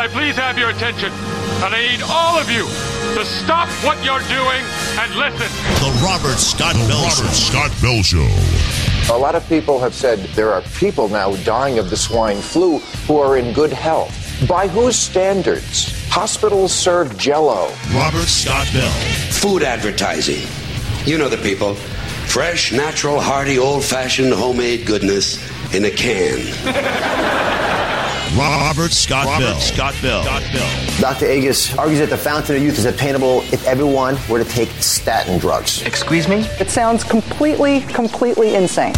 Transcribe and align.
I 0.00 0.08
please 0.08 0.34
have 0.36 0.56
your 0.56 0.70
attention? 0.70 1.12
And 1.62 1.74
I 1.74 1.88
need 1.92 2.00
all 2.08 2.38
of 2.38 2.50
you 2.50 2.64
to 3.18 3.22
stop 3.22 3.68
what 3.84 4.02
you're 4.02 4.24
doing 4.32 4.64
and 4.96 5.14
listen. 5.14 5.46
The 5.76 6.00
Robert 6.02 6.38
Scott 6.38 6.72
the 6.72 6.88
Bell 6.88 7.02
Robert 7.02 7.26
Show. 7.26 7.32
Scott 7.34 7.70
Bell 7.82 8.02
Show. 8.02 9.14
A 9.14 9.18
lot 9.18 9.34
of 9.34 9.46
people 9.46 9.78
have 9.78 9.94
said 9.94 10.20
there 10.34 10.54
are 10.54 10.62
people 10.78 11.10
now 11.10 11.36
dying 11.44 11.78
of 11.78 11.90
the 11.90 11.98
swine 11.98 12.38
flu 12.38 12.78
who 13.06 13.18
are 13.18 13.36
in 13.36 13.52
good 13.52 13.74
health. 13.74 14.16
By 14.48 14.68
whose 14.68 14.96
standards? 14.96 16.08
Hospitals 16.08 16.72
serve 16.72 17.18
jello. 17.18 17.70
Robert 17.92 18.26
Scott 18.26 18.70
Bell. 18.72 18.90
Food 19.32 19.62
advertising. 19.62 20.48
You 21.04 21.18
know 21.18 21.28
the 21.28 21.36
people. 21.36 21.74
Fresh, 21.74 22.72
natural, 22.72 23.20
hearty, 23.20 23.58
old 23.58 23.84
fashioned, 23.84 24.32
homemade 24.32 24.86
goodness 24.86 25.36
in 25.74 25.84
a 25.84 25.90
can. 25.90 27.76
Robert 28.36 28.92
Scott 28.92 29.26
Robert 29.26 29.44
Bell. 29.44 29.60
Scott 29.60 29.94
Bell. 30.02 30.22
Scott 30.22 30.42
Bell. 30.52 31.00
Dr. 31.00 31.26
Agus 31.26 31.76
argues 31.76 31.98
that 31.98 32.10
the 32.10 32.16
fountain 32.16 32.56
of 32.56 32.62
youth 32.62 32.78
is 32.78 32.84
attainable 32.84 33.40
if 33.52 33.66
everyone 33.66 34.16
were 34.28 34.42
to 34.42 34.48
take 34.48 34.68
statin 34.80 35.38
drugs. 35.38 35.82
Excuse 35.82 36.28
me? 36.28 36.46
It 36.60 36.70
sounds 36.70 37.02
completely, 37.02 37.80
completely 37.80 38.54
insane. 38.54 38.94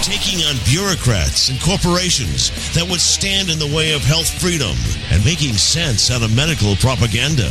Taking 0.00 0.40
on 0.46 0.56
bureaucrats 0.64 1.50
and 1.50 1.60
corporations 1.60 2.50
that 2.74 2.86
would 2.88 3.00
stand 3.00 3.50
in 3.50 3.58
the 3.58 3.70
way 3.74 3.92
of 3.92 4.02
health 4.02 4.28
freedom 4.40 4.76
and 5.10 5.24
making 5.24 5.52
sense 5.54 6.10
out 6.10 6.22
of 6.22 6.34
medical 6.34 6.76
propaganda. 6.76 7.48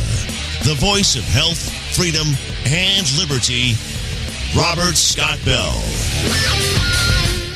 The 0.64 0.76
voice 0.78 1.14
of 1.14 1.22
health, 1.24 1.70
freedom, 1.94 2.26
and 2.66 3.06
liberty, 3.18 3.74
Robert 4.56 4.96
Scott 4.96 5.38
Bell. 5.44 5.74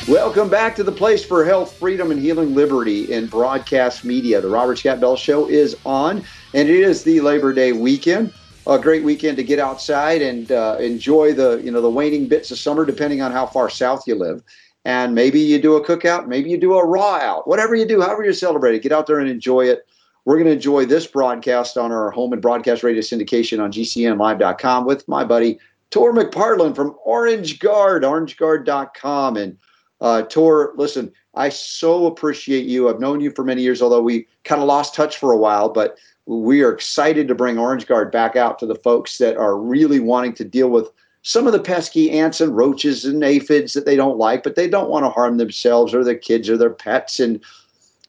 Welcome 0.09 0.49
back 0.49 0.75
to 0.77 0.83
the 0.83 0.91
place 0.91 1.23
for 1.23 1.45
health, 1.45 1.73
freedom, 1.77 2.09
and 2.09 2.19
healing 2.19 2.55
liberty 2.55 3.13
in 3.13 3.27
broadcast 3.27 4.03
media. 4.03 4.41
The 4.41 4.49
Robert 4.49 4.79
Scott 4.79 4.99
Bell 4.99 5.15
Show 5.15 5.47
is 5.47 5.77
on, 5.85 6.23
and 6.55 6.67
it 6.67 6.75
is 6.79 7.03
the 7.03 7.21
Labor 7.21 7.53
Day 7.53 7.73
weekend. 7.73 8.33
A 8.65 8.79
great 8.79 9.03
weekend 9.03 9.37
to 9.37 9.43
get 9.43 9.59
outside 9.59 10.23
and 10.23 10.51
uh, 10.51 10.77
enjoy 10.79 11.35
the 11.35 11.61
you 11.63 11.69
know 11.69 11.79
the 11.79 11.91
waning 11.91 12.27
bits 12.27 12.49
of 12.49 12.57
summer, 12.57 12.85
depending 12.85 13.21
on 13.21 13.31
how 13.31 13.45
far 13.45 13.69
south 13.69 14.07
you 14.07 14.15
live. 14.15 14.41
And 14.83 15.13
maybe 15.13 15.39
you 15.39 15.61
do 15.61 15.75
a 15.75 15.85
cookout, 15.85 16.25
maybe 16.25 16.49
you 16.49 16.57
do 16.57 16.73
a 16.73 16.83
raw 16.83 17.17
out, 17.17 17.47
whatever 17.47 17.75
you 17.75 17.85
do, 17.85 18.01
however 18.01 18.25
you 18.25 18.33
celebrate 18.33 18.73
it, 18.73 18.81
get 18.81 18.91
out 18.91 19.05
there 19.05 19.19
and 19.19 19.29
enjoy 19.29 19.67
it. 19.67 19.85
We're 20.25 20.37
going 20.37 20.47
to 20.47 20.53
enjoy 20.53 20.87
this 20.87 21.05
broadcast 21.05 21.77
on 21.77 21.91
our 21.91 22.09
home 22.09 22.33
and 22.33 22.41
broadcast 22.41 22.81
radio 22.81 23.01
syndication 23.01 23.61
on 23.61 23.71
GCNlive.com 23.71 24.85
with 24.87 25.07
my 25.07 25.23
buddy 25.23 25.59
Tor 25.91 26.13
McPartland 26.13 26.75
from 26.75 26.95
Orange 27.05 27.59
Guard, 27.59 28.01
orangeguard.com. 28.01 29.37
And 29.37 29.57
uh, 30.01 30.23
Tor, 30.23 30.73
listen, 30.77 31.11
I 31.35 31.49
so 31.49 32.05
appreciate 32.05 32.65
you. 32.65 32.89
I've 32.89 32.99
known 32.99 33.21
you 33.21 33.31
for 33.31 33.43
many 33.43 33.61
years, 33.61 33.81
although 33.81 34.01
we 34.01 34.27
kind 34.43 34.61
of 34.61 34.67
lost 34.67 34.95
touch 34.95 35.17
for 35.17 35.31
a 35.31 35.37
while, 35.37 35.69
but 35.69 35.97
we 36.25 36.61
are 36.61 36.71
excited 36.71 37.27
to 37.27 37.35
bring 37.35 37.57
Orange 37.57 37.87
Guard 37.87 38.11
back 38.11 38.35
out 38.35 38.59
to 38.59 38.65
the 38.65 38.75
folks 38.75 39.17
that 39.17 39.35
are 39.37 39.57
really 39.57 39.99
wanting 39.99 40.33
to 40.33 40.45
deal 40.45 40.69
with 40.69 40.89
some 41.21 41.47
of 41.47 41.53
the 41.53 41.59
pesky 41.59 42.11
ants 42.11 42.39
and 42.39 42.55
roaches 42.55 43.03
and 43.03 43.23
aphids 43.23 43.73
that 43.73 43.85
they 43.85 43.95
don't 43.95 44.17
like, 44.17 44.43
but 44.43 44.55
they 44.55 44.69
don't 44.69 44.89
want 44.89 45.05
to 45.05 45.09
harm 45.09 45.37
themselves 45.37 45.93
or 45.93 46.03
their 46.03 46.17
kids 46.17 46.49
or 46.49 46.55
their 46.55 46.69
pets. 46.69 47.19
And, 47.19 47.43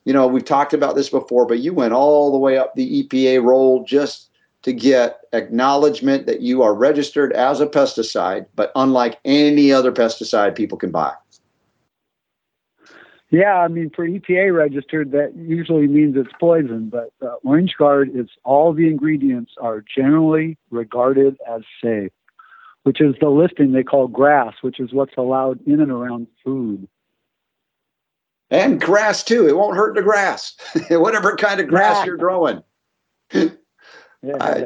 you 0.05 0.13
know, 0.13 0.27
we've 0.27 0.45
talked 0.45 0.73
about 0.73 0.95
this 0.95 1.09
before, 1.09 1.45
but 1.45 1.59
you 1.59 1.73
went 1.73 1.93
all 1.93 2.31
the 2.31 2.37
way 2.37 2.57
up 2.57 2.73
the 2.75 3.03
EPA 3.03 3.43
roll 3.43 3.83
just 3.83 4.29
to 4.61 4.71
get 4.71 5.21
acknowledgement 5.33 6.25
that 6.27 6.41
you 6.41 6.61
are 6.61 6.73
registered 6.73 7.33
as 7.33 7.59
a 7.59 7.67
pesticide, 7.67 8.45
but 8.55 8.71
unlike 8.75 9.19
any 9.25 9.71
other 9.71 9.91
pesticide 9.91 10.55
people 10.55 10.77
can 10.77 10.91
buy. 10.91 11.13
Yeah, 13.31 13.55
I 13.59 13.69
mean, 13.69 13.89
for 13.95 14.05
EPA 14.05 14.53
registered, 14.53 15.11
that 15.11 15.33
usually 15.37 15.87
means 15.87 16.17
it's 16.17 16.33
poison, 16.37 16.89
but 16.89 17.13
uh, 17.21 17.35
Orange 17.45 17.75
Guard 17.77 18.11
is 18.13 18.27
all 18.43 18.73
the 18.73 18.87
ingredients 18.87 19.53
are 19.61 19.81
generally 19.95 20.57
regarded 20.69 21.37
as 21.49 21.61
safe, 21.81 22.11
which 22.83 22.99
is 22.99 23.15
the 23.21 23.29
listing 23.29 23.71
they 23.71 23.83
call 23.83 24.09
GRAS, 24.09 24.55
which 24.61 24.81
is 24.81 24.91
what's 24.91 25.15
allowed 25.17 25.65
in 25.65 25.79
and 25.79 25.91
around 25.91 26.27
food. 26.43 26.89
And 28.49 28.81
grass 28.81 29.23
too. 29.23 29.47
It 29.47 29.55
won't 29.55 29.77
hurt 29.77 29.95
the 29.95 30.01
grass, 30.01 30.53
whatever 30.89 31.37
kind 31.37 31.61
of 31.61 31.69
grass 31.69 31.99
Yeah. 31.99 32.05
you're 32.05 32.17
growing. 32.17 32.61
Yeah. 33.31 33.47
I, 34.41 34.65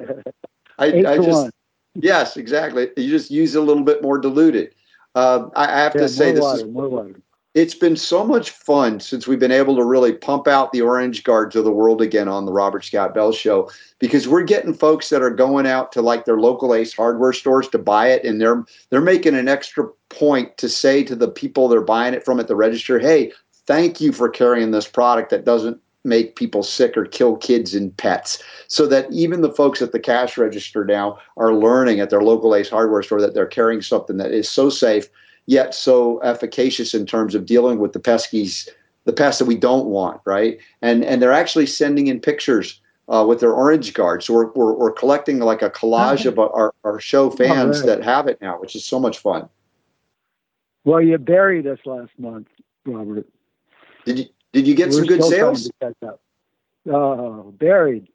I, 0.80 0.86
I 0.88 1.18
just 1.18 1.30
one. 1.30 1.52
yes, 1.94 2.36
exactly. 2.36 2.90
You 2.98 3.12
just 3.12 3.30
use 3.30 3.54
it 3.54 3.60
a 3.60 3.62
little 3.62 3.84
bit 3.84 4.02
more 4.02 4.18
diluted. 4.18 4.74
Uh, 5.14 5.50
I, 5.56 5.66
I 5.66 5.80
have 5.82 5.94
Yeah, 5.94 6.02
to 6.02 6.10
say 6.10 6.32
this 6.32 6.42
water, 6.42 6.66
is 6.66 6.72
more 6.72 6.90
water. 6.90 7.22
It's 7.56 7.74
been 7.74 7.96
so 7.96 8.26
much 8.26 8.50
fun 8.50 9.00
since 9.00 9.28
we've 9.28 9.40
been 9.40 9.50
able 9.50 9.78
to 9.78 9.84
really 9.86 10.12
pump 10.12 10.46
out 10.46 10.74
the 10.74 10.82
orange 10.82 11.24
guard 11.24 11.52
to 11.52 11.62
the 11.62 11.72
world 11.72 12.02
again 12.02 12.28
on 12.28 12.46
the 12.46 12.52
Robert 12.52 12.84
Scott 12.84 13.14
Bell 13.14 13.32
show 13.32 13.72
because 13.98 14.28
we're 14.28 14.44
getting 14.44 14.74
folks 14.74 15.10
that 15.10 15.22
are 15.22 15.32
going 15.32 15.66
out 15.66 15.94
to 15.94 16.02
like 16.02 16.26
their 16.26 16.38
local 16.38 16.76
Ace 16.76 16.94
hardware 16.94 17.32
stores 17.32 17.70
to 17.70 17.78
buy 17.78 18.10
it 18.10 18.26
and 18.26 18.40
they're 18.40 18.66
they're 18.90 19.00
making 19.00 19.36
an 19.36 19.48
extra 19.48 19.88
point 20.10 20.58
to 20.58 20.68
say 20.68 21.02
to 21.06 21.16
the 21.16 21.30
people 21.30 21.68
they're 21.68 21.82
buying 21.82 22.14
it 22.14 22.26
from 22.26 22.42
at 22.42 22.50
the 22.50 22.58
register, 22.58 23.00
"Hey, 23.00 23.32
thank 23.66 24.02
you 24.02 24.12
for 24.12 24.28
carrying 24.28 24.72
this 24.72 24.88
product 24.88 25.30
that 25.30 25.46
doesn't 25.46 25.80
make 26.04 26.36
people 26.36 26.62
sick 26.62 26.96
or 26.98 27.06
kill 27.06 27.38
kids 27.38 27.74
and 27.74 27.96
pets." 27.96 28.44
So 28.68 28.86
that 28.88 29.10
even 29.14 29.40
the 29.40 29.54
folks 29.54 29.82
at 29.82 29.94
the 29.94 30.00
cash 30.00 30.38
register 30.38 30.84
now 30.84 31.20
are 31.38 31.54
learning 31.54 32.02
at 32.02 32.10
their 32.10 32.22
local 32.22 32.54
Ace 32.54 32.70
hardware 32.70 33.02
store 33.02 33.22
that 33.22 33.34
they're 33.34 33.46
carrying 33.46 33.82
something 33.82 34.18
that 34.18 34.32
is 34.32 34.50
so 34.50 34.70
safe 34.70 35.10
yet 35.48 35.74
so 35.74 36.20
efficacious 36.22 36.94
in 36.94 37.06
terms 37.06 37.36
of 37.36 37.46
dealing 37.46 37.80
with 37.80 37.94
the 37.94 38.00
peskies, 38.00 38.68
the 39.06 39.14
pests 39.14 39.40
that 39.40 39.46
we 39.46 39.56
don't 39.56 39.88
want, 39.88 40.22
right? 40.26 40.58
And 40.82 41.04
and 41.04 41.22
they're 41.22 41.34
actually 41.34 41.68
sending 41.68 42.08
in 42.08 42.20
pictures 42.20 42.82
uh, 43.08 43.26
with 43.28 43.40
their 43.40 43.54
orange 43.54 43.94
guard. 43.94 44.24
So 44.24 44.34
we're, 44.34 44.52
we're, 44.54 44.74
we're 44.74 44.92
collecting 44.92 45.40
like 45.40 45.62
a 45.62 45.70
collage 45.70 46.26
of 46.26 46.40
our, 46.40 46.74
our 46.84 47.00
show 47.00 47.30
fans 47.30 47.80
right. 47.80 47.88
that 47.88 48.04
have 48.04 48.28
it 48.28 48.42
now, 48.42 48.60
which 48.60 48.76
is 48.76 48.84
so 48.84 49.00
much 49.00 49.20
fun. 49.20 49.48
Well, 50.84 51.02
you 51.02 51.18
buried 51.18 51.68
us 51.68 51.80
last 51.86 52.12
month, 52.18 52.48
Robert. 52.86 53.28
Did 54.06 54.20
you 54.20 54.26
did 54.54 54.68
you 54.68 54.76
get 54.76 54.90
We're 54.90 54.94
some 54.94 55.06
good 55.06 55.24
sales? 55.24 55.66
to 55.66 55.74
catch 55.82 56.08
up. 56.08 56.22
Oh, 56.88 57.52
buried. 57.58 58.08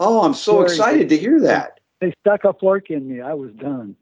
Oh, 0.00 0.22
I'm 0.22 0.34
so 0.34 0.54
Very 0.54 0.64
excited 0.64 1.08
to 1.10 1.16
hear 1.16 1.38
that. 1.40 1.80
They 2.00 2.12
stuck 2.20 2.44
a 2.44 2.52
fork 2.54 2.90
in 2.90 3.08
me. 3.08 3.20
I 3.20 3.34
was 3.34 3.52
done. 3.52 3.94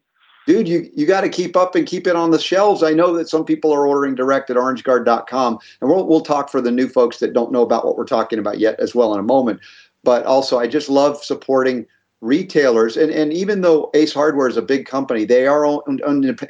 Dude 0.50 0.68
you 0.68 0.90
you 0.96 1.06
got 1.06 1.20
to 1.20 1.28
keep 1.28 1.56
up 1.56 1.76
and 1.76 1.86
keep 1.86 2.08
it 2.08 2.16
on 2.16 2.32
the 2.32 2.38
shelves. 2.38 2.82
I 2.82 2.92
know 2.92 3.14
that 3.14 3.28
some 3.28 3.44
people 3.44 3.72
are 3.72 3.86
ordering 3.86 4.16
direct 4.16 4.50
at 4.50 4.56
orangeguard.com 4.56 5.58
and 5.80 5.90
we'll, 5.90 6.06
we'll 6.08 6.22
talk 6.22 6.50
for 6.50 6.60
the 6.60 6.72
new 6.72 6.88
folks 6.88 7.18
that 7.18 7.32
don't 7.32 7.52
know 7.52 7.62
about 7.62 7.84
what 7.84 7.96
we're 7.96 8.04
talking 8.04 8.38
about 8.40 8.58
yet 8.58 8.78
as 8.80 8.92
well 8.92 9.14
in 9.14 9.20
a 9.20 9.24
moment. 9.24 9.60
But 10.02 10.26
also 10.26 10.58
i 10.58 10.66
just 10.66 10.88
love 10.88 11.22
supporting 11.22 11.86
retailers 12.20 12.96
and, 12.96 13.12
and 13.12 13.32
even 13.32 13.60
though 13.60 13.90
ace 13.94 14.12
hardware 14.12 14.48
is 14.48 14.56
a 14.56 14.62
big 14.62 14.86
company 14.86 15.24
they 15.24 15.46
are 15.46 15.64
owned 15.64 16.00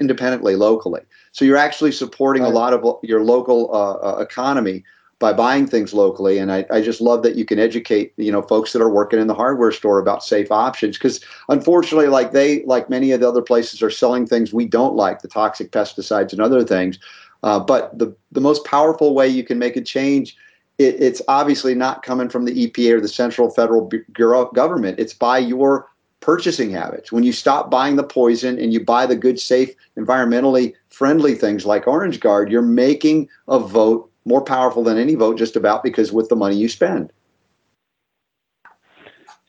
independently 0.00 0.56
locally. 0.56 1.02
So 1.32 1.44
you're 1.44 1.58
actually 1.58 1.92
supporting 1.92 2.42
a 2.42 2.48
lot 2.48 2.72
of 2.72 2.82
your 3.02 3.22
local 3.22 3.72
uh, 3.74 3.96
uh, 3.96 4.20
economy 4.20 4.82
by 5.20 5.34
buying 5.34 5.66
things 5.66 5.92
locally. 5.94 6.38
And 6.38 6.50
I, 6.50 6.64
I 6.70 6.80
just 6.80 7.00
love 7.00 7.22
that 7.22 7.36
you 7.36 7.44
can 7.44 7.60
educate 7.60 8.12
you 8.16 8.32
know 8.32 8.42
folks 8.42 8.72
that 8.72 8.82
are 8.82 8.90
working 8.90 9.20
in 9.20 9.28
the 9.28 9.34
hardware 9.34 9.70
store 9.70 10.00
about 10.00 10.24
safe 10.24 10.50
options 10.50 10.98
because 10.98 11.20
unfortunately 11.48 12.08
like 12.08 12.32
they 12.32 12.64
like 12.64 12.90
many 12.90 13.12
of 13.12 13.20
the 13.20 13.28
other 13.28 13.42
places 13.42 13.82
are 13.82 13.90
selling 13.90 14.26
things 14.26 14.52
we 14.52 14.64
don't 14.64 14.96
like 14.96 15.22
the 15.22 15.28
toxic 15.28 15.70
pesticides 15.70 16.32
and 16.32 16.40
other 16.40 16.64
things. 16.64 16.98
Uh, 17.42 17.60
but 17.60 17.96
the, 17.98 18.14
the 18.32 18.40
most 18.40 18.64
powerful 18.64 19.14
way 19.14 19.28
you 19.28 19.44
can 19.44 19.58
make 19.58 19.76
a 19.76 19.80
change 19.80 20.36
it, 20.78 21.00
it's 21.00 21.22
obviously 21.28 21.74
not 21.74 22.02
coming 22.02 22.28
from 22.28 22.46
the 22.46 22.66
epa 22.66 22.92
or 22.92 23.00
the 23.00 23.08
central 23.08 23.50
federal 23.50 23.90
bureau 24.12 24.50
government. 24.52 24.98
It's 24.98 25.14
by 25.14 25.38
your 25.38 25.86
purchasing 26.20 26.70
habits. 26.70 27.12
When 27.12 27.24
you 27.24 27.32
stop 27.32 27.70
buying 27.70 27.96
the 27.96 28.04
poison 28.04 28.58
and 28.58 28.72
you 28.72 28.84
buy 28.84 29.06
the 29.06 29.16
good 29.16 29.38
safe 29.38 29.74
environmentally 29.98 30.74
friendly 30.88 31.34
things 31.34 31.64
like 31.64 31.86
orange 31.86 32.20
guard 32.20 32.50
you're 32.50 32.62
making 32.62 33.28
a 33.48 33.58
vote 33.58 34.09
more 34.24 34.42
powerful 34.42 34.82
than 34.82 34.98
any 34.98 35.14
vote 35.14 35.38
just 35.38 35.56
about 35.56 35.82
because 35.82 36.12
with 36.12 36.28
the 36.28 36.36
money 36.36 36.56
you 36.56 36.68
spend 36.68 37.12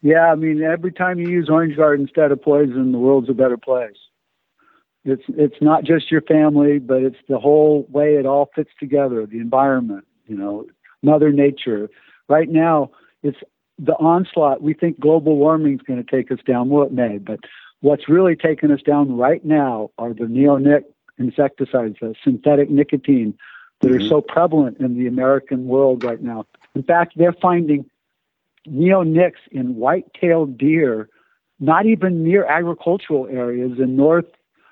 Yeah, 0.01 0.31
I 0.31 0.35
mean, 0.35 0.63
every 0.63 0.91
time 0.91 1.19
you 1.19 1.29
use 1.29 1.49
Orange 1.49 1.77
Guard 1.77 1.99
instead 1.99 2.31
of 2.31 2.41
poison, 2.41 2.91
the 2.91 2.97
world's 2.97 3.29
a 3.29 3.33
better 3.33 3.57
place. 3.57 3.97
It's 5.03 5.23
it's 5.29 5.61
not 5.61 5.83
just 5.83 6.11
your 6.11 6.21
family, 6.21 6.79
but 6.79 7.01
it's 7.01 7.17
the 7.27 7.39
whole 7.39 7.87
way 7.89 8.15
it 8.15 8.25
all 8.25 8.49
fits 8.55 8.69
together. 8.79 9.25
The 9.25 9.39
environment, 9.39 10.05
you 10.27 10.37
know, 10.37 10.65
Mother 11.01 11.31
Nature. 11.31 11.89
Right 12.27 12.49
now, 12.49 12.91
it's 13.23 13.39
the 13.79 13.93
onslaught. 13.93 14.61
We 14.61 14.73
think 14.73 14.99
global 14.99 15.37
warming 15.37 15.75
is 15.75 15.81
going 15.81 16.03
to 16.03 16.09
take 16.09 16.31
us 16.31 16.37
down. 16.45 16.69
Well, 16.69 16.85
it 16.85 16.93
may, 16.93 17.17
but 17.17 17.39
what's 17.81 18.07
really 18.07 18.35
taking 18.35 18.71
us 18.71 18.81
down 18.81 19.17
right 19.17 19.43
now 19.43 19.89
are 19.97 20.13
the 20.13 20.25
neonic 20.25 20.83
insecticides, 21.17 21.97
the 21.99 22.13
synthetic 22.23 22.69
nicotine 22.69 23.37
that 23.81 23.91
are 23.91 23.95
mm-hmm. 23.95 24.07
so 24.07 24.21
prevalent 24.21 24.77
in 24.79 24.97
the 24.97 25.07
American 25.07 25.67
world 25.67 26.03
right 26.03 26.21
now. 26.21 26.45
In 26.75 26.83
fact, 26.83 27.13
they're 27.15 27.33
finding 27.33 27.89
neonics 28.67 29.41
in 29.51 29.75
white-tailed 29.75 30.57
deer, 30.57 31.09
not 31.59 31.85
even 31.85 32.23
near 32.23 32.45
agricultural 32.45 33.27
areas 33.27 33.79
in 33.79 33.95
north 33.95 34.25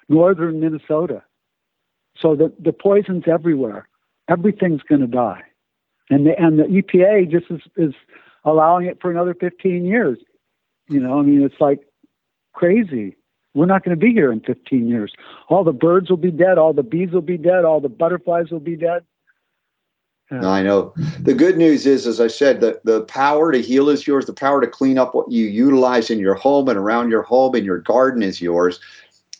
northern 0.07 0.59
Minnesota. 0.59 1.23
So 2.17 2.35
the 2.35 2.53
the 2.59 2.73
poison's 2.73 3.25
everywhere. 3.27 3.88
Everything's 4.27 4.83
going 4.83 5.01
to 5.01 5.07
die, 5.07 5.44
and 6.09 6.25
the 6.25 6.39
and 6.39 6.59
the 6.59 6.63
EPA 6.63 7.31
just 7.31 7.50
is 7.50 7.61
is 7.77 7.94
allowing 8.45 8.85
it 8.85 9.00
for 9.01 9.11
another 9.11 9.33
15 9.33 9.85
years. 9.85 10.17
You 10.88 11.00
know, 11.00 11.19
I 11.19 11.23
mean, 11.23 11.44
it's 11.44 11.59
like 11.59 11.81
crazy. 12.53 13.15
We're 13.53 13.65
not 13.65 13.83
going 13.83 13.97
to 13.97 13.99
be 13.99 14.13
here 14.13 14.31
in 14.31 14.41
15 14.41 14.87
years. 14.87 15.13
All 15.47 15.63
the 15.63 15.73
birds 15.73 16.09
will 16.09 16.17
be 16.17 16.31
dead. 16.31 16.57
All 16.57 16.73
the 16.73 16.83
bees 16.83 17.11
will 17.11 17.21
be 17.21 17.37
dead. 17.37 17.65
All 17.65 17.81
the 17.81 17.89
butterflies 17.89 18.51
will 18.51 18.59
be 18.59 18.75
dead. 18.75 19.03
Yeah. 20.31 20.47
I 20.47 20.61
know. 20.61 20.93
The 21.19 21.33
good 21.33 21.57
news 21.57 21.87
is, 21.87 22.05
as 22.05 22.21
I 22.21 22.27
said, 22.27 22.61
the, 22.61 22.79
the 22.83 23.01
power 23.05 23.51
to 23.51 23.59
heal 23.59 23.89
is 23.89 24.05
yours. 24.05 24.27
The 24.27 24.33
power 24.33 24.61
to 24.61 24.67
clean 24.67 24.99
up 24.99 25.15
what 25.15 25.31
you 25.31 25.47
utilize 25.47 26.11
in 26.11 26.19
your 26.19 26.35
home 26.35 26.69
and 26.69 26.77
around 26.77 27.09
your 27.09 27.23
home 27.23 27.55
and 27.55 27.65
your 27.65 27.79
garden 27.79 28.21
is 28.21 28.39
yours. 28.39 28.79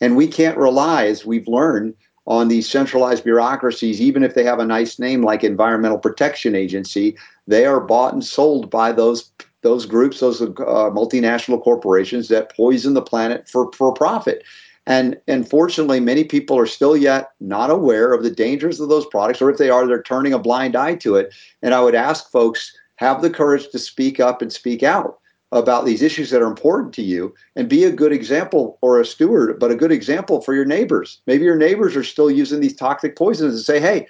And 0.00 0.16
we 0.16 0.26
can't 0.26 0.58
rely, 0.58 1.06
as 1.06 1.24
we've 1.24 1.46
learned, 1.46 1.94
on 2.26 2.48
these 2.48 2.68
centralized 2.68 3.22
bureaucracies, 3.22 4.00
even 4.00 4.24
if 4.24 4.34
they 4.34 4.44
have 4.44 4.58
a 4.58 4.64
nice 4.64 4.98
name 4.98 5.22
like 5.22 5.44
Environmental 5.44 5.98
Protection 5.98 6.54
Agency, 6.54 7.16
they 7.46 7.66
are 7.66 7.80
bought 7.80 8.12
and 8.12 8.24
sold 8.24 8.70
by 8.70 8.92
those 8.92 9.30
those 9.62 9.86
groups, 9.86 10.20
those 10.20 10.40
uh, 10.40 10.46
multinational 10.48 11.62
corporations 11.62 12.28
that 12.28 12.54
poison 12.54 12.94
the 12.94 13.02
planet 13.02 13.48
for, 13.48 13.70
for 13.72 13.92
profit. 13.92 14.42
And 14.86 15.20
unfortunately, 15.28 16.00
many 16.00 16.24
people 16.24 16.58
are 16.58 16.66
still 16.66 16.96
yet 16.96 17.30
not 17.40 17.70
aware 17.70 18.12
of 18.12 18.22
the 18.22 18.30
dangers 18.30 18.80
of 18.80 18.88
those 18.88 19.06
products, 19.06 19.40
or 19.40 19.50
if 19.50 19.58
they 19.58 19.70
are, 19.70 19.86
they're 19.86 20.02
turning 20.02 20.32
a 20.32 20.38
blind 20.38 20.74
eye 20.74 20.96
to 20.96 21.16
it. 21.16 21.32
And 21.62 21.74
I 21.74 21.82
would 21.82 21.94
ask 21.94 22.30
folks 22.30 22.76
have 22.96 23.22
the 23.22 23.30
courage 23.30 23.68
to 23.70 23.78
speak 23.78 24.20
up 24.20 24.42
and 24.42 24.52
speak 24.52 24.82
out 24.82 25.18
about 25.52 25.84
these 25.84 26.02
issues 26.02 26.30
that 26.30 26.42
are 26.42 26.46
important 26.46 26.94
to 26.94 27.02
you 27.02 27.34
and 27.56 27.68
be 27.68 27.84
a 27.84 27.92
good 27.92 28.12
example 28.12 28.78
or 28.82 29.00
a 29.00 29.04
steward, 29.04 29.58
but 29.58 29.70
a 29.70 29.76
good 29.76 29.90
example 29.90 30.40
for 30.40 30.54
your 30.54 30.64
neighbors. 30.64 31.20
Maybe 31.26 31.44
your 31.44 31.56
neighbors 31.56 31.96
are 31.96 32.04
still 32.04 32.30
using 32.30 32.60
these 32.60 32.76
toxic 32.76 33.16
poisons 33.16 33.54
and 33.54 33.62
say, 33.62 33.80
hey, 33.80 34.06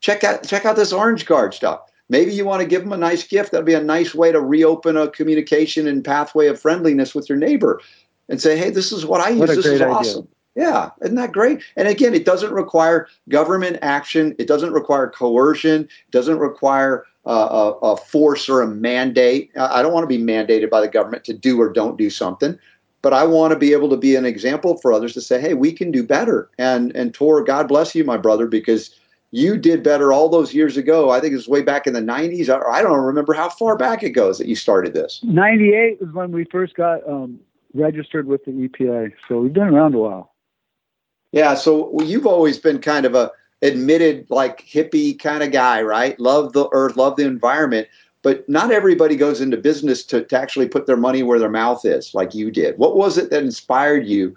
check 0.00 0.22
out 0.22 0.46
check 0.46 0.64
out 0.64 0.76
this 0.76 0.92
orange 0.92 1.26
guard 1.26 1.54
stuff. 1.54 1.80
Maybe 2.08 2.32
you 2.32 2.44
want 2.44 2.62
to 2.62 2.68
give 2.68 2.82
them 2.82 2.92
a 2.92 2.96
nice 2.96 3.26
gift. 3.26 3.50
That'd 3.50 3.66
be 3.66 3.74
a 3.74 3.82
nice 3.82 4.14
way 4.14 4.30
to 4.32 4.40
reopen 4.40 4.96
a 4.96 5.10
communication 5.10 5.86
and 5.88 6.04
pathway 6.04 6.46
of 6.46 6.60
friendliness 6.60 7.14
with 7.14 7.28
your 7.28 7.38
neighbor 7.38 7.80
and 8.28 8.40
say, 8.40 8.56
hey, 8.56 8.70
this 8.70 8.92
is 8.92 9.04
what 9.04 9.20
I 9.20 9.30
use. 9.30 9.40
What 9.40 9.48
this 9.48 9.66
is 9.66 9.80
idea. 9.80 9.88
awesome. 9.94 10.28
Yeah, 10.54 10.90
isn't 11.02 11.16
that 11.16 11.32
great? 11.32 11.62
And 11.76 11.86
again, 11.86 12.14
it 12.14 12.24
doesn't 12.24 12.50
require 12.50 13.08
government 13.28 13.78
action. 13.82 14.34
It 14.38 14.46
doesn't 14.48 14.72
require 14.72 15.10
coercion. 15.10 15.82
It 15.82 16.10
doesn't 16.12 16.38
require 16.38 17.04
uh, 17.26 17.74
a, 17.82 17.86
a, 17.88 17.96
force 17.96 18.48
or 18.48 18.62
a 18.62 18.66
mandate. 18.66 19.50
I 19.56 19.82
don't 19.82 19.92
want 19.92 20.08
to 20.08 20.18
be 20.18 20.22
mandated 20.22 20.70
by 20.70 20.80
the 20.80 20.88
government 20.88 21.24
to 21.24 21.34
do 21.34 21.60
or 21.60 21.70
don't 21.70 21.98
do 21.98 22.08
something, 22.08 22.58
but 23.02 23.12
I 23.12 23.26
want 23.26 23.52
to 23.52 23.58
be 23.58 23.72
able 23.72 23.90
to 23.90 23.96
be 23.96 24.16
an 24.16 24.24
example 24.24 24.78
for 24.78 24.92
others 24.92 25.12
to 25.14 25.20
say, 25.20 25.40
"Hey, 25.40 25.52
we 25.52 25.72
can 25.72 25.90
do 25.90 26.02
better." 26.02 26.48
And 26.56 26.94
and 26.94 27.12
Tor, 27.12 27.42
God 27.42 27.68
bless 27.68 27.94
you, 27.94 28.04
my 28.04 28.16
brother, 28.16 28.46
because 28.46 28.94
you 29.30 29.56
did 29.58 29.82
better 29.82 30.12
all 30.12 30.28
those 30.28 30.54
years 30.54 30.76
ago. 30.76 31.10
I 31.10 31.20
think 31.20 31.32
it 31.32 31.36
was 31.36 31.48
way 31.48 31.62
back 31.62 31.86
in 31.86 31.92
the 31.92 32.00
'90s. 32.00 32.48
I, 32.48 32.78
I 32.78 32.82
don't 32.82 32.98
remember 32.98 33.34
how 33.34 33.48
far 33.48 33.76
back 33.76 34.02
it 34.02 34.10
goes 34.10 34.38
that 34.38 34.46
you 34.46 34.56
started 34.56 34.94
this. 34.94 35.20
'98 35.22 36.00
was 36.00 36.12
when 36.12 36.32
we 36.32 36.44
first 36.44 36.74
got 36.74 37.06
um, 37.08 37.40
registered 37.74 38.26
with 38.26 38.44
the 38.44 38.52
EPA, 38.52 39.12
so 39.28 39.40
we've 39.40 39.52
been 39.52 39.64
around 39.64 39.94
a 39.94 39.98
while. 39.98 40.32
Yeah, 41.32 41.54
so 41.54 42.00
you've 42.00 42.26
always 42.26 42.58
been 42.58 42.80
kind 42.80 43.04
of 43.04 43.14
a 43.14 43.30
admitted 43.62 44.26
like 44.30 44.60
hippie 44.66 45.18
kind 45.18 45.42
of 45.42 45.50
guy, 45.50 45.82
right? 45.82 46.18
Love 46.20 46.52
the 46.52 46.68
earth, 46.72 46.96
love 46.96 47.16
the 47.16 47.26
environment. 47.26 47.88
But 48.22 48.48
not 48.48 48.72
everybody 48.72 49.14
goes 49.14 49.40
into 49.40 49.56
business 49.56 50.02
to, 50.04 50.24
to 50.24 50.40
actually 50.40 50.68
put 50.68 50.86
their 50.86 50.96
money 50.96 51.22
where 51.22 51.38
their 51.38 51.50
mouth 51.50 51.84
is, 51.84 52.12
like 52.12 52.34
you 52.34 52.50
did. 52.50 52.76
What 52.76 52.96
was 52.96 53.18
it 53.18 53.30
that 53.30 53.44
inspired 53.44 54.06
you 54.06 54.36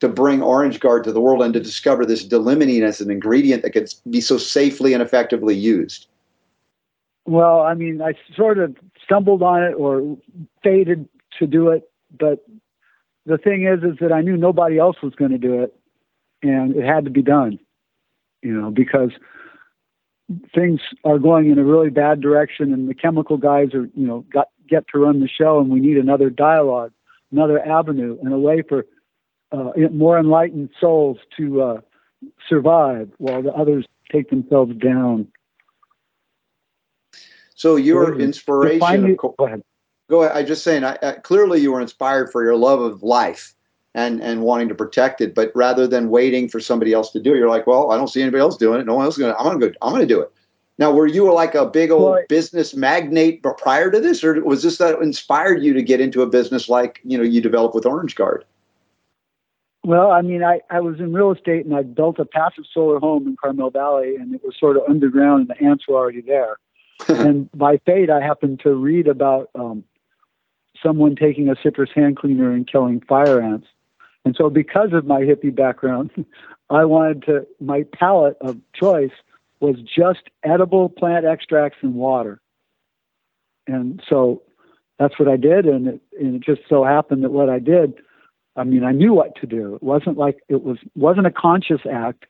to 0.00 0.08
bring 0.08 0.42
Orange 0.42 0.80
Guard 0.80 1.04
to 1.04 1.12
the 1.12 1.20
world 1.20 1.42
and 1.42 1.52
to 1.54 1.60
discover 1.60 2.06
this 2.06 2.24
d-limonene 2.24 2.82
as 2.82 3.00
an 3.00 3.10
ingredient 3.10 3.62
that 3.62 3.70
could 3.70 3.92
be 4.10 4.20
so 4.20 4.38
safely 4.38 4.92
and 4.92 5.02
effectively 5.02 5.54
used? 5.54 6.06
Well, 7.26 7.60
I 7.60 7.74
mean, 7.74 8.00
I 8.00 8.14
sort 8.34 8.58
of 8.58 8.76
stumbled 9.04 9.42
on 9.42 9.62
it 9.62 9.72
or 9.72 10.16
faded 10.62 11.08
to 11.38 11.46
do 11.46 11.68
it, 11.68 11.90
but 12.18 12.46
the 13.26 13.38
thing 13.38 13.66
is, 13.66 13.82
is 13.82 13.98
that 14.00 14.12
I 14.12 14.22
knew 14.22 14.36
nobody 14.36 14.78
else 14.78 14.96
was 15.02 15.14
going 15.14 15.32
to 15.32 15.38
do 15.38 15.62
it, 15.62 15.74
and 16.42 16.74
it 16.74 16.84
had 16.84 17.04
to 17.04 17.10
be 17.10 17.22
done 17.22 17.58
you 18.42 18.52
know, 18.52 18.70
because 18.70 19.10
things 20.54 20.80
are 21.04 21.18
going 21.18 21.50
in 21.50 21.58
a 21.58 21.64
really 21.64 21.90
bad 21.90 22.20
direction 22.20 22.72
and 22.72 22.88
the 22.88 22.94
chemical 22.94 23.36
guys 23.36 23.74
are, 23.74 23.88
you 23.94 24.06
know, 24.06 24.24
got 24.32 24.48
get 24.68 24.86
to 24.88 24.98
run 24.98 25.20
the 25.20 25.28
show 25.28 25.60
and 25.60 25.70
we 25.70 25.80
need 25.80 25.96
another 25.96 26.28
dialogue, 26.28 26.92
another 27.32 27.58
avenue 27.64 28.18
and 28.22 28.32
a 28.32 28.38
way 28.38 28.62
for 28.62 28.84
uh, 29.52 29.72
more 29.90 30.18
enlightened 30.18 30.70
souls 30.80 31.18
to 31.36 31.62
uh, 31.62 31.80
survive 32.48 33.10
while 33.18 33.42
the 33.42 33.52
others 33.52 33.86
take 34.10 34.30
themselves 34.30 34.74
down. 34.76 35.28
So 37.54 37.76
your 37.76 38.18
inspiration, 38.20 39.16
go 39.16 39.34
ahead. 39.40 39.62
Go 40.08 40.22
ahead. 40.22 40.36
I 40.36 40.42
just 40.44 40.62
saying, 40.62 40.84
I, 40.84 40.96
I, 41.02 41.12
clearly 41.12 41.60
you 41.60 41.72
were 41.72 41.80
inspired 41.80 42.30
for 42.30 42.44
your 42.44 42.56
love 42.56 42.80
of 42.80 43.02
life 43.02 43.54
and 43.94 44.22
and 44.22 44.42
wanting 44.42 44.68
to 44.68 44.74
protect 44.74 45.20
it. 45.20 45.34
But 45.34 45.50
rather 45.54 45.86
than 45.86 46.08
waiting 46.08 46.48
for 46.48 46.60
somebody 46.60 46.92
else 46.92 47.10
to 47.12 47.20
do 47.20 47.34
it, 47.34 47.38
you're 47.38 47.48
like, 47.48 47.66
well, 47.66 47.90
I 47.90 47.96
don't 47.96 48.08
see 48.08 48.22
anybody 48.22 48.40
else 48.40 48.56
doing 48.56 48.80
it. 48.80 48.86
No 48.86 48.94
one 48.94 49.04
else 49.04 49.16
is 49.16 49.20
gonna. 49.20 49.34
I'm 49.38 49.46
gonna 49.46 49.58
go. 49.58 49.72
I'm 49.82 49.92
gonna 49.92 50.06
do 50.06 50.20
it. 50.20 50.30
Now, 50.78 50.92
were 50.92 51.08
you 51.08 51.32
like 51.32 51.56
a 51.56 51.66
big 51.66 51.90
old 51.90 52.12
well, 52.12 52.22
business 52.28 52.74
magnate 52.74 53.42
prior 53.42 53.90
to 53.90 54.00
this, 54.00 54.22
or 54.22 54.40
was 54.44 54.62
this 54.62 54.78
that 54.78 55.00
inspired 55.00 55.62
you 55.62 55.72
to 55.72 55.82
get 55.82 56.00
into 56.00 56.22
a 56.22 56.26
business 56.26 56.68
like 56.68 57.00
you 57.04 57.18
know 57.18 57.24
you 57.24 57.40
developed 57.40 57.74
with 57.74 57.86
Orange 57.86 58.14
Guard? 58.14 58.44
Well, 59.84 60.10
I 60.10 60.22
mean, 60.22 60.42
I, 60.42 60.60
I 60.70 60.80
was 60.80 60.98
in 60.98 61.12
real 61.12 61.32
estate 61.32 61.64
and 61.64 61.74
I 61.74 61.82
built 61.82 62.18
a 62.18 62.24
passive 62.24 62.64
solar 62.72 62.98
home 62.98 63.26
in 63.26 63.36
Carmel 63.42 63.70
Valley, 63.70 64.16
and 64.16 64.34
it 64.34 64.42
was 64.44 64.54
sort 64.58 64.76
of 64.76 64.82
underground, 64.88 65.48
and 65.48 65.50
the 65.50 65.64
ants 65.64 65.86
were 65.88 65.96
already 65.96 66.20
there. 66.20 66.58
and 67.08 67.50
by 67.52 67.78
fate, 67.86 68.10
I 68.10 68.20
happened 68.20 68.60
to 68.64 68.74
read 68.74 69.06
about 69.06 69.50
um, 69.54 69.84
someone 70.82 71.16
taking 71.16 71.48
a 71.48 71.54
citrus 71.62 71.90
hand 71.94 72.16
cleaner 72.16 72.52
and 72.52 72.70
killing 72.70 73.00
fire 73.00 73.40
ants. 73.40 73.68
And 74.24 74.34
so, 74.36 74.50
because 74.50 74.92
of 74.92 75.06
my 75.06 75.20
hippie 75.20 75.54
background, 75.54 76.10
I 76.70 76.84
wanted 76.84 77.22
to, 77.24 77.46
my 77.60 77.84
palette 77.94 78.36
of 78.40 78.58
choice 78.74 79.12
was 79.60 79.76
just 79.80 80.22
edible 80.42 80.88
plant 80.88 81.24
extracts 81.24 81.78
and 81.82 81.94
water. 81.94 82.40
And 83.66 84.02
so 84.08 84.42
that's 84.98 85.18
what 85.18 85.28
I 85.28 85.36
did. 85.36 85.66
And 85.66 85.88
it, 85.88 86.00
and 86.18 86.36
it 86.36 86.42
just 86.42 86.68
so 86.68 86.84
happened 86.84 87.24
that 87.24 87.32
what 87.32 87.48
I 87.48 87.58
did, 87.58 87.94
I 88.58 88.64
mean, 88.64 88.84
I 88.84 88.92
knew 88.92 89.14
what 89.14 89.36
to 89.36 89.46
do. 89.46 89.76
It 89.76 89.82
wasn't 89.82 90.18
like 90.18 90.38
it 90.48 90.62
was, 90.64 90.78
wasn't 90.96 91.26
a 91.26 91.30
conscious 91.30 91.80
act. 91.90 92.26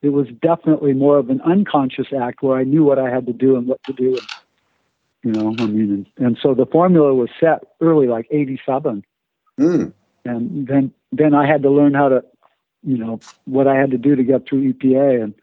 It 0.00 0.10
was 0.10 0.28
definitely 0.40 0.92
more 0.92 1.18
of 1.18 1.28
an 1.28 1.40
unconscious 1.42 2.08
act 2.18 2.42
where 2.42 2.56
I 2.56 2.64
knew 2.64 2.84
what 2.84 2.98
I 2.98 3.10
had 3.10 3.26
to 3.26 3.32
do 3.32 3.56
and 3.56 3.66
what 3.66 3.82
to 3.84 3.92
do. 3.92 4.18
You 5.22 5.32
know, 5.32 5.54
I 5.58 5.66
mean, 5.66 6.06
and, 6.16 6.26
and 6.26 6.38
so 6.40 6.54
the 6.54 6.66
formula 6.66 7.14
was 7.14 7.30
set 7.38 7.64
early, 7.80 8.08
like 8.08 8.26
87. 8.30 9.04
Mm. 9.60 9.92
And 10.24 10.66
then 10.66 10.92
then 11.10 11.34
I 11.34 11.46
had 11.46 11.62
to 11.62 11.70
learn 11.70 11.94
how 11.94 12.08
to, 12.08 12.24
you 12.82 12.96
know, 12.96 13.20
what 13.44 13.66
I 13.66 13.76
had 13.76 13.90
to 13.90 13.98
do 13.98 14.16
to 14.16 14.22
get 14.22 14.48
through 14.48 14.72
EPA. 14.72 15.22
And 15.22 15.34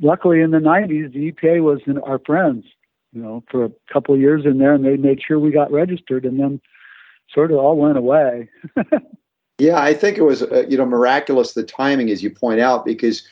luckily, 0.00 0.40
in 0.40 0.50
the 0.50 0.58
'90s, 0.58 1.12
the 1.12 1.32
EPA 1.32 1.62
was 1.62 1.80
in 1.86 1.98
our 1.98 2.18
friends, 2.18 2.64
you 3.12 3.22
know, 3.22 3.44
for 3.50 3.64
a 3.64 3.70
couple 3.92 4.14
of 4.14 4.20
years 4.20 4.44
in 4.44 4.58
there, 4.58 4.72
and 4.72 4.84
they 4.84 4.96
made 4.96 5.20
sure 5.20 5.38
we 5.38 5.50
got 5.50 5.72
registered, 5.72 6.24
and 6.24 6.38
then 6.38 6.60
sort 7.32 7.50
of 7.50 7.58
all 7.58 7.76
went 7.76 7.98
away. 7.98 8.48
yeah, 9.58 9.80
I 9.80 9.92
think 9.92 10.18
it 10.18 10.22
was, 10.22 10.42
uh, 10.42 10.64
you 10.68 10.76
know, 10.76 10.86
miraculous 10.86 11.52
the 11.52 11.64
timing, 11.64 12.10
as 12.10 12.22
you 12.22 12.30
point 12.30 12.60
out, 12.60 12.84
because 12.84 13.26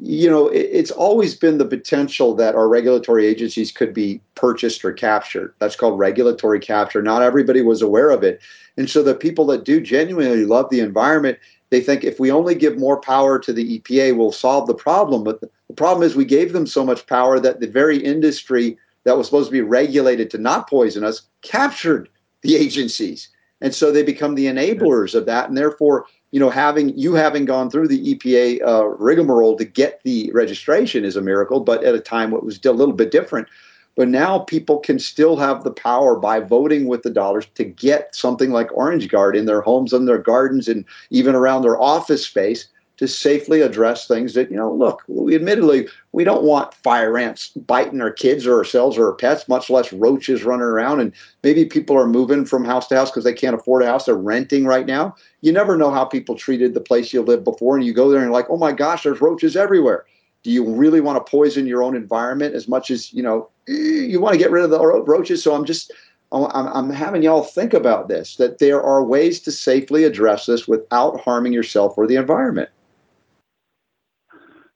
you 0.00 0.30
know, 0.30 0.48
it, 0.48 0.68
it's 0.72 0.90
always 0.90 1.34
been 1.34 1.58
the 1.58 1.66
potential 1.66 2.34
that 2.36 2.54
our 2.54 2.68
regulatory 2.68 3.26
agencies 3.26 3.70
could 3.70 3.92
be 3.92 4.20
purchased 4.34 4.84
or 4.84 4.92
captured. 4.92 5.54
That's 5.58 5.76
called 5.76 5.98
regulatory 5.98 6.60
capture. 6.60 7.02
Not 7.02 7.22
everybody 7.22 7.60
was 7.60 7.82
aware 7.82 8.10
of 8.10 8.22
it. 8.22 8.40
And 8.76 8.88
so 8.88 9.02
the 9.02 9.14
people 9.14 9.44
that 9.46 9.64
do 9.64 9.80
genuinely 9.80 10.46
love 10.46 10.70
the 10.70 10.80
environment, 10.80 11.38
they 11.70 11.80
think 11.80 12.04
if 12.04 12.18
we 12.18 12.30
only 12.30 12.54
give 12.54 12.78
more 12.78 13.00
power 13.00 13.38
to 13.38 13.52
the 13.52 13.78
EPA, 13.78 14.16
we'll 14.16 14.32
solve 14.32 14.66
the 14.66 14.74
problem. 14.74 15.24
But 15.24 15.40
the, 15.40 15.50
the 15.68 15.74
problem 15.74 16.06
is 16.06 16.16
we 16.16 16.24
gave 16.24 16.52
them 16.52 16.66
so 16.66 16.84
much 16.84 17.06
power 17.06 17.38
that 17.38 17.60
the 17.60 17.66
very 17.66 17.98
industry 17.98 18.78
that 19.04 19.16
was 19.16 19.26
supposed 19.26 19.48
to 19.48 19.52
be 19.52 19.60
regulated 19.60 20.30
to 20.30 20.38
not 20.38 20.70
poison 20.70 21.04
us 21.04 21.22
captured 21.42 22.08
the 22.42 22.56
agencies. 22.56 23.28
And 23.62 23.74
so 23.74 23.90
they 23.90 24.02
become 24.02 24.34
the 24.34 24.46
enablers 24.46 25.14
of 25.14 25.24
that. 25.26 25.48
And 25.48 25.56
therefore, 25.56 26.06
you 26.32 26.40
know, 26.40 26.50
having 26.50 26.96
you 26.98 27.14
having 27.14 27.44
gone 27.44 27.70
through 27.70 27.88
the 27.88 28.14
EPA 28.14 28.66
uh, 28.66 28.88
rigmarole 28.88 29.56
to 29.56 29.64
get 29.64 30.00
the 30.02 30.30
registration 30.34 31.04
is 31.04 31.16
a 31.16 31.22
miracle, 31.22 31.60
but 31.60 31.84
at 31.84 31.94
a 31.94 32.00
time 32.00 32.34
it 32.34 32.42
was 32.42 32.62
a 32.64 32.72
little 32.72 32.94
bit 32.94 33.12
different. 33.12 33.48
But 33.94 34.08
now 34.08 34.40
people 34.40 34.78
can 34.78 34.98
still 34.98 35.36
have 35.36 35.62
the 35.62 35.70
power 35.70 36.16
by 36.16 36.40
voting 36.40 36.86
with 36.88 37.02
the 37.02 37.10
dollars 37.10 37.46
to 37.54 37.64
get 37.64 38.16
something 38.16 38.50
like 38.50 38.72
Orange 38.72 39.08
Guard 39.08 39.36
in 39.36 39.44
their 39.44 39.60
homes 39.60 39.92
and 39.92 40.08
their 40.08 40.18
gardens 40.18 40.66
and 40.66 40.84
even 41.10 41.34
around 41.34 41.62
their 41.62 41.80
office 41.80 42.26
space 42.26 42.68
to 43.02 43.08
safely 43.08 43.62
address 43.62 44.06
things 44.06 44.34
that, 44.34 44.48
you 44.48 44.56
know, 44.56 44.72
look, 44.72 45.02
we 45.08 45.34
admittedly, 45.34 45.88
we 46.12 46.22
don't 46.22 46.44
want 46.44 46.72
fire 46.72 47.18
ants 47.18 47.48
biting 47.48 48.00
our 48.00 48.12
kids 48.12 48.46
or 48.46 48.56
ourselves 48.56 48.96
or 48.96 49.08
our 49.08 49.16
pets, 49.16 49.48
much 49.48 49.68
less 49.68 49.92
roaches 49.92 50.44
running 50.44 50.62
around. 50.62 51.00
And 51.00 51.12
maybe 51.42 51.64
people 51.64 51.98
are 51.98 52.06
moving 52.06 52.44
from 52.44 52.64
house 52.64 52.86
to 52.86 52.94
house 52.94 53.10
because 53.10 53.24
they 53.24 53.32
can't 53.32 53.56
afford 53.56 53.82
a 53.82 53.86
house. 53.86 54.04
They're 54.04 54.14
renting 54.14 54.66
right 54.66 54.86
now. 54.86 55.16
You 55.40 55.50
never 55.50 55.76
know 55.76 55.90
how 55.90 56.04
people 56.04 56.36
treated 56.36 56.74
the 56.74 56.80
place 56.80 57.12
you 57.12 57.22
lived 57.22 57.42
before. 57.42 57.76
And 57.76 57.84
you 57.84 57.92
go 57.92 58.08
there 58.08 58.20
and 58.20 58.26
you're 58.26 58.32
like, 58.32 58.50
oh 58.50 58.56
my 58.56 58.70
gosh, 58.70 59.02
there's 59.02 59.20
roaches 59.20 59.56
everywhere. 59.56 60.04
Do 60.44 60.52
you 60.52 60.64
really 60.72 61.00
want 61.00 61.16
to 61.16 61.28
poison 61.28 61.66
your 61.66 61.82
own 61.82 61.96
environment 61.96 62.54
as 62.54 62.68
much 62.68 62.92
as, 62.92 63.12
you 63.12 63.24
know, 63.24 63.50
eh, 63.68 63.72
you 63.72 64.20
want 64.20 64.34
to 64.34 64.38
get 64.38 64.52
rid 64.52 64.62
of 64.62 64.70
the 64.70 64.80
roaches? 64.80 65.42
So 65.42 65.56
I'm 65.56 65.64
just, 65.64 65.92
I'm, 66.30 66.46
I'm 66.54 66.90
having 66.90 67.24
y'all 67.24 67.42
think 67.42 67.74
about 67.74 68.06
this 68.06 68.36
that 68.36 68.60
there 68.60 68.80
are 68.80 69.02
ways 69.02 69.40
to 69.40 69.50
safely 69.50 70.04
address 70.04 70.46
this 70.46 70.68
without 70.68 71.20
harming 71.20 71.52
yourself 71.52 71.94
or 71.98 72.06
the 72.06 72.14
environment. 72.14 72.70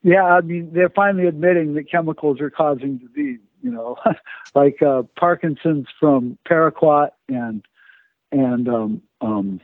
Yeah, 0.07 0.23
I 0.23 0.41
mean, 0.41 0.71
they're 0.73 0.89
finally 0.89 1.27
admitting 1.27 1.75
that 1.75 1.91
chemicals 1.91 2.41
are 2.41 2.49
causing 2.49 2.99
disease. 2.99 3.41
You 3.61 3.73
know, 3.73 3.97
like 4.55 4.81
uh, 4.81 5.03
Parkinson's 5.19 5.89
from 5.99 6.39
paraquat 6.49 7.11
and 7.29 7.67
and 8.31 8.69
um, 8.69 9.03
um, 9.21 9.61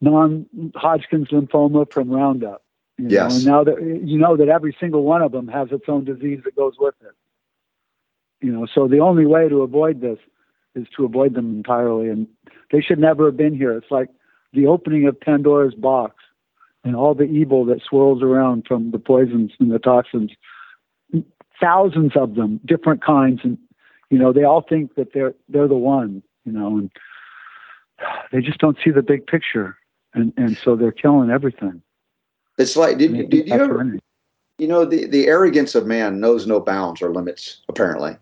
non-Hodgkin's 0.00 1.28
lymphoma 1.28 1.88
from 1.92 2.10
Roundup. 2.10 2.64
You 2.98 3.06
yes. 3.08 3.30
Know? 3.30 3.36
And 3.36 3.46
now 3.46 3.72
that 3.72 4.00
you 4.04 4.18
know 4.18 4.36
that 4.36 4.48
every 4.48 4.76
single 4.80 5.04
one 5.04 5.22
of 5.22 5.30
them 5.30 5.46
has 5.46 5.68
its 5.70 5.84
own 5.86 6.04
disease 6.04 6.40
that 6.44 6.56
goes 6.56 6.74
with 6.76 6.96
it. 7.02 7.14
You 8.44 8.50
know, 8.50 8.66
so 8.66 8.88
the 8.88 8.98
only 8.98 9.26
way 9.26 9.48
to 9.48 9.62
avoid 9.62 10.00
this 10.00 10.18
is 10.74 10.88
to 10.96 11.04
avoid 11.04 11.34
them 11.34 11.54
entirely, 11.54 12.08
and 12.08 12.26
they 12.72 12.80
should 12.80 12.98
never 12.98 13.26
have 13.26 13.36
been 13.36 13.54
here. 13.54 13.76
It's 13.76 13.92
like 13.92 14.08
the 14.52 14.66
opening 14.66 15.06
of 15.06 15.20
Pandora's 15.20 15.74
box 15.74 16.16
and 16.86 16.94
all 16.94 17.14
the 17.14 17.24
evil 17.24 17.64
that 17.64 17.82
swirls 17.82 18.22
around 18.22 18.64
from 18.66 18.92
the 18.92 18.98
poisons 18.98 19.50
and 19.58 19.72
the 19.72 19.78
toxins. 19.80 20.30
Thousands 21.60 22.12
of 22.14 22.36
them, 22.36 22.60
different 22.64 23.02
kinds, 23.02 23.40
and 23.42 23.58
you 24.08 24.18
know 24.18 24.32
they 24.32 24.44
all 24.44 24.62
think 24.62 24.94
that 24.94 25.12
they're 25.12 25.34
they're 25.48 25.68
the 25.68 25.74
one. 25.74 26.22
You 26.44 26.52
know, 26.52 26.78
and 26.78 26.90
they 28.30 28.40
just 28.40 28.58
don't 28.58 28.78
see 28.84 28.90
the 28.90 29.02
big 29.02 29.26
picture, 29.26 29.76
and 30.14 30.32
and 30.36 30.56
so 30.56 30.76
they're 30.76 30.92
killing 30.92 31.30
everything. 31.30 31.82
It's 32.58 32.76
like 32.76 32.98
did, 32.98 33.30
did 33.30 33.48
you 33.48 33.54
ever, 33.54 33.98
you 34.58 34.68
know 34.68 34.84
the 34.84 35.06
the 35.06 35.26
arrogance 35.26 35.74
of 35.74 35.86
man 35.86 36.20
knows 36.20 36.46
no 36.46 36.60
bounds 36.60 37.02
or 37.02 37.12
limits 37.12 37.62
apparently. 37.68 38.16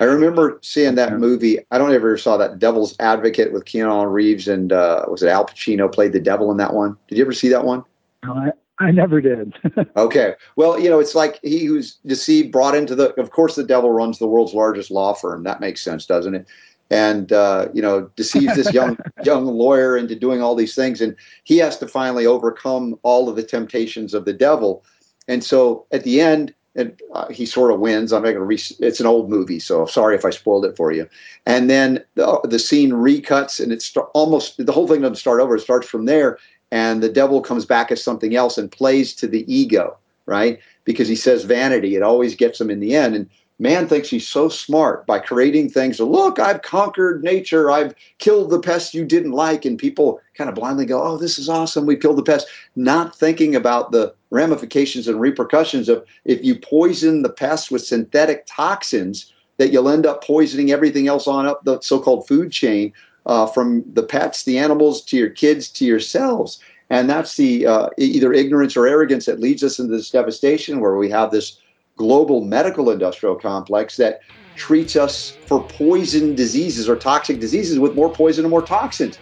I 0.00 0.04
remember 0.04 0.58
seeing 0.62 0.94
that 0.94 1.18
movie. 1.18 1.58
I 1.70 1.76
don't 1.76 1.92
ever 1.92 2.16
saw 2.16 2.38
that 2.38 2.58
Devil's 2.58 2.96
Advocate 3.00 3.52
with 3.52 3.66
Keanu 3.66 4.10
Reeves 4.10 4.48
and 4.48 4.72
uh, 4.72 5.04
was 5.08 5.22
it 5.22 5.28
Al 5.28 5.44
Pacino 5.44 5.92
played 5.92 6.12
the 6.12 6.20
devil 6.20 6.50
in 6.50 6.56
that 6.56 6.72
one? 6.72 6.96
Did 7.08 7.18
you 7.18 7.24
ever 7.24 7.34
see 7.34 7.50
that 7.50 7.64
one? 7.64 7.84
No, 8.24 8.34
I, 8.34 8.50
I 8.80 8.90
never 8.90 9.20
did. 9.20 9.54
okay. 9.96 10.34
Well, 10.56 10.78
you 10.80 10.88
know, 10.88 11.00
it's 11.00 11.14
like 11.14 11.38
he 11.42 11.64
who's 11.64 11.96
deceived 12.06 12.52
brought 12.52 12.74
into 12.74 12.94
the. 12.94 13.14
Of 13.20 13.30
course, 13.30 13.54
the 13.54 13.64
devil 13.64 13.90
runs 13.90 14.18
the 14.18 14.26
world's 14.26 14.54
largest 14.54 14.90
law 14.90 15.14
firm. 15.14 15.42
That 15.44 15.60
makes 15.60 15.82
sense, 15.82 16.06
doesn't 16.06 16.34
it? 16.34 16.46
And 16.90 17.32
uh, 17.32 17.68
you 17.72 17.82
know, 17.82 18.10
deceives 18.16 18.56
this 18.56 18.72
young 18.72 18.98
young 19.24 19.46
lawyer 19.46 19.96
into 19.96 20.14
doing 20.16 20.42
all 20.42 20.54
these 20.54 20.74
things, 20.74 21.00
and 21.00 21.14
he 21.44 21.58
has 21.58 21.78
to 21.78 21.88
finally 21.88 22.26
overcome 22.26 22.98
all 23.02 23.28
of 23.28 23.36
the 23.36 23.42
temptations 23.42 24.14
of 24.14 24.24
the 24.24 24.32
devil. 24.32 24.84
And 25.28 25.44
so, 25.44 25.86
at 25.92 26.04
the 26.04 26.20
end, 26.20 26.54
and 26.74 26.98
uh, 27.12 27.28
he 27.28 27.46
sort 27.46 27.72
of 27.72 27.80
wins. 27.80 28.12
I'm 28.12 28.22
not 28.22 28.32
going 28.32 28.36
to. 28.36 28.44
Re- 28.44 28.86
it's 28.86 29.00
an 29.00 29.06
old 29.06 29.28
movie, 29.28 29.58
so 29.58 29.86
sorry 29.86 30.14
if 30.14 30.24
I 30.24 30.30
spoiled 30.30 30.64
it 30.64 30.76
for 30.76 30.92
you. 30.92 31.08
And 31.46 31.68
then 31.68 32.04
the, 32.14 32.40
the 32.44 32.58
scene 32.58 32.92
recuts, 32.92 33.60
and 33.60 33.72
it's 33.72 33.86
st- 33.86 34.06
almost 34.14 34.64
the 34.64 34.72
whole 34.72 34.86
thing 34.86 35.00
doesn't 35.00 35.16
start 35.16 35.40
over. 35.40 35.56
It 35.56 35.60
starts 35.60 35.88
from 35.88 36.06
there, 36.06 36.38
and 36.70 37.02
the 37.02 37.08
devil 37.08 37.40
comes 37.40 37.64
back 37.64 37.90
as 37.90 38.02
something 38.02 38.36
else 38.36 38.58
and 38.58 38.70
plays 38.70 39.14
to 39.14 39.26
the 39.26 39.44
ego, 39.52 39.96
right? 40.26 40.58
Because 40.84 41.08
he 41.08 41.16
says 41.16 41.44
vanity. 41.44 41.96
It 41.96 42.02
always 42.02 42.34
gets 42.34 42.60
him 42.60 42.70
in 42.70 42.80
the 42.80 42.94
end, 42.94 43.14
and 43.14 43.28
man 43.58 43.86
thinks 43.86 44.08
he's 44.08 44.26
so 44.26 44.48
smart 44.48 45.06
by 45.06 45.18
creating 45.18 45.68
things. 45.68 46.00
Look, 46.00 46.38
I've 46.38 46.62
conquered 46.62 47.22
nature. 47.22 47.70
I've 47.70 47.94
killed 48.18 48.50
the 48.50 48.60
pests 48.60 48.94
you 48.94 49.04
didn't 49.04 49.32
like, 49.32 49.64
and 49.64 49.78
people 49.78 50.20
kind 50.34 50.48
of 50.48 50.56
blindly 50.56 50.86
go, 50.86 51.02
"Oh, 51.02 51.18
this 51.18 51.38
is 51.38 51.48
awesome. 51.48 51.86
We 51.86 51.96
killed 51.96 52.16
the 52.16 52.22
pest," 52.22 52.46
not 52.74 53.14
thinking 53.14 53.54
about 53.54 53.92
the 53.92 54.14
ramifications 54.30 55.08
and 55.08 55.20
repercussions 55.20 55.88
of 55.88 56.04
if 56.24 56.42
you 56.42 56.54
poison 56.54 57.22
the 57.22 57.28
pests 57.28 57.70
with 57.70 57.84
synthetic 57.84 58.44
toxins, 58.46 59.32
that 59.58 59.72
you'll 59.72 59.90
end 59.90 60.06
up 60.06 60.24
poisoning 60.24 60.70
everything 60.70 61.06
else 61.06 61.26
on 61.26 61.46
up 61.46 61.62
the 61.64 61.78
so-called 61.82 62.26
food 62.26 62.50
chain, 62.50 62.92
uh, 63.30 63.46
from 63.46 63.84
the 63.94 64.02
pets, 64.02 64.42
the 64.42 64.58
animals, 64.58 65.02
to 65.04 65.16
your 65.16 65.30
kids, 65.30 65.70
to 65.70 65.84
yourselves. 65.84 66.60
And 66.90 67.08
that's 67.08 67.36
the 67.36 67.64
uh, 67.64 67.88
either 67.96 68.32
ignorance 68.32 68.76
or 68.76 68.88
arrogance 68.88 69.26
that 69.26 69.38
leads 69.38 69.62
us 69.62 69.78
into 69.78 69.96
this 69.96 70.10
devastation, 70.10 70.80
where 70.80 70.96
we 70.96 71.08
have 71.10 71.30
this 71.30 71.60
global 71.96 72.44
medical 72.44 72.90
industrial 72.90 73.36
complex 73.36 73.96
that 73.98 74.18
treats 74.56 74.96
us 74.96 75.38
for 75.46 75.62
poison 75.62 76.34
diseases 76.34 76.88
or 76.88 76.96
toxic 76.96 77.38
diseases 77.38 77.78
with 77.78 77.94
more 77.94 78.12
poison 78.12 78.44
and 78.44 78.50
more 78.50 78.62
toxins. 78.62 79.16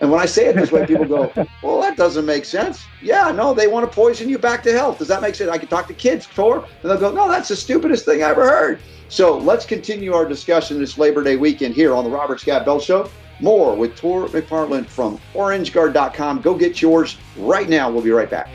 And 0.00 0.12
when 0.12 0.20
I 0.20 0.26
say 0.26 0.46
it 0.46 0.54
this 0.54 0.70
way, 0.70 0.86
people 0.86 1.06
go, 1.06 1.32
well, 1.64 1.80
that 1.80 1.96
doesn't 1.96 2.26
make 2.26 2.44
sense. 2.44 2.80
Yeah, 3.02 3.32
no, 3.32 3.54
they 3.54 3.66
want 3.66 3.90
to 3.90 3.92
poison 3.92 4.28
you 4.28 4.38
back 4.38 4.62
to 4.62 4.72
health. 4.72 5.00
Does 5.00 5.08
that 5.08 5.20
make 5.20 5.34
sense? 5.34 5.50
I 5.50 5.58
can 5.58 5.66
talk 5.66 5.88
to 5.88 5.94
kids, 5.94 6.26
Tor, 6.26 6.58
and 6.58 6.90
they'll 6.90 7.00
go, 7.00 7.10
no, 7.10 7.28
that's 7.28 7.48
the 7.48 7.56
stupidest 7.56 8.04
thing 8.04 8.22
I 8.22 8.28
ever 8.28 8.48
heard. 8.48 8.80
So 9.08 9.36
let's 9.36 9.66
continue 9.66 10.12
our 10.14 10.28
discussion 10.28 10.78
this 10.78 10.96
Labor 10.96 11.24
Day 11.24 11.34
weekend 11.34 11.74
here 11.74 11.92
on 11.92 12.04
the 12.04 12.10
Robert 12.10 12.38
Scott 12.38 12.64
Bell 12.64 12.78
Show. 12.78 13.10
More 13.40 13.74
with 13.74 13.96
Tor 13.96 14.26
McPartland 14.28 14.86
from 14.86 15.18
OrangeGuard.com. 15.34 16.40
Go 16.40 16.56
get 16.56 16.82
yours 16.82 17.16
right 17.36 17.68
now. 17.68 17.90
We'll 17.90 18.02
be 18.02 18.10
right 18.10 18.30
back. 18.30 18.48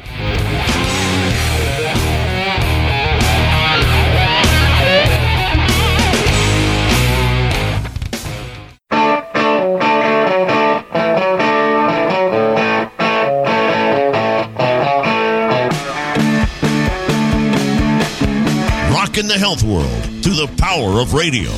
in 19.24 19.28
the 19.30 19.38
health 19.38 19.64
world 19.64 20.04
through 20.24 20.34
the 20.34 20.52
power 20.58 21.00
of 21.00 21.14
radio. 21.14 21.52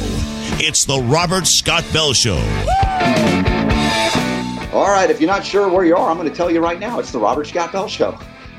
It's 0.60 0.86
the 0.86 1.02
Robert 1.02 1.48
Scott 1.48 1.84
Bell 1.92 2.14
Show. 2.14 2.75
All 4.74 4.88
right, 4.88 5.10
if 5.10 5.22
you're 5.22 5.30
not 5.30 5.46
sure 5.46 5.70
where 5.70 5.86
you 5.86 5.96
are, 5.96 6.10
I'm 6.12 6.18
going 6.18 6.30
to 6.30 6.36
tell 6.36 6.52
you 6.52 6.60
right 6.62 6.80
now. 6.80 7.00
It's 7.00 7.12
the 7.12 7.20
Robert 7.20 7.48
Scott 7.48 7.72
Bell 7.72 7.88
Show. 7.88 8.12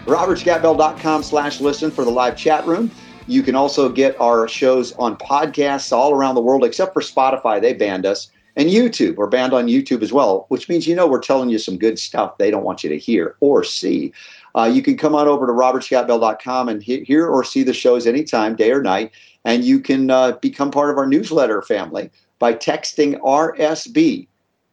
RobertScottBell.com 0.06 1.22
slash 1.22 1.60
listen 1.60 1.90
for 1.90 2.04
the 2.04 2.10
live 2.10 2.36
chat 2.36 2.66
room. 2.66 2.90
You 3.26 3.42
can 3.42 3.54
also 3.54 3.90
get 3.90 4.18
our 4.20 4.48
shows 4.48 4.92
on 4.92 5.16
podcasts 5.16 5.92
all 5.92 6.12
around 6.12 6.36
the 6.36 6.40
world, 6.40 6.64
except 6.64 6.94
for 6.94 7.02
Spotify. 7.02 7.60
They 7.60 7.74
banned 7.74 8.06
us. 8.06 8.30
And 8.56 8.70
YouTube. 8.70 9.16
We're 9.16 9.26
banned 9.26 9.52
on 9.52 9.66
YouTube 9.66 10.02
as 10.02 10.10
well, 10.10 10.46
which 10.48 10.70
means 10.70 10.86
you 10.86 10.94
know 10.96 11.06
we're 11.06 11.20
telling 11.20 11.50
you 11.50 11.58
some 11.58 11.76
good 11.76 11.98
stuff 11.98 12.38
they 12.38 12.50
don't 12.50 12.64
want 12.64 12.82
you 12.82 12.88
to 12.88 12.98
hear 12.98 13.36
or 13.40 13.62
see. 13.62 14.14
Uh, 14.54 14.70
you 14.72 14.80
can 14.80 14.96
come 14.96 15.14
on 15.14 15.28
over 15.28 15.46
to 15.46 15.52
robertscottbell.com 15.52 16.70
and 16.70 16.82
he- 16.82 17.04
hear 17.04 17.26
or 17.26 17.44
see 17.44 17.62
the 17.62 17.74
shows 17.74 18.06
anytime, 18.06 18.56
day 18.56 18.72
or 18.72 18.80
night. 18.80 19.10
And 19.44 19.64
you 19.64 19.80
can 19.80 20.10
uh, 20.10 20.32
become 20.32 20.70
part 20.70 20.88
of 20.88 20.96
our 20.96 21.06
newsletter 21.06 21.60
family 21.60 22.10
by 22.38 22.54
texting 22.54 23.20
RSB 23.20 24.28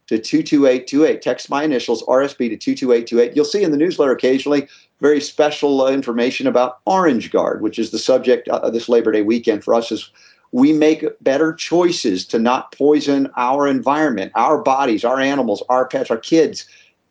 to 0.08 0.18
22828. 0.18 1.22
Text 1.22 1.50
my 1.50 1.64
initials, 1.64 2.02
RSB 2.04 2.50
to 2.50 2.56
22828. 2.56 3.34
You'll 3.34 3.44
see 3.44 3.62
in 3.62 3.70
the 3.70 3.76
newsletter 3.76 4.12
occasionally 4.12 4.68
very 5.00 5.20
special 5.20 5.82
uh, 5.82 5.90
information 5.90 6.46
about 6.46 6.78
Orange 6.86 7.30
Guard, 7.30 7.62
which 7.62 7.78
is 7.78 7.90
the 7.90 7.98
subject 7.98 8.48
of 8.48 8.72
this 8.72 8.88
Labor 8.88 9.12
Day 9.12 9.22
weekend 9.22 9.64
for 9.64 9.74
us 9.74 9.90
is 9.90 10.10
we 10.52 10.72
make 10.72 11.04
better 11.20 11.52
choices 11.52 12.24
to 12.26 12.38
not 12.38 12.72
poison 12.72 13.28
our 13.36 13.66
environment, 13.66 14.30
our 14.36 14.62
bodies, 14.62 15.04
our 15.04 15.18
animals, 15.18 15.62
our 15.68 15.86
pets, 15.86 16.10
our 16.10 16.16
kids 16.16 16.66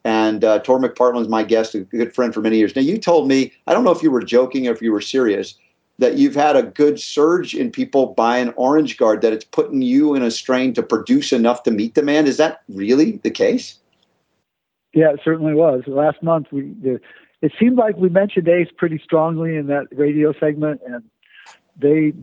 and 0.06 0.44
uh, 0.44 0.60
Tor 0.60 0.84
is 1.22 1.28
my 1.28 1.44
guest, 1.44 1.76
a 1.76 1.80
good 1.82 2.14
friend 2.14 2.34
for 2.34 2.42
many 2.42 2.58
years. 2.58 2.76
Now, 2.76 2.82
you 2.82 2.98
told 2.98 3.28
me, 3.28 3.54
I 3.68 3.74
don't 3.74 3.84
know 3.84 3.92
if 3.92 4.04
you 4.04 4.12
were 4.12 4.24
joking 4.24 4.68
or 4.68 4.72
if 4.72 4.82
you 4.82 4.92
were 4.92 5.02
serious, 5.02 5.56
that 6.00 6.18
you've 6.18 6.36
had 6.36 6.56
a 6.56 6.64
good 6.64 7.00
surge 7.00 7.54
in 7.54 7.72
people 7.72 8.08
buying 8.08 8.50
Orange 8.52 8.98
Guard, 8.98 9.22
that 9.22 9.34
it's 9.34 9.46
putting 9.46 9.82
you 9.82 10.16
in 10.16 10.24
a 10.24 10.32
strain 10.32 10.74
to 10.74 10.84
produce 10.84 11.32
enough 11.32 11.64
to 11.64 11.72
meet 11.72 11.94
demand. 11.94 12.28
Is 12.28 12.38
that 12.38 12.62
really 12.68 13.18
the 13.24 13.32
case? 13.32 13.80
Yeah, 14.94 15.12
it 15.12 15.22
certainly 15.24 15.54
was. 15.54 15.84
Last 15.88 16.22
month, 16.22 16.48
we 16.52 16.74
the, 16.82 17.00
it 17.42 17.52
seemed 17.60 17.78
like 17.78 17.98
we 17.98 18.10
mentioned 18.10 18.48
ACE 18.48 18.70
pretty 18.78 19.00
strongly 19.04 19.56
in 19.56 19.68
that 19.68 19.88
radio 19.92 20.34
segment, 20.40 20.82
and 20.86 21.04
they 21.78 22.14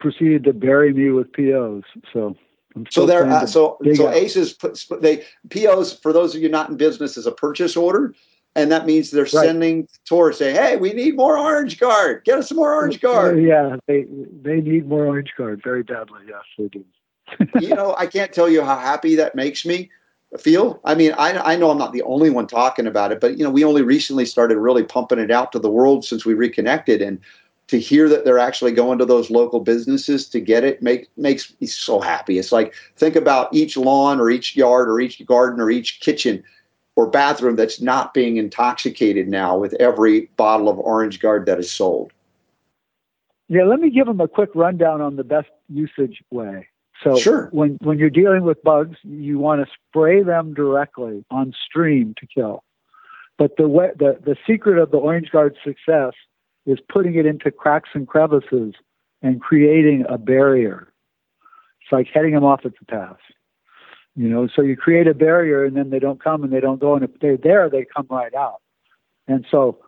proceeded 0.00 0.44
to 0.44 0.52
bury 0.52 0.92
me 0.92 1.10
with 1.10 1.32
POs. 1.32 1.84
So 2.12 2.36
so 2.90 3.06
there, 3.06 3.26
uh, 3.26 3.46
so 3.46 3.78
so 3.94 4.10
ACEs 4.10 4.52
put 4.54 4.78
they 5.00 5.24
POs 5.50 5.92
for 5.92 6.12
those 6.12 6.34
of 6.34 6.42
you 6.42 6.48
not 6.48 6.70
in 6.70 6.76
business 6.76 7.16
is 7.16 7.26
a 7.26 7.32
purchase 7.32 7.76
order, 7.76 8.14
and 8.54 8.70
that 8.70 8.86
means 8.86 9.10
they're 9.10 9.22
right. 9.22 9.30
sending 9.30 9.88
towards 10.04 10.38
say, 10.38 10.52
hey, 10.52 10.76
we 10.76 10.92
need 10.92 11.16
more 11.16 11.38
Orange 11.38 11.78
Guard. 11.78 12.24
Get 12.24 12.38
us 12.38 12.48
some 12.48 12.56
more 12.56 12.74
Orange 12.74 13.00
Guard. 13.00 13.42
Yeah, 13.42 13.76
they 13.86 14.06
they 14.42 14.60
need 14.60 14.86
more 14.86 15.06
Orange 15.06 15.32
Guard 15.36 15.62
very 15.62 15.82
badly. 15.82 16.20
Yes, 16.28 16.42
they 16.58 16.68
do. 16.68 16.84
you 17.60 17.74
know, 17.74 17.94
I 17.96 18.06
can't 18.06 18.32
tell 18.32 18.48
you 18.48 18.62
how 18.62 18.78
happy 18.78 19.14
that 19.16 19.34
makes 19.34 19.64
me 19.64 19.90
feel. 20.38 20.80
I 20.84 20.94
mean, 20.94 21.12
I 21.12 21.52
I 21.52 21.56
know 21.56 21.70
I'm 21.70 21.78
not 21.78 21.92
the 21.92 22.02
only 22.02 22.30
one 22.30 22.46
talking 22.46 22.86
about 22.86 23.12
it, 23.12 23.20
but 23.20 23.38
you 23.38 23.44
know, 23.44 23.50
we 23.50 23.64
only 23.64 23.82
recently 23.82 24.26
started 24.26 24.58
really 24.58 24.84
pumping 24.84 25.18
it 25.18 25.30
out 25.30 25.52
to 25.52 25.58
the 25.58 25.70
world 25.70 26.04
since 26.04 26.26
we 26.26 26.34
reconnected, 26.34 27.00
and 27.00 27.18
to 27.68 27.78
hear 27.78 28.06
that 28.06 28.26
they're 28.26 28.38
actually 28.38 28.72
going 28.72 28.98
to 28.98 29.06
those 29.06 29.30
local 29.30 29.60
businesses 29.60 30.28
to 30.28 30.40
get 30.40 30.62
it 30.62 30.82
make, 30.82 31.08
makes 31.16 31.54
me 31.58 31.66
so 31.66 32.00
happy. 32.00 32.38
It's 32.38 32.52
like 32.52 32.74
think 32.96 33.16
about 33.16 33.54
each 33.54 33.78
lawn 33.78 34.20
or 34.20 34.28
each 34.28 34.54
yard 34.54 34.90
or 34.90 35.00
each 35.00 35.24
garden 35.24 35.58
or 35.58 35.70
each 35.70 36.00
kitchen 36.00 36.44
or 36.96 37.06
bathroom 37.06 37.56
that's 37.56 37.80
not 37.80 38.12
being 38.14 38.36
intoxicated 38.36 39.28
now 39.28 39.56
with 39.56 39.74
every 39.74 40.30
bottle 40.36 40.68
of 40.68 40.78
Orange 40.78 41.20
Guard 41.20 41.46
that 41.46 41.58
is 41.58 41.70
sold. 41.70 42.12
Yeah, 43.48 43.64
let 43.64 43.80
me 43.80 43.90
give 43.90 44.06
them 44.06 44.20
a 44.20 44.28
quick 44.28 44.50
rundown 44.54 45.00
on 45.00 45.16
the 45.16 45.24
best 45.24 45.48
usage 45.68 46.22
way. 46.30 46.68
So 47.02 47.16
Sure. 47.16 47.48
when 47.52 47.78
when 47.82 47.98
you're 47.98 48.10
dealing 48.10 48.44
with 48.44 48.62
bugs, 48.62 48.96
you 49.02 49.38
want 49.38 49.66
to 49.66 49.72
spray 49.74 50.22
them 50.22 50.54
directly 50.54 51.24
on 51.30 51.52
stream 51.66 52.14
to 52.18 52.26
kill. 52.26 52.62
But 53.38 53.56
the 53.56 53.68
way, 53.68 53.90
the 53.98 54.18
the 54.24 54.36
secret 54.46 54.78
of 54.78 54.90
the 54.90 54.98
Orange 54.98 55.30
Guard's 55.30 55.58
success 55.64 56.12
is 56.64 56.78
putting 56.88 57.16
it 57.16 57.26
into 57.26 57.50
cracks 57.50 57.90
and 57.94 58.06
crevices 58.06 58.74
and 59.20 59.40
creating 59.40 60.04
a 60.08 60.16
barrier. 60.16 60.92
It's 61.82 61.90
like 61.90 62.06
heading 62.12 62.34
them 62.34 62.44
off 62.44 62.64
at 62.64 62.72
the 62.78 62.84
pass. 62.86 63.16
You 64.14 64.28
know, 64.28 64.48
so 64.54 64.62
you 64.62 64.76
create 64.76 65.06
a 65.06 65.14
barrier 65.14 65.64
and 65.64 65.76
then 65.76 65.90
they 65.90 65.98
don't 65.98 66.22
come 66.22 66.44
and 66.44 66.52
they 66.52 66.60
don't 66.60 66.80
go. 66.80 66.94
And 66.94 67.04
if 67.04 67.18
they're 67.20 67.38
there, 67.38 67.70
they 67.70 67.84
come 67.84 68.06
right 68.10 68.34
out. 68.34 68.60
And 69.26 69.46
so 69.50 69.78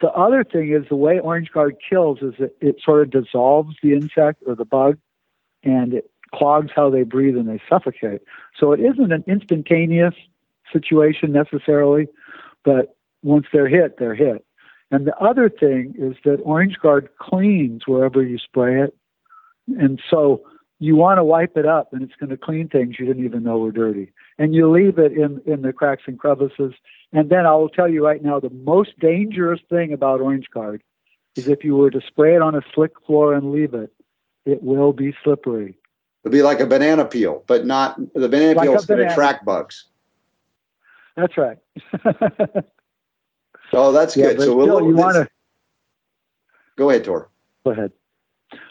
the 0.00 0.10
other 0.10 0.44
thing 0.44 0.72
is 0.72 0.88
the 0.88 0.96
way 0.96 1.18
Orange 1.18 1.50
Guard 1.50 1.76
kills 1.88 2.18
is 2.22 2.34
that 2.38 2.54
it 2.60 2.76
sort 2.84 3.02
of 3.02 3.10
dissolves 3.10 3.76
the 3.82 3.92
insect 3.92 4.42
or 4.46 4.54
the 4.54 4.64
bug 4.64 4.98
and 5.62 5.94
it 5.94 6.10
clogs 6.34 6.70
how 6.74 6.88
they 6.88 7.02
breathe 7.02 7.36
and 7.36 7.48
they 7.48 7.60
suffocate. 7.68 8.22
So 8.58 8.72
it 8.72 8.80
isn't 8.80 9.12
an 9.12 9.24
instantaneous 9.26 10.14
situation 10.72 11.32
necessarily, 11.32 12.08
but 12.64 12.96
once 13.22 13.46
they're 13.52 13.68
hit, 13.68 13.98
they're 13.98 14.14
hit. 14.14 14.44
And 14.90 15.06
the 15.06 15.16
other 15.18 15.48
thing 15.48 15.94
is 15.98 16.16
that 16.24 16.40
Orange 16.42 16.76
Guard 16.80 17.08
cleans 17.18 17.86
wherever 17.86 18.22
you 18.22 18.38
spray 18.38 18.82
it. 18.82 18.96
And 19.78 20.00
so 20.08 20.42
you 20.80 20.96
want 20.96 21.18
to 21.18 21.24
wipe 21.24 21.56
it 21.56 21.66
up 21.66 21.92
and 21.92 22.02
it's 22.02 22.14
going 22.16 22.30
to 22.30 22.36
clean 22.36 22.68
things 22.68 22.96
you 22.98 23.06
didn't 23.06 23.24
even 23.24 23.42
know 23.42 23.58
were 23.58 23.70
dirty. 23.70 24.12
And 24.38 24.54
you 24.54 24.68
leave 24.70 24.98
it 24.98 25.12
in, 25.12 25.40
in 25.46 25.62
the 25.62 25.72
cracks 25.72 26.04
and 26.06 26.18
crevices. 26.18 26.72
And 27.12 27.28
then 27.30 27.46
I 27.46 27.54
will 27.54 27.68
tell 27.68 27.88
you 27.88 28.04
right 28.04 28.22
now 28.22 28.40
the 28.40 28.50
most 28.50 28.98
dangerous 28.98 29.60
thing 29.68 29.92
about 29.92 30.20
Orange 30.20 30.48
Guard 30.50 30.82
is 31.36 31.48
if 31.48 31.62
you 31.62 31.76
were 31.76 31.90
to 31.90 32.00
spray 32.00 32.34
it 32.34 32.42
on 32.42 32.54
a 32.54 32.62
slick 32.74 32.92
floor 33.06 33.34
and 33.34 33.52
leave 33.52 33.74
it, 33.74 33.92
it 34.46 34.62
will 34.62 34.94
be 34.94 35.14
slippery. 35.22 35.76
It'll 36.24 36.32
be 36.32 36.42
like 36.42 36.60
a 36.60 36.66
banana 36.66 37.04
peel, 37.04 37.44
but 37.46 37.66
not 37.66 37.96
the 38.14 38.28
banana 38.28 38.54
Like 38.54 38.64
peel 38.64 38.74
is 38.74 38.86
going 38.86 39.06
to 39.06 39.12
attract 39.12 39.44
bugs. 39.44 39.84
That's 41.14 41.36
right. 41.36 41.58
Oh, 43.72 43.92
that's 43.92 44.16
yeah, 44.16 44.32
good. 44.32 44.40
So 44.40 44.56
we'll, 44.56 44.66
still, 44.66 44.88
you 44.88 44.96
want 44.96 45.14
to 45.14 45.28
go 46.76 46.90
ahead, 46.90 47.04
Tor. 47.04 47.28
go 47.64 47.70
ahead. 47.70 47.92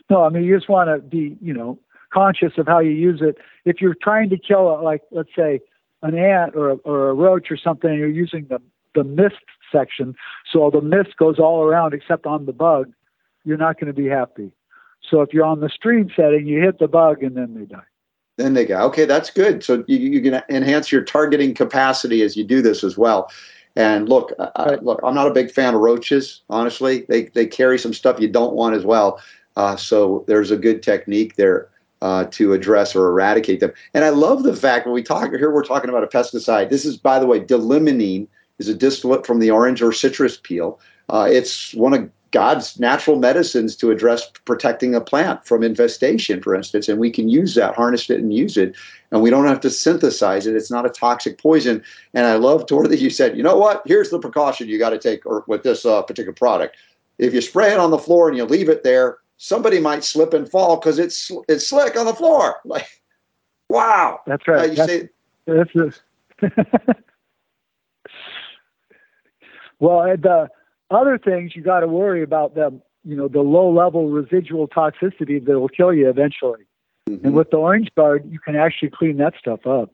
No, 0.10 0.24
I 0.24 0.30
mean 0.30 0.44
you 0.44 0.58
just 0.58 0.70
want 0.70 0.90
to 0.90 0.98
be, 1.00 1.38
you 1.42 1.54
know, 1.54 1.80
conscious 2.12 2.54
of 2.58 2.68
how 2.68 2.80
you 2.80 2.92
use 2.92 3.22
it. 3.22 3.38
If 3.66 3.82
you're 3.82 3.96
trying 4.02 4.30
to 4.30 4.38
kill, 4.38 4.70
a, 4.70 4.82
like 4.82 5.02
let's 5.12 5.30
say, 5.36 5.60
an 6.02 6.18
ant 6.18 6.56
or 6.56 6.72
a, 6.72 6.76
or 6.78 7.10
a 7.10 7.14
roach 7.14 7.52
or 7.52 7.58
something, 7.58 7.94
you're 7.94 8.08
using 8.08 8.48
the 8.50 8.62
the 8.96 9.04
mist 9.04 9.36
section, 9.72 10.16
so 10.52 10.72
the 10.72 10.82
mist 10.82 11.16
goes 11.18 11.38
all 11.38 11.62
around 11.62 11.94
except 11.94 12.26
on 12.26 12.48
the 12.48 12.54
bug, 12.54 12.92
you're 13.46 13.58
not 13.58 13.80
going 13.80 13.94
to 13.94 13.94
be 13.94 14.08
happy. 14.08 14.52
So 15.08 15.22
if 15.22 15.34
you're 15.34 15.46
on 15.46 15.60
the 15.60 15.70
stream 15.70 16.10
setting, 16.16 16.48
you 16.48 16.60
hit 16.60 16.80
the 16.80 16.88
bug 16.88 17.24
and 17.24 17.38
then 17.38 17.54
they 17.54 17.66
die. 17.66 17.84
Then 18.38 18.54
they 18.54 18.66
go, 18.66 18.80
okay, 18.88 19.06
that's 19.06 19.30
good. 19.30 19.64
So 19.64 19.84
you, 19.88 19.98
you 19.98 20.22
can 20.22 20.42
enhance 20.50 20.92
your 20.92 21.04
targeting 21.04 21.54
capacity 21.54 22.24
as 22.24 22.36
you 22.36 22.44
do 22.44 22.62
this 22.62 22.84
as 22.84 22.98
well. 22.98 23.32
And 23.76 24.10
look, 24.10 24.34
I, 24.56 24.76
look, 24.82 25.00
I'm 25.04 25.14
not 25.14 25.28
a 25.28 25.34
big 25.34 25.52
fan 25.52 25.76
of 25.76 25.82
roaches. 25.82 26.42
Honestly, 26.50 27.06
they 27.08 27.26
they 27.26 27.46
carry 27.46 27.78
some 27.78 27.94
stuff 27.94 28.20
you 28.20 28.28
don't 28.28 28.54
want 28.54 28.76
as 28.76 28.86
well. 28.86 29.22
Uh, 29.56 29.76
so 29.76 30.24
there's 30.28 30.52
a 30.52 30.58
good 30.58 30.82
technique 30.82 31.36
there 31.36 31.70
uh, 32.02 32.26
to 32.26 32.54
address 32.54 32.96
or 32.96 33.08
eradicate 33.08 33.60
them. 33.60 33.72
And 33.94 34.06
I 34.06 34.10
love 34.10 34.44
the 34.44 34.56
fact 34.56 34.86
when 34.86 34.94
we 34.94 35.04
talk 35.04 35.32
here, 35.32 35.52
we're 35.52 35.64
talking 35.64 35.90
about 35.90 36.04
a 36.04 36.08
pesticide. 36.08 36.70
This 36.70 36.86
is, 36.86 36.98
by 36.98 37.20
the 37.20 37.26
way, 37.26 37.40
d-limonene 37.40 38.28
is 38.58 38.68
a 38.68 38.74
distillate 38.74 39.26
from 39.26 39.40
the 39.40 39.52
orange 39.52 39.82
or 39.82 39.92
citrus 39.92 40.38
peel. 40.38 40.80
Uh, 41.10 41.28
it's 41.30 41.74
one 41.74 41.94
of 41.94 42.10
God's 42.32 42.80
natural 42.80 43.18
medicines 43.18 43.76
to 43.78 43.90
address 43.90 44.32
protecting 44.46 44.94
a 44.94 45.02
plant 45.02 45.46
from 45.46 45.64
infestation, 45.64 46.42
for 46.42 46.54
instance, 46.54 46.88
and 46.88 47.00
we 47.00 47.10
can 47.10 47.28
use 47.28 47.56
that, 47.56 47.76
harness 47.76 48.10
it, 48.10 48.20
and 48.20 48.34
use 48.34 48.56
it, 48.56 48.76
and 49.12 49.22
we 49.24 49.32
don't 49.32 49.48
have 49.48 49.60
to 49.62 49.70
synthesize 49.70 50.46
it. 50.46 50.56
It's 50.56 50.70
not 50.70 50.86
a 50.86 50.90
toxic 50.90 51.42
poison. 51.42 51.82
And 52.14 52.28
I 52.28 52.36
love, 52.36 52.68
Tor, 52.68 52.88
that 52.88 53.00
you 53.00 53.10
said, 53.10 53.36
you 53.36 53.42
know 53.42 53.58
what? 53.58 53.82
Here's 53.86 54.12
the 54.12 54.20
precaution 54.20 54.70
you 54.70 54.78
got 54.78 54.92
to 54.92 55.00
take 55.00 55.26
or 55.26 55.44
with 55.48 55.64
this 55.64 55.86
uh, 55.86 56.04
particular 56.04 56.34
product. 56.34 56.78
If 57.18 57.34
you 57.34 57.42
spray 57.42 57.74
it 57.74 57.80
on 57.80 57.92
the 57.92 57.98
floor 57.98 58.30
and 58.30 58.38
you 58.38 58.46
leave 58.46 58.70
it 58.70 58.84
there, 58.84 59.18
somebody 59.40 59.80
might 59.80 60.04
slip 60.04 60.34
and 60.34 60.48
fall 60.48 60.76
because 60.76 61.00
it's 61.00 61.32
it's 61.48 61.68
slick 61.68 61.98
on 61.98 62.06
the 62.06 62.14
floor. 62.14 62.58
Like, 62.66 62.88
wow. 63.70 64.20
That's 64.28 64.44
Uh, 64.48 64.52
right. 64.52 64.70
you 64.70 64.76
That's, 64.76 65.10
This 65.48 65.68
is 65.74 66.02
well, 69.80 70.02
and 70.02 70.22
the 70.22 70.50
other 70.92 71.18
things 71.18 71.56
you 71.56 71.62
got 71.64 71.80
to 71.80 71.88
worry 71.88 72.22
about 72.22 72.54
them. 72.56 72.82
You 73.04 73.16
know, 73.16 73.28
the 73.28 73.42
low 73.42 73.72
level 73.72 74.10
residual 74.10 74.68
toxicity 74.68 75.44
that 75.46 75.60
will 75.60 75.70
kill 75.70 75.94
you 75.94 76.10
eventually. 76.10 76.66
Mm-hmm. 77.10 77.26
And 77.28 77.36
with 77.36 77.50
the 77.50 77.58
Orange 77.58 77.90
Guard, 77.96 78.30
you 78.30 78.40
can 78.40 78.56
actually 78.56 78.90
clean 78.92 79.18
that 79.18 79.34
stuff 79.40 79.66
up. 79.66 79.90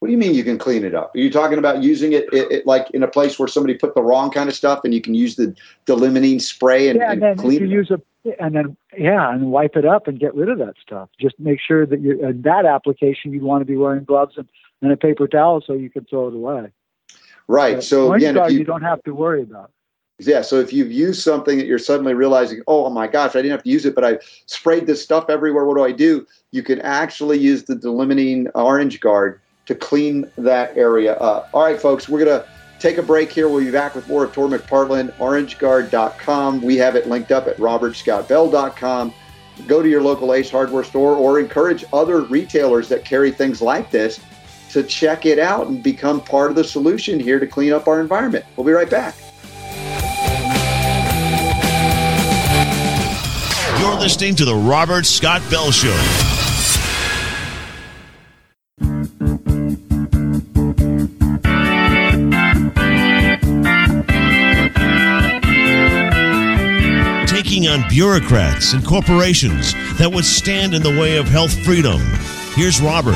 What 0.00 0.08
do 0.08 0.12
you 0.12 0.18
mean 0.18 0.34
you 0.34 0.44
can 0.44 0.56
clean 0.56 0.82
it 0.84 0.94
up? 0.94 1.14
Are 1.14 1.18
you 1.18 1.30
talking 1.30 1.58
about 1.58 1.82
using 1.82 2.14
it, 2.14 2.24
it, 2.32 2.50
it 2.50 2.66
like 2.66 2.90
in 2.92 3.02
a 3.02 3.08
place 3.08 3.38
where 3.38 3.46
somebody 3.46 3.74
put 3.74 3.94
the 3.94 4.02
wrong 4.02 4.30
kind 4.30 4.48
of 4.48 4.54
stuff 4.56 4.80
and 4.82 4.94
you 4.94 5.00
can 5.02 5.14
use 5.14 5.36
the 5.36 5.48
d-limonene 5.84 6.40
spray 6.40 6.88
and, 6.88 6.98
yeah, 6.98 7.12
and 7.12 7.22
and 7.22 7.22
then 7.22 7.36
clean 7.36 7.60
you 7.60 7.66
it? 7.66 7.70
use 7.70 7.90
a, 7.90 8.00
and 8.42 8.54
then 8.56 8.76
yeah, 8.96 9.30
and 9.32 9.52
wipe 9.52 9.76
it 9.76 9.84
up 9.84 10.08
and 10.08 10.18
get 10.18 10.34
rid 10.34 10.48
of 10.48 10.58
that 10.58 10.74
stuff. 10.80 11.10
Just 11.20 11.38
make 11.38 11.60
sure 11.60 11.84
that 11.84 12.00
you 12.00 12.26
in 12.26 12.40
that 12.42 12.64
application 12.64 13.32
you'd 13.32 13.42
want 13.42 13.60
to 13.60 13.66
be 13.66 13.76
wearing 13.76 14.04
gloves 14.04 14.38
and, 14.38 14.48
and 14.80 14.90
a 14.90 14.96
paper 14.96 15.28
towel 15.28 15.60
so 15.66 15.74
you 15.74 15.90
can 15.90 16.06
throw 16.06 16.28
it 16.28 16.34
away. 16.34 16.72
right. 17.46 17.76
But 17.76 17.84
So 17.84 18.12
again, 18.14 18.36
if 18.38 18.50
you 18.52 18.58
you, 18.58 18.64
don't 18.64 18.82
have 18.82 19.02
to 19.04 19.14
worry 19.14 19.42
about. 19.42 19.70
yeah, 20.18 20.40
so 20.42 20.60
if 20.60 20.72
you've 20.72 20.92
used 20.92 21.22
something 21.22 21.58
that 21.58 21.66
you're 21.66 21.78
suddenly 21.78 22.14
realizing, 22.14 22.62
oh 22.66 22.88
my 22.90 23.06
gosh, 23.06 23.30
I 23.32 23.38
didn't 23.42 23.52
have 23.52 23.62
to 23.64 23.70
use 23.70 23.84
it, 23.86 23.94
but 23.94 24.04
I 24.04 24.18
sprayed 24.46 24.86
this 24.86 25.02
stuff 25.02 25.26
everywhere. 25.28 25.64
What 25.66 25.76
do 25.76 25.84
I 25.84 25.92
do? 25.92 26.26
You 26.52 26.62
can 26.62 26.80
actually 26.80 27.38
use 27.38 27.64
the 27.64 27.74
d-limonene 27.74 28.50
orange 28.54 29.00
guard 29.00 29.40
to 29.66 29.74
clean 29.74 30.30
that 30.38 30.76
area 30.76 31.14
up. 31.14 31.50
All 31.52 31.62
right, 31.62 31.80
folks, 31.80 32.08
we're 32.08 32.24
gonna 32.24 32.44
take 32.80 32.98
a 32.98 33.02
break 33.02 33.30
here. 33.30 33.48
We'll 33.48 33.64
be 33.64 33.70
back 33.70 33.94
with 33.94 34.08
more 34.08 34.24
of 34.24 34.32
Tor 34.32 34.48
McPartland, 34.48 35.12
orangeguard.com. 35.18 36.62
We 36.62 36.76
have 36.78 36.96
it 36.96 37.08
linked 37.08 37.30
up 37.30 37.46
at 37.46 37.56
robertscottbell.com. 37.58 39.14
Go 39.66 39.82
to 39.82 39.88
your 39.88 40.02
local 40.02 40.32
Ace 40.32 40.50
Hardware 40.50 40.84
store 40.84 41.14
or 41.14 41.38
encourage 41.38 41.84
other 41.92 42.22
retailers 42.22 42.88
that 42.88 43.04
carry 43.04 43.30
things 43.30 43.60
like 43.60 43.90
this 43.90 44.18
to 44.70 44.82
check 44.82 45.26
it 45.26 45.38
out 45.38 45.66
and 45.66 45.82
become 45.82 46.20
part 46.20 46.50
of 46.50 46.56
the 46.56 46.64
solution 46.64 47.20
here 47.20 47.38
to 47.38 47.46
clean 47.46 47.72
up 47.72 47.86
our 47.88 48.00
environment. 48.00 48.44
We'll 48.56 48.66
be 48.66 48.72
right 48.72 48.88
back. 48.88 49.16
You're 53.80 53.98
listening 53.98 54.34
to 54.36 54.44
The 54.44 54.54
Robert 54.54 55.06
Scott 55.06 55.42
Bell 55.50 55.70
Show. 55.70 56.39
On 67.70 67.88
bureaucrats 67.88 68.72
and 68.72 68.84
corporations 68.84 69.74
that 69.96 70.10
would 70.12 70.24
stand 70.24 70.74
in 70.74 70.82
the 70.82 70.90
way 71.00 71.16
of 71.16 71.28
health 71.28 71.56
freedom. 71.64 72.00
Here's 72.54 72.80
Robert. 72.80 73.14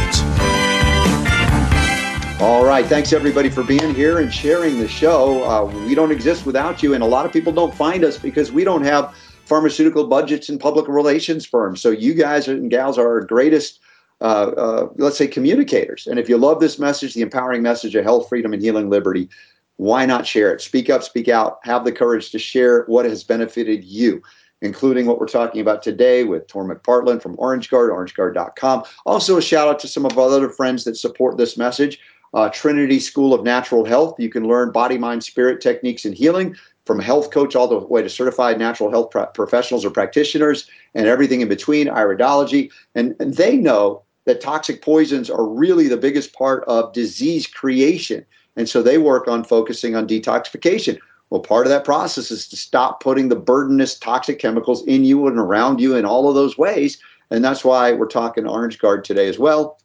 All 2.41 2.65
right. 2.65 2.87
Thanks, 2.87 3.13
everybody, 3.13 3.51
for 3.51 3.65
being 3.65 3.95
here 3.95 4.21
and 4.21 4.33
sharing 4.33 4.79
the 4.79 4.87
show. 4.87 5.43
Uh, 5.45 5.65
we 5.87 5.95
don't 5.95 6.13
exist 6.13 6.47
without 6.47 6.83
you, 6.83 6.95
and 6.95 7.03
a 7.03 7.07
lot 7.07 7.27
of 7.27 7.33
people 7.33 7.53
don't 7.53 7.75
find 7.75 8.05
us 8.05 8.17
because 8.17 8.53
we 8.53 8.63
don't 8.63 8.85
have 8.85 9.17
pharmaceutical 9.45 10.07
budgets 10.07 10.49
and 10.49 10.61
public 10.61 10.87
relations 10.87 11.45
firms. 11.45 11.81
So, 11.81 11.91
you 11.91 12.15
guys 12.15 12.47
and 12.47 12.71
gals 12.71 12.97
are 12.97 13.09
our 13.09 13.21
greatest, 13.23 13.81
uh, 14.21 14.53
uh, 14.57 14.89
let's 14.97 15.19
say, 15.19 15.27
communicators. 15.27 16.07
And 16.07 16.19
if 16.19 16.29
you 16.29 16.39
love 16.39 16.61
this 16.61 16.79
message, 16.79 17.15
the 17.15 17.23
empowering 17.23 17.63
message 17.63 17.95
of 17.95 18.05
health, 18.05 18.29
freedom, 18.29 18.53
and 18.53 18.63
healing 18.63 18.89
liberty, 18.89 19.29
why 19.77 20.07
not 20.07 20.27
share 20.27 20.53
it? 20.53 20.61
Speak 20.61 20.89
up, 20.89 21.03
speak 21.03 21.29
out, 21.29 21.59
have 21.65 21.85
the 21.85 21.93
courage 21.93 22.31
to 22.31 22.39
share 22.39 22.85
what 22.85 23.05
has 23.05 23.25
benefited 23.25 23.85
you, 23.85 24.23
including 24.65 25.07
what 25.07 25.21
we're 25.21 25.27
talking 25.27 25.61
about 25.61 25.83
today 25.83 26.25
with 26.25 26.47
Tor 26.47 26.65
McPartland 26.65 27.23
from 27.23 27.37
Orange 27.39 27.71
Guard, 27.71 27.91
orangeguard.com. 27.91 28.85
Also, 29.07 29.37
a 29.37 29.43
shout 29.43 29.69
out 29.69 29.79
to 29.81 29.89
some 29.89 30.05
of 30.07 30.19
our 30.19 30.31
other 30.31 30.49
friends 30.49 30.85
that 30.85 30.97
support 30.97 31.37
this 31.37 31.57
message. 31.57 32.01
Uh, 32.33 32.49
Trinity 32.49 32.99
School 32.99 33.33
of 33.33 33.45
Natural 33.45 33.85
Health. 33.85 34.17
You 34.19 34.29
can 34.29 34.49
learn 34.49 34.73
body, 34.73 34.99
mind, 34.99 35.23
spirit 35.23 35.61
techniques 35.61 36.05
and 36.05 36.15
healing 36.15 36.57
from 36.85 36.99
health 36.99 37.31
coach 37.31 37.55
all 37.55 37.69
the 37.69 37.79
way 37.79 38.03
to 38.03 38.09
certified 38.09 38.59
natural 38.59 38.91
health 38.91 39.11
pro- 39.11 39.27
professionals 39.27 39.85
or 39.85 39.91
practitioners 39.91 40.69
and 40.95 41.07
everything 41.07 41.41
in 41.41 41.49
between, 41.49 41.87
iridology. 41.87 42.71
And, 42.95 43.15
and 43.21 43.35
they 43.35 43.57
know 43.57 44.03
that 44.27 44.41
toxic 44.41 44.83
poisons 44.83 45.31
are 45.31 45.47
really 45.47 45.89
the 45.89 45.97
biggest 45.97 46.33
part 46.33 46.65
of 46.67 46.93
disease 46.93 47.47
creation. 47.47 48.25
And 48.57 48.69
so 48.69 48.83
they 48.83 48.99
work 48.99 49.29
on 49.29 49.45
focusing 49.45 49.95
on 49.95 50.07
detoxification. 50.07 50.99
Well, 51.35 51.43
part 51.43 51.67
of 51.67 51.71
that 51.71 51.85
process 51.85 52.31
is 52.31 52.47
to 52.47 52.57
stop 52.57 53.03
putting 53.03 53.29
the 53.29 53.35
burdenous 53.35 53.99
toxic 53.99 54.39
chemicals 54.39 54.87
in 54.87 55.03
you 55.03 55.27
and 55.27 55.37
around 55.37 55.81
you 55.81 55.97
in 55.97 56.05
all 56.05 56.29
of 56.29 56.37
those 56.37 56.57
ways. 56.57 56.97
And 57.29 57.45
that's 57.45 57.65
why 57.65 57.93
we're 57.93 58.07
talking 58.07 58.47
Orange 58.47 58.79
Guard 58.79 59.05
today 59.05 59.29
as 59.29 59.37
well. 59.37 59.81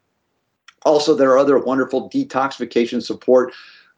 Also, 0.85 1.15
there 1.15 1.31
are 1.31 1.39
other 1.39 1.57
wonderful 1.57 2.07
detoxification 2.12 3.01
support 3.01 3.51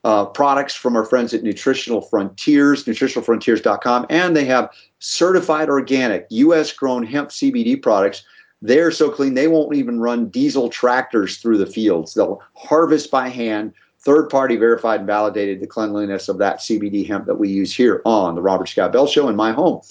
uh, 0.05 0.27
products 0.27 0.75
from 0.75 0.95
our 0.95 1.03
friends 1.03 1.33
at 1.33 1.43
Nutritional 1.43 1.99
Frontiers, 1.99 2.85
nutritionalfrontiers.com, 2.85 4.05
and 4.09 4.33
they 4.33 4.45
have 4.45 4.71
certified 4.99 5.67
organic, 5.67 6.27
U.S. 6.29 6.71
grown 6.71 7.03
hemp 7.03 7.31
CBD 7.31 7.81
products. 7.81 8.23
They're 8.61 8.91
so 8.91 9.11
clean, 9.11 9.33
they 9.33 9.49
won't 9.49 9.75
even 9.75 9.99
run 9.99 10.29
diesel 10.29 10.69
tractors 10.69 11.35
through 11.39 11.57
the 11.57 11.65
fields. 11.65 12.13
They'll 12.13 12.41
harvest 12.55 13.11
by 13.11 13.27
hand, 13.27 13.73
third 14.03 14.29
party 14.29 14.55
verified 14.55 15.01
and 15.01 15.07
validated 15.07 15.59
the 15.59 15.67
cleanliness 15.67 16.27
of 16.27 16.37
that 16.39 16.59
CBD 16.59 17.07
hemp 17.07 17.25
that 17.25 17.35
we 17.35 17.49
use 17.49 17.73
here 17.73 18.01
on 18.05 18.35
the 18.35 18.41
Robert 18.41 18.67
Scott 18.67 18.91
Bell 18.91 19.07
Show 19.07 19.29
in 19.29 19.35
my 19.35 19.51
home. 19.51 19.81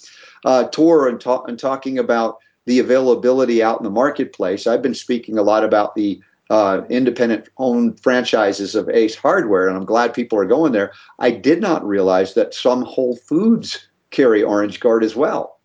Uh, 0.44 0.64
Tor 0.68 1.08
and, 1.08 1.20
ta- 1.20 1.44
and 1.44 1.58
talking 1.58 1.98
about 1.98 2.38
the 2.66 2.78
availability 2.78 3.62
out 3.62 3.78
in 3.78 3.84
the 3.84 3.90
marketplace, 3.90 4.66
I've 4.66 4.82
been 4.82 4.94
speaking 4.94 5.38
a 5.38 5.42
lot 5.42 5.64
about 5.64 5.94
the 5.94 6.20
uh, 6.50 6.82
independent 6.90 7.48
owned 7.58 8.00
franchises 8.00 8.74
of 8.74 8.88
Ace 8.88 9.14
Hardware, 9.14 9.68
and 9.68 9.76
I'm 9.76 9.84
glad 9.84 10.12
people 10.12 10.38
are 10.38 10.44
going 10.44 10.72
there. 10.72 10.92
I 11.20 11.30
did 11.30 11.60
not 11.60 11.86
realize 11.86 12.34
that 12.34 12.54
some 12.54 12.82
Whole 12.82 13.16
Foods 13.16 13.86
carry 14.10 14.42
Orange 14.42 14.80
Guard 14.80 15.04
as 15.04 15.14
well. 15.14 15.60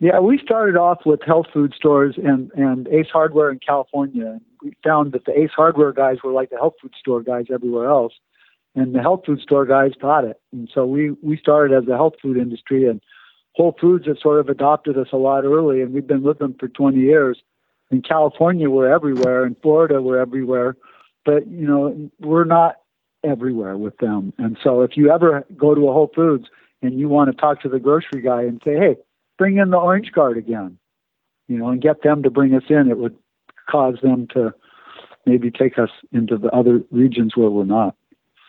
Yeah, 0.00 0.18
we 0.18 0.38
started 0.38 0.76
off 0.76 1.02
with 1.04 1.22
health 1.22 1.46
food 1.52 1.74
stores 1.74 2.16
and, 2.16 2.50
and 2.54 2.88
Ace 2.88 3.10
Hardware 3.12 3.50
in 3.50 3.60
California. 3.60 4.40
We 4.62 4.74
found 4.84 5.12
that 5.12 5.24
the 5.24 5.38
Ace 5.38 5.50
Hardware 5.54 5.92
guys 5.92 6.18
were 6.22 6.32
like 6.32 6.50
the 6.50 6.56
health 6.56 6.74
food 6.80 6.94
store 6.98 7.22
guys 7.22 7.46
everywhere 7.52 7.88
else, 7.88 8.12
and 8.74 8.94
the 8.94 9.00
health 9.00 9.22
food 9.26 9.40
store 9.40 9.66
guys 9.66 9.92
got 10.00 10.24
it. 10.24 10.40
And 10.52 10.70
so 10.72 10.86
we 10.86 11.12
we 11.22 11.36
started 11.36 11.76
as 11.76 11.88
a 11.88 11.96
health 11.96 12.14
food 12.20 12.36
industry, 12.36 12.88
and 12.88 13.00
Whole 13.54 13.76
Foods 13.80 14.06
have 14.06 14.18
sort 14.18 14.40
of 14.40 14.48
adopted 14.48 14.96
us 14.96 15.08
a 15.12 15.16
lot 15.16 15.44
early, 15.44 15.82
and 15.82 15.92
we've 15.92 16.06
been 16.06 16.22
with 16.22 16.38
them 16.38 16.54
for 16.58 16.68
20 16.68 16.98
years 16.98 17.42
in 17.90 18.02
California 18.02 18.70
we're 18.70 18.92
everywhere, 18.92 19.44
in 19.44 19.56
Florida 19.56 20.00
we're 20.00 20.18
everywhere, 20.18 20.76
but 21.24 21.46
you 21.48 21.66
know 21.66 22.10
we're 22.20 22.44
not 22.44 22.76
everywhere 23.24 23.76
with 23.76 23.96
them. 23.98 24.32
And 24.38 24.56
so 24.62 24.82
if 24.82 24.96
you 24.96 25.10
ever 25.10 25.44
go 25.56 25.74
to 25.74 25.88
a 25.88 25.92
Whole 25.92 26.10
Foods 26.14 26.46
and 26.82 26.98
you 26.98 27.08
want 27.08 27.30
to 27.30 27.36
talk 27.36 27.60
to 27.62 27.68
the 27.68 27.80
grocery 27.80 28.22
guy 28.22 28.42
and 28.42 28.60
say, 28.64 28.76
"Hey, 28.76 28.96
bring 29.38 29.58
in 29.58 29.70
the 29.70 29.76
orange 29.76 30.12
guard 30.12 30.38
again," 30.38 30.78
you 31.48 31.58
know, 31.58 31.68
and 31.68 31.82
get 31.82 32.02
them 32.02 32.22
to 32.22 32.30
bring 32.30 32.54
us 32.54 32.64
in, 32.68 32.88
it 32.88 32.98
would 32.98 33.16
cause 33.70 33.96
them 34.02 34.26
to 34.34 34.52
maybe 35.26 35.50
take 35.50 35.78
us 35.78 35.90
into 36.12 36.36
the 36.36 36.48
other 36.48 36.82
regions 36.90 37.36
where 37.36 37.50
we're 37.50 37.64
not. 37.64 37.94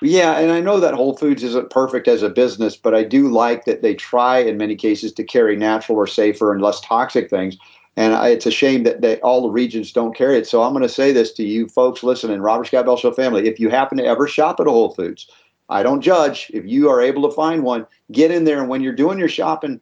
Yeah, 0.03 0.39
and 0.39 0.51
I 0.51 0.61
know 0.61 0.79
that 0.79 0.95
Whole 0.95 1.15
Foods 1.15 1.43
isn't 1.43 1.69
perfect 1.69 2.07
as 2.07 2.23
a 2.23 2.29
business, 2.29 2.75
but 2.75 2.95
I 2.95 3.03
do 3.03 3.27
like 3.27 3.65
that 3.65 3.83
they 3.83 3.93
try 3.93 4.39
in 4.39 4.57
many 4.57 4.75
cases 4.75 5.13
to 5.13 5.23
carry 5.23 5.55
natural 5.55 5.97
or 5.97 6.07
safer 6.07 6.51
and 6.51 6.61
less 6.61 6.81
toxic 6.81 7.29
things. 7.29 7.55
And 7.97 8.15
I, 8.15 8.29
it's 8.29 8.47
a 8.47 8.51
shame 8.51 8.83
that, 8.83 9.01
that 9.01 9.21
all 9.21 9.43
the 9.43 9.49
regions 9.49 9.91
don't 9.91 10.15
carry 10.15 10.37
it. 10.37 10.47
So 10.47 10.63
I'm 10.63 10.73
going 10.73 10.81
to 10.81 10.89
say 10.89 11.11
this 11.11 11.31
to 11.33 11.43
you 11.43 11.67
folks 11.67 12.01
listening, 12.01 12.41
Robert 12.41 12.65
Scott 12.65 12.85
Bell 12.85 12.97
Show 12.97 13.11
family. 13.11 13.47
If 13.47 13.59
you 13.59 13.69
happen 13.69 13.97
to 13.99 14.05
ever 14.05 14.27
shop 14.27 14.59
at 14.59 14.67
a 14.67 14.71
Whole 14.71 14.95
Foods, 14.95 15.29
I 15.69 15.83
don't 15.83 16.01
judge. 16.01 16.49
If 16.51 16.65
you 16.65 16.89
are 16.89 17.01
able 17.01 17.29
to 17.29 17.35
find 17.35 17.63
one, 17.63 17.85
get 18.11 18.31
in 18.31 18.45
there. 18.45 18.59
And 18.59 18.69
when 18.69 18.81
you're 18.81 18.93
doing 18.93 19.19
your 19.19 19.29
shopping, 19.29 19.79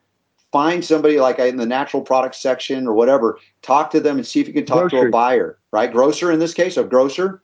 find 0.52 0.84
somebody 0.84 1.20
like 1.20 1.40
in 1.40 1.58
the 1.58 1.66
natural 1.66 2.02
products 2.02 2.38
section 2.38 2.88
or 2.88 2.94
whatever. 2.94 3.40
Talk 3.62 3.92
to 3.92 4.00
them 4.00 4.18
and 4.18 4.26
see 4.26 4.40
if 4.40 4.48
you 4.48 4.54
can 4.54 4.66
talk 4.66 4.90
grocery. 4.90 5.02
to 5.02 5.08
a 5.08 5.12
buyer, 5.12 5.60
right? 5.72 5.92
Grocer 5.92 6.32
in 6.32 6.40
this 6.40 6.54
case, 6.54 6.78
a 6.78 6.84
grocer. 6.84 7.42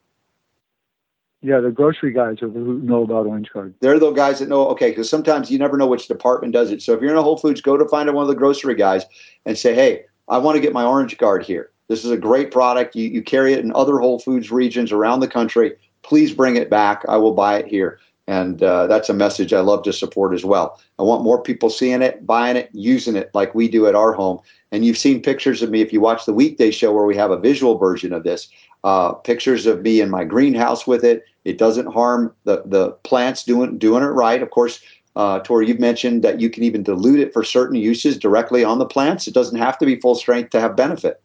Yeah, 1.41 1.59
the 1.59 1.69
grocery 1.69 2.11
guys 2.11 2.41
are 2.41 2.49
who 2.49 2.79
know 2.79 3.03
about 3.03 3.27
Orange 3.27 3.51
Guard. 3.51 3.75
They're 3.79 3.99
the 3.99 4.11
guys 4.11 4.39
that 4.39 4.49
know. 4.49 4.67
Okay, 4.69 4.89
because 4.89 5.09
sometimes 5.09 5.51
you 5.51 5.59
never 5.59 5.77
know 5.77 5.85
which 5.85 6.07
department 6.07 6.53
does 6.53 6.71
it. 6.71 6.81
So 6.81 6.93
if 6.93 7.01
you're 7.01 7.11
in 7.11 7.17
a 7.17 7.21
Whole 7.21 7.37
Foods, 7.37 7.61
go 7.61 7.77
to 7.77 7.87
find 7.87 8.11
one 8.11 8.23
of 8.23 8.27
the 8.27 8.35
grocery 8.35 8.73
guys 8.73 9.05
and 9.45 9.55
say, 9.55 9.75
"Hey, 9.75 10.05
I 10.27 10.39
want 10.39 10.55
to 10.55 10.61
get 10.61 10.73
my 10.73 10.83
Orange 10.83 11.17
Guard 11.17 11.45
here. 11.45 11.69
This 11.87 12.03
is 12.03 12.09
a 12.09 12.17
great 12.17 12.49
product. 12.49 12.95
You, 12.95 13.07
you 13.09 13.21
carry 13.21 13.53
it 13.53 13.63
in 13.63 13.71
other 13.75 13.99
Whole 13.99 14.17
Foods 14.17 14.51
regions 14.51 14.91
around 14.91 15.19
the 15.19 15.27
country. 15.27 15.75
Please 16.01 16.33
bring 16.33 16.55
it 16.55 16.69
back. 16.69 17.03
I 17.07 17.17
will 17.17 17.33
buy 17.33 17.59
it 17.59 17.67
here. 17.67 17.99
And 18.27 18.63
uh, 18.63 18.87
that's 18.87 19.09
a 19.09 19.13
message 19.13 19.53
I 19.53 19.59
love 19.59 19.83
to 19.83 19.93
support 19.93 20.33
as 20.33 20.43
well. 20.43 20.81
I 20.97 21.03
want 21.03 21.23
more 21.23 21.41
people 21.41 21.69
seeing 21.69 22.01
it, 22.01 22.25
buying 22.25 22.57
it, 22.57 22.69
using 22.73 23.15
it 23.15 23.29
like 23.33 23.53
we 23.53 23.67
do 23.67 23.85
at 23.85 23.95
our 23.95 24.13
home. 24.13 24.39
And 24.71 24.83
you've 24.83 24.97
seen 24.97 25.21
pictures 25.21 25.61
of 25.61 25.69
me 25.69 25.81
if 25.81 25.93
you 25.93 26.01
watch 26.01 26.25
the 26.25 26.33
weekday 26.33 26.71
show 26.71 26.91
where 26.91 27.05
we 27.05 27.15
have 27.15 27.31
a 27.31 27.39
visual 27.39 27.77
version 27.77 28.13
of 28.13 28.23
this. 28.23 28.49
Uh, 28.83 29.13
pictures 29.13 29.65
of 29.65 29.81
me 29.81 30.01
in 30.01 30.09
my 30.09 30.23
greenhouse 30.23 30.85
with 30.87 31.03
it. 31.03 31.23
It 31.43 31.57
doesn't 31.57 31.91
harm 31.91 32.33
the 32.43 32.63
the 32.65 32.91
plants 33.03 33.43
doing 33.43 33.77
doing 33.77 34.03
it 34.03 34.07
right. 34.07 34.41
Of 34.41 34.51
course, 34.51 34.79
uh, 35.15 35.39
Tori, 35.39 35.67
you've 35.67 35.79
mentioned 35.79 36.23
that 36.23 36.39
you 36.39 36.49
can 36.49 36.63
even 36.63 36.83
dilute 36.83 37.19
it 37.19 37.33
for 37.33 37.43
certain 37.43 37.77
uses 37.77 38.17
directly 38.17 38.63
on 38.63 38.79
the 38.79 38.85
plants. 38.85 39.27
It 39.27 39.33
doesn't 39.33 39.57
have 39.57 39.77
to 39.79 39.85
be 39.85 39.99
full 39.99 40.15
strength 40.15 40.49
to 40.51 40.59
have 40.59 40.75
benefit. 40.75 41.21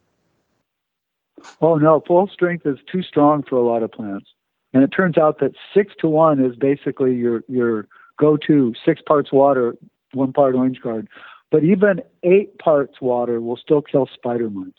Oh 1.60 1.76
no, 1.76 2.02
full 2.06 2.28
strength 2.28 2.66
is 2.66 2.78
too 2.90 3.02
strong 3.02 3.42
for 3.42 3.56
a 3.56 3.62
lot 3.62 3.82
of 3.82 3.90
plants. 3.92 4.28
And 4.72 4.82
it 4.82 4.88
turns 4.88 5.18
out 5.18 5.40
that 5.40 5.52
six 5.74 5.92
to 6.00 6.08
one 6.08 6.44
is 6.44 6.56
basically 6.56 7.14
your 7.14 7.42
your 7.48 7.88
go-to 8.18 8.74
six 8.84 9.00
parts 9.02 9.32
water, 9.32 9.76
one 10.12 10.32
part 10.32 10.54
orange 10.54 10.80
guard. 10.80 11.08
But 11.50 11.64
even 11.64 12.02
eight 12.22 12.58
parts 12.58 13.00
water 13.00 13.40
will 13.40 13.56
still 13.56 13.82
kill 13.82 14.08
spider 14.12 14.48
mites. 14.48 14.78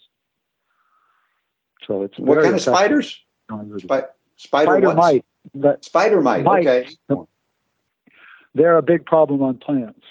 So 1.86 2.04
it's 2.04 2.18
what 2.18 2.42
kind 2.42 2.56
of 2.56 2.62
spiders? 2.62 3.20
Spi- 3.50 4.04
spider, 4.38 4.82
spider 4.82 4.94
mite. 4.94 5.26
Spider 5.82 6.22
mite. 6.22 6.46
Okay 6.48 6.88
they're 8.54 8.78
a 8.78 8.82
big 8.82 9.06
problem 9.06 9.42
on 9.42 9.58
plants. 9.58 10.02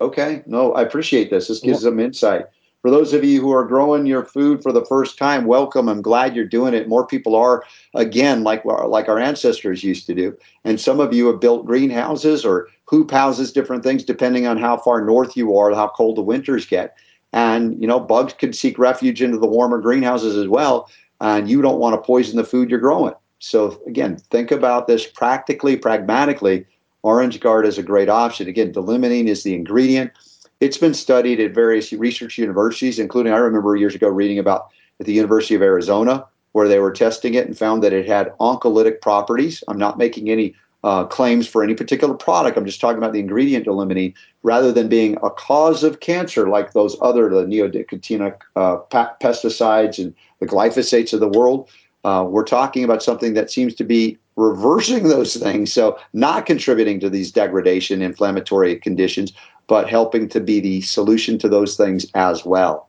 Okay, 0.00 0.42
no, 0.46 0.72
I 0.72 0.82
appreciate 0.82 1.30
this. 1.30 1.48
This 1.48 1.60
gives 1.60 1.82
yeah. 1.84 1.90
them 1.90 2.00
insight. 2.00 2.46
For 2.82 2.90
those 2.90 3.12
of 3.12 3.24
you 3.24 3.42
who 3.42 3.52
are 3.52 3.64
growing 3.64 4.06
your 4.06 4.24
food 4.24 4.62
for 4.62 4.72
the 4.72 4.84
first 4.86 5.18
time, 5.18 5.44
welcome. 5.44 5.88
I'm 5.88 6.00
glad 6.00 6.34
you're 6.34 6.46
doing 6.46 6.72
it. 6.72 6.88
More 6.88 7.06
people 7.06 7.36
are, 7.36 7.62
again, 7.94 8.42
like 8.42 8.64
like 8.64 9.08
our 9.08 9.18
ancestors 9.18 9.84
used 9.84 10.06
to 10.06 10.14
do. 10.14 10.36
And 10.64 10.80
some 10.80 10.98
of 10.98 11.12
you 11.12 11.26
have 11.26 11.40
built 11.40 11.66
greenhouses 11.66 12.42
or 12.44 12.68
hoop 12.86 13.10
houses, 13.10 13.52
different 13.52 13.82
things, 13.82 14.02
depending 14.02 14.46
on 14.46 14.56
how 14.56 14.78
far 14.78 15.04
north 15.04 15.36
you 15.36 15.56
are, 15.56 15.74
how 15.74 15.88
cold 15.88 16.16
the 16.16 16.22
winters 16.22 16.64
get. 16.64 16.96
And 17.34 17.80
you 17.80 17.86
know, 17.86 18.00
bugs 18.00 18.32
can 18.32 18.54
seek 18.54 18.78
refuge 18.78 19.20
into 19.20 19.38
the 19.38 19.46
warmer 19.46 19.78
greenhouses 19.78 20.36
as 20.36 20.48
well. 20.48 20.88
And 21.20 21.50
you 21.50 21.60
don't 21.60 21.80
want 21.80 21.94
to 21.94 22.00
poison 22.00 22.38
the 22.38 22.44
food 22.44 22.70
you're 22.70 22.80
growing. 22.80 23.14
So 23.40 23.78
again, 23.86 24.16
think 24.30 24.50
about 24.50 24.86
this 24.86 25.06
practically, 25.06 25.76
pragmatically 25.76 26.64
Orange 27.02 27.40
Guard 27.40 27.66
is 27.66 27.78
a 27.78 27.82
great 27.82 28.08
option. 28.08 28.48
Again, 28.48 28.72
d 28.72 29.30
is 29.30 29.42
the 29.42 29.54
ingredient. 29.54 30.12
It's 30.60 30.76
been 30.76 30.94
studied 30.94 31.40
at 31.40 31.54
various 31.54 31.90
research 31.92 32.36
universities, 32.36 32.98
including 32.98 33.32
I 33.32 33.38
remember 33.38 33.76
years 33.76 33.94
ago 33.94 34.08
reading 34.08 34.38
about 34.38 34.68
at 35.00 35.06
the 35.06 35.12
University 35.12 35.54
of 35.54 35.62
Arizona, 35.62 36.26
where 36.52 36.68
they 36.68 36.78
were 36.78 36.92
testing 36.92 37.34
it 37.34 37.46
and 37.46 37.56
found 37.56 37.82
that 37.82 37.94
it 37.94 38.06
had 38.06 38.36
oncolytic 38.38 39.00
properties. 39.00 39.64
I'm 39.68 39.78
not 39.78 39.96
making 39.96 40.28
any 40.28 40.54
uh, 40.84 41.04
claims 41.04 41.46
for 41.46 41.62
any 41.62 41.74
particular 41.74 42.14
product. 42.14 42.58
I'm 42.58 42.66
just 42.66 42.80
talking 42.80 42.98
about 42.98 43.12
the 43.12 43.20
ingredient 43.20 43.64
d 43.64 44.14
rather 44.42 44.72
than 44.72 44.88
being 44.88 45.16
a 45.22 45.30
cause 45.30 45.82
of 45.82 46.00
cancer 46.00 46.48
like 46.48 46.72
those 46.72 46.96
other 47.00 47.28
the 47.30 47.44
neonicotinoid 47.44 48.36
uh, 48.56 48.76
pesticides 48.90 49.98
and 49.98 50.14
the 50.40 50.46
glyphosates 50.46 51.12
of 51.12 51.20
the 51.20 51.28
world. 51.28 51.70
Uh, 52.04 52.26
we're 52.28 52.44
talking 52.44 52.84
about 52.84 53.02
something 53.02 53.34
that 53.34 53.50
seems 53.50 53.74
to 53.74 53.84
be 53.84 54.18
reversing 54.40 55.08
those 55.08 55.36
things. 55.36 55.72
So, 55.72 55.98
not 56.14 56.46
contributing 56.46 56.98
to 57.00 57.10
these 57.10 57.30
degradation, 57.30 58.00
inflammatory 58.00 58.76
conditions, 58.76 59.32
but 59.66 59.88
helping 59.88 60.28
to 60.30 60.40
be 60.40 60.60
the 60.60 60.80
solution 60.80 61.38
to 61.38 61.48
those 61.48 61.76
things 61.76 62.06
as 62.14 62.44
well. 62.44 62.88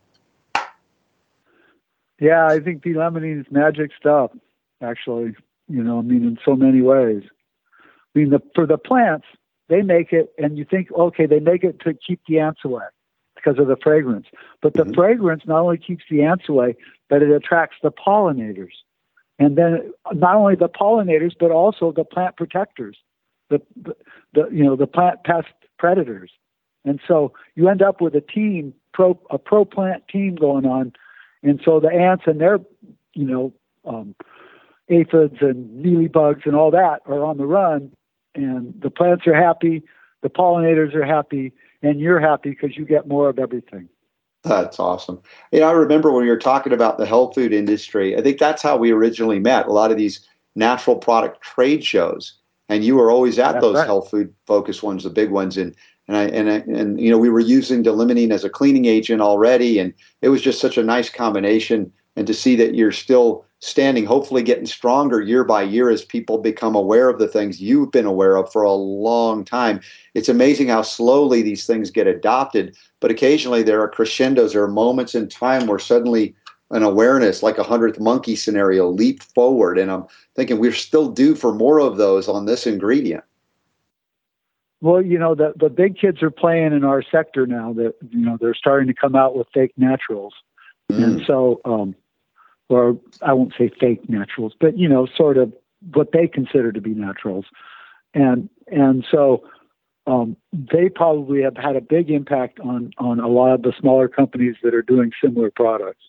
Yeah, 2.19 2.47
I 2.47 2.59
think 2.59 2.83
D-limonene 2.83 3.41
is 3.41 3.47
magic 3.51 3.91
stuff, 3.99 4.31
actually. 4.81 5.35
You 5.67 5.83
know, 5.83 5.99
I 5.99 6.01
mean, 6.01 6.23
in 6.23 6.37
so 6.45 6.55
many 6.55 6.81
ways. 6.81 7.23
I 8.15 8.19
mean, 8.19 8.29
the, 8.29 8.41
for 8.55 8.65
the 8.65 8.77
plants, 8.77 9.25
they 9.69 9.81
make 9.81 10.13
it, 10.13 10.33
and 10.37 10.57
you 10.57 10.65
think, 10.65 10.91
okay, 10.91 11.25
they 11.25 11.39
make 11.39 11.63
it 11.63 11.79
to 11.81 11.93
keep 11.93 12.21
the 12.27 12.39
ants 12.39 12.61
away 12.63 12.83
because 13.35 13.57
of 13.57 13.67
the 13.67 13.77
fragrance. 13.81 14.27
But 14.61 14.73
the 14.73 14.83
mm-hmm. 14.83 14.93
fragrance 14.93 15.43
not 15.45 15.61
only 15.61 15.77
keeps 15.77 16.03
the 16.09 16.23
ants 16.23 16.47
away, 16.47 16.75
but 17.09 17.21
it 17.21 17.31
attracts 17.31 17.77
the 17.81 17.91
pollinators 17.91 18.73
and 19.41 19.57
then 19.57 19.91
not 20.13 20.35
only 20.35 20.55
the 20.55 20.69
pollinators 20.69 21.33
but 21.37 21.49
also 21.49 21.91
the 21.91 22.03
plant 22.03 22.37
protectors, 22.37 22.97
the, 23.49 23.59
the, 24.33 24.47
you 24.51 24.63
know 24.63 24.75
the 24.75 24.85
plant 24.85 25.23
pest 25.23 25.47
predators, 25.79 26.31
and 26.85 26.99
so 27.07 27.33
you 27.55 27.67
end 27.67 27.81
up 27.81 28.01
with 28.01 28.13
a 28.13 28.21
team 28.21 28.71
pro 28.93 29.19
a 29.31 29.39
pro 29.39 29.65
plant 29.65 30.07
team 30.07 30.35
going 30.35 30.67
on, 30.67 30.93
and 31.41 31.59
so 31.65 31.79
the 31.79 31.89
ants 31.89 32.25
and 32.27 32.39
their 32.39 32.59
you 33.15 33.25
know 33.25 33.51
um, 33.83 34.13
aphids 34.89 35.37
and 35.41 35.83
mealybugs 35.83 36.45
and 36.45 36.55
all 36.55 36.69
that 36.69 36.99
are 37.07 37.25
on 37.25 37.37
the 37.37 37.47
run, 37.47 37.91
and 38.35 38.79
the 38.79 38.91
plants 38.91 39.25
are 39.25 39.33
happy, 39.33 39.81
the 40.21 40.29
pollinators 40.29 40.93
are 40.93 41.03
happy, 41.03 41.51
and 41.81 41.99
you're 41.99 42.19
happy 42.19 42.51
because 42.51 42.77
you 42.77 42.85
get 42.85 43.07
more 43.07 43.27
of 43.27 43.39
everything. 43.39 43.89
That's 44.43 44.79
awesome. 44.79 45.21
You 45.51 45.59
know, 45.59 45.67
I 45.67 45.71
remember 45.71 46.11
when 46.11 46.23
we 46.23 46.29
were 46.29 46.37
talking 46.37 46.73
about 46.73 46.97
the 46.97 47.05
health 47.05 47.35
food 47.35 47.53
industry, 47.53 48.17
I 48.17 48.21
think 48.21 48.39
that's 48.39 48.63
how 48.63 48.75
we 48.75 48.91
originally 48.91 49.39
met. 49.39 49.67
A 49.67 49.71
lot 49.71 49.91
of 49.91 49.97
these 49.97 50.27
natural 50.55 50.95
product 50.95 51.41
trade 51.41 51.83
shows, 51.83 52.33
and 52.67 52.83
you 52.83 52.95
were 52.95 53.11
always 53.11 53.37
at 53.37 53.53
that's 53.53 53.61
those 53.61 53.75
right. 53.75 53.85
health 53.85 54.09
food 54.09 54.33
focused 54.47 54.81
ones, 54.81 55.03
the 55.03 55.09
big 55.09 55.29
ones. 55.29 55.57
And 55.57 55.75
and 56.07 56.17
I, 56.17 56.23
and 56.23 56.49
I, 56.49 56.55
and 56.79 56.99
you 56.99 57.11
know, 57.11 57.19
we 57.19 57.29
were 57.29 57.39
using 57.39 57.83
d 57.83 58.31
as 58.31 58.43
a 58.43 58.49
cleaning 58.49 58.85
agent 58.85 59.21
already, 59.21 59.77
and 59.77 59.93
it 60.21 60.29
was 60.29 60.41
just 60.41 60.59
such 60.59 60.77
a 60.77 60.83
nice 60.83 61.09
combination. 61.09 61.91
And 62.15 62.25
to 62.27 62.33
see 62.33 62.55
that 62.57 62.75
you're 62.75 62.91
still 62.91 63.45
standing, 63.61 64.05
hopefully 64.05 64.41
getting 64.41 64.65
stronger 64.65 65.21
year 65.21 65.43
by 65.43 65.61
year 65.61 65.89
as 65.89 66.03
people 66.03 66.39
become 66.39 66.75
aware 66.75 67.09
of 67.09 67.19
the 67.19 67.27
things 67.27 67.61
you've 67.61 67.91
been 67.91 68.07
aware 68.07 68.35
of 68.35 68.51
for 68.51 68.63
a 68.63 68.73
long 68.73 69.45
time. 69.45 69.79
It's 70.15 70.29
amazing 70.29 70.67
how 70.67 70.81
slowly 70.81 71.41
these 71.41 71.65
things 71.65 71.91
get 71.91 72.07
adopted, 72.07 72.75
but 72.99 73.11
occasionally 73.11 73.61
there 73.63 73.81
are 73.81 73.87
crescendos, 73.87 74.53
there 74.53 74.63
are 74.63 74.67
moments 74.67 75.13
in 75.13 75.29
time 75.29 75.67
where 75.67 75.79
suddenly 75.79 76.35
an 76.71 76.83
awareness, 76.83 77.43
like 77.43 77.57
a 77.57 77.63
hundredth 77.63 77.99
monkey 77.99 78.35
scenario, 78.35 78.89
leap 78.89 79.21
forward. 79.21 79.77
And 79.77 79.91
I'm 79.91 80.05
thinking 80.35 80.57
we're 80.57 80.73
still 80.73 81.09
due 81.09 81.35
for 81.35 81.53
more 81.53 81.79
of 81.79 81.97
those 81.97 82.27
on 82.27 82.45
this 82.45 82.65
ingredient. 82.65 83.23
Well, 84.79 85.01
you 85.01 85.19
know, 85.19 85.35
the 85.35 85.53
the 85.55 85.69
big 85.69 85.95
kids 85.95 86.23
are 86.23 86.31
playing 86.31 86.73
in 86.73 86.83
our 86.83 87.03
sector 87.03 87.45
now. 87.45 87.71
That 87.73 87.93
you 88.09 88.25
know 88.25 88.37
they're 88.41 88.55
starting 88.55 88.87
to 88.87 88.95
come 88.95 89.15
out 89.15 89.35
with 89.35 89.45
fake 89.53 89.73
naturals, 89.77 90.33
mm. 90.91 91.03
and 91.03 91.23
so 91.27 91.61
um, 91.65 91.93
or 92.71 92.97
I 93.21 93.33
won't 93.33 93.53
say 93.57 93.69
fake 93.79 94.09
naturals, 94.09 94.53
but 94.59 94.77
you 94.77 94.87
know, 94.87 95.07
sort 95.15 95.37
of 95.37 95.53
what 95.93 96.11
they 96.13 96.27
consider 96.27 96.71
to 96.71 96.81
be 96.81 96.93
naturals, 96.93 97.45
and 98.13 98.49
and 98.67 99.05
so 99.09 99.43
um, 100.07 100.35
they 100.51 100.89
probably 100.89 101.41
have 101.43 101.57
had 101.57 101.75
a 101.75 101.81
big 101.81 102.09
impact 102.09 102.59
on 102.59 102.91
on 102.97 103.19
a 103.19 103.27
lot 103.27 103.53
of 103.53 103.61
the 103.61 103.73
smaller 103.79 104.07
companies 104.07 104.55
that 104.63 104.73
are 104.73 104.81
doing 104.81 105.11
similar 105.23 105.51
products. 105.51 106.03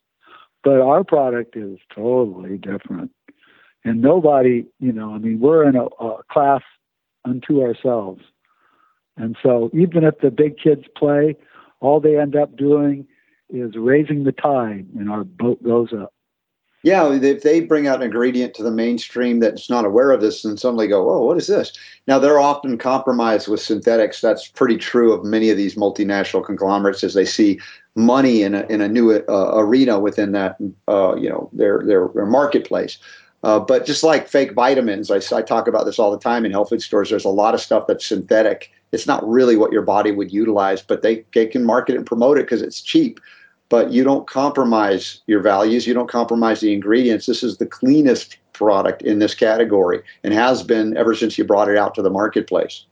But 0.64 0.80
our 0.80 1.04
product 1.04 1.56
is 1.56 1.78
totally 1.94 2.56
different, 2.56 3.10
and 3.84 4.00
nobody, 4.00 4.64
you 4.78 4.92
know, 4.92 5.14
I 5.14 5.18
mean, 5.18 5.40
we're 5.40 5.68
in 5.68 5.76
a, 5.76 5.86
a 5.86 6.22
class 6.30 6.62
unto 7.24 7.62
ourselves, 7.62 8.22
and 9.16 9.36
so 9.42 9.70
even 9.74 10.04
if 10.04 10.18
the 10.20 10.30
big 10.30 10.58
kids 10.58 10.84
play, 10.96 11.36
all 11.80 12.00
they 12.00 12.18
end 12.18 12.36
up 12.36 12.56
doing 12.56 13.06
is 13.50 13.76
raising 13.76 14.24
the 14.24 14.32
tide, 14.32 14.86
and 14.98 15.10
our 15.10 15.24
boat 15.24 15.62
goes 15.62 15.92
up. 15.92 16.11
Yeah, 16.84 17.12
if 17.12 17.42
they 17.42 17.60
bring 17.60 17.86
out 17.86 17.96
an 17.96 18.02
ingredient 18.02 18.54
to 18.54 18.64
the 18.64 18.70
mainstream 18.72 19.38
that's 19.38 19.70
not 19.70 19.84
aware 19.84 20.10
of 20.10 20.20
this 20.20 20.44
and 20.44 20.58
suddenly 20.58 20.88
go, 20.88 21.08
oh, 21.10 21.26
what 21.26 21.36
is 21.36 21.46
this? 21.46 21.72
Now, 22.08 22.18
they're 22.18 22.40
often 22.40 22.76
compromised 22.76 23.46
with 23.46 23.60
synthetics. 23.60 24.20
That's 24.20 24.48
pretty 24.48 24.76
true 24.76 25.12
of 25.12 25.24
many 25.24 25.50
of 25.50 25.56
these 25.56 25.76
multinational 25.76 26.44
conglomerates 26.44 27.04
as 27.04 27.14
they 27.14 27.24
see 27.24 27.60
money 27.94 28.42
in 28.42 28.56
a, 28.56 28.62
in 28.66 28.80
a 28.80 28.88
new 28.88 29.12
uh, 29.12 29.52
arena 29.54 30.00
within 30.00 30.32
that, 30.32 30.56
uh, 30.88 31.14
you 31.14 31.28
know, 31.28 31.48
their, 31.52 31.82
their, 31.86 32.08
their 32.14 32.26
marketplace. 32.26 32.98
Uh, 33.44 33.60
but 33.60 33.86
just 33.86 34.02
like 34.02 34.28
fake 34.28 34.52
vitamins, 34.52 35.10
I, 35.10 35.20
I 35.36 35.42
talk 35.42 35.68
about 35.68 35.84
this 35.84 36.00
all 36.00 36.10
the 36.10 36.18
time 36.18 36.44
in 36.44 36.50
health 36.50 36.70
food 36.70 36.82
stores. 36.82 37.10
There's 37.10 37.24
a 37.24 37.28
lot 37.28 37.54
of 37.54 37.60
stuff 37.60 37.86
that's 37.86 38.06
synthetic. 38.06 38.72
It's 38.90 39.06
not 39.06 39.28
really 39.28 39.56
what 39.56 39.72
your 39.72 39.82
body 39.82 40.10
would 40.10 40.32
utilize, 40.32 40.82
but 40.82 41.02
they, 41.02 41.24
they 41.32 41.46
can 41.46 41.64
market 41.64 41.94
and 41.96 42.06
promote 42.06 42.38
it 42.38 42.46
because 42.46 42.62
it's 42.62 42.80
cheap 42.80 43.20
but 43.72 43.90
you 43.90 44.04
don't 44.04 44.26
compromise 44.26 45.22
your 45.26 45.40
values. 45.40 45.86
You 45.86 45.94
don't 45.94 46.10
compromise 46.10 46.60
the 46.60 46.74
ingredients. 46.74 47.24
This 47.24 47.42
is 47.42 47.56
the 47.56 47.64
cleanest 47.64 48.36
product 48.52 49.00
in 49.00 49.18
this 49.18 49.34
category 49.34 50.02
and 50.22 50.34
has 50.34 50.62
been 50.62 50.94
ever 50.94 51.14
since 51.14 51.38
you 51.38 51.44
brought 51.44 51.70
it 51.70 51.78
out 51.78 51.94
to 51.94 52.02
the 52.02 52.10
marketplace. 52.10 52.84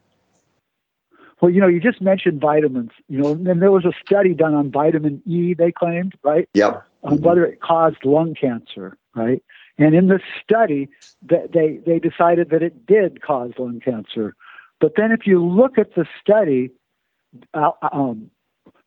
Well, 1.38 1.50
you 1.50 1.60
know, 1.60 1.66
you 1.66 1.80
just 1.80 2.00
mentioned 2.00 2.40
vitamins, 2.40 2.92
you 3.10 3.18
know, 3.18 3.32
and 3.32 3.60
there 3.60 3.70
was 3.70 3.84
a 3.84 3.92
study 4.02 4.32
done 4.32 4.54
on 4.54 4.70
vitamin 4.70 5.22
E, 5.26 5.52
they 5.52 5.70
claimed, 5.70 6.14
right? 6.22 6.48
Yep. 6.54 6.82
On 7.02 7.20
whether 7.20 7.44
it 7.44 7.60
caused 7.60 8.02
lung 8.02 8.34
cancer, 8.34 8.96
right? 9.14 9.42
And 9.76 9.94
in 9.94 10.08
this 10.08 10.22
study, 10.42 10.88
they, 11.20 11.78
they 11.84 11.98
decided 11.98 12.48
that 12.50 12.62
it 12.62 12.86
did 12.86 13.20
cause 13.20 13.50
lung 13.58 13.80
cancer. 13.80 14.34
But 14.80 14.92
then 14.96 15.12
if 15.12 15.26
you 15.26 15.44
look 15.44 15.76
at 15.76 15.94
the 15.94 16.06
study, 16.22 16.70
uh, 17.52 17.72
um, 17.92 18.30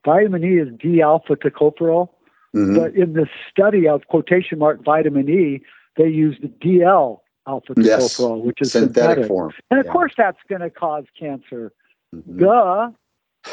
Vitamin 0.06 0.44
E 0.44 0.58
is 0.58 0.70
D 0.80 1.02
alpha 1.02 1.36
tocopherol, 1.36 2.10
mm-hmm. 2.56 2.76
but 2.76 2.96
in 2.96 3.14
the 3.14 3.28
study 3.50 3.88
of 3.88 4.08
quotation 4.08 4.60
mark 4.60 4.84
vitamin 4.84 5.30
E, 5.30 5.62
they 5.98 6.08
used 6.08 6.42
DL 6.42 7.20
alpha 7.48 7.74
tocopherol, 7.76 8.38
yes. 8.38 8.46
which 8.46 8.62
is 8.62 8.72
synthetic, 8.72 8.96
synthetic, 8.96 9.28
form. 9.28 9.54
And 9.72 9.80
of 9.80 9.86
yeah. 9.86 9.92
course, 9.92 10.14
that's 10.18 10.40
going 10.50 10.62
to 10.62 10.70
cause 10.70 11.06
cancer. 11.18 11.72
Mm-hmm. 12.14 12.40
Duh. 12.40 12.92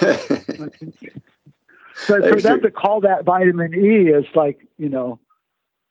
so 1.94 2.28
for 2.28 2.40
them 2.40 2.60
to 2.60 2.70
call 2.70 3.00
that 3.00 3.24
vitamin 3.24 3.74
E 3.74 4.08
is 4.08 4.26
like, 4.34 4.66
you 4.78 4.88
know, 4.88 5.18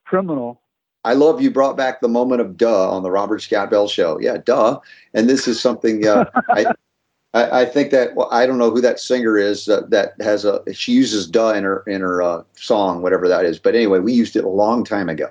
criminal. 0.05 0.61
I 1.05 1.13
love 1.13 1.41
you 1.41 1.49
brought 1.49 1.77
back 1.77 2.01
the 2.01 2.09
moment 2.09 2.41
of 2.41 2.57
duh 2.57 2.89
on 2.89 3.03
the 3.03 3.11
Robert 3.11 3.41
Scott 3.41 3.69
Bell 3.69 3.87
show. 3.87 4.19
Yeah, 4.19 4.37
duh. 4.37 4.79
And 5.13 5.29
this 5.29 5.47
is 5.47 5.59
something 5.59 6.05
uh, 6.05 6.25
I, 6.49 6.65
I, 7.33 7.61
I, 7.61 7.65
think 7.65 7.91
that 7.91 8.15
well, 8.15 8.27
I 8.31 8.45
don't 8.45 8.57
know 8.57 8.71
who 8.71 8.81
that 8.81 8.99
singer 8.99 9.37
is 9.37 9.69
uh, 9.69 9.81
that 9.89 10.13
has 10.19 10.45
a 10.45 10.61
she 10.73 10.93
uses 10.93 11.27
"duh" 11.27 11.53
in 11.53 11.63
her 11.63 11.83
in 11.85 12.01
her 12.01 12.21
uh, 12.21 12.43
song, 12.55 13.01
whatever 13.01 13.27
that 13.27 13.45
is. 13.45 13.59
But 13.59 13.75
anyway, 13.75 13.99
we 13.99 14.13
used 14.13 14.35
it 14.35 14.43
a 14.43 14.49
long 14.49 14.83
time 14.83 15.09
ago. 15.09 15.29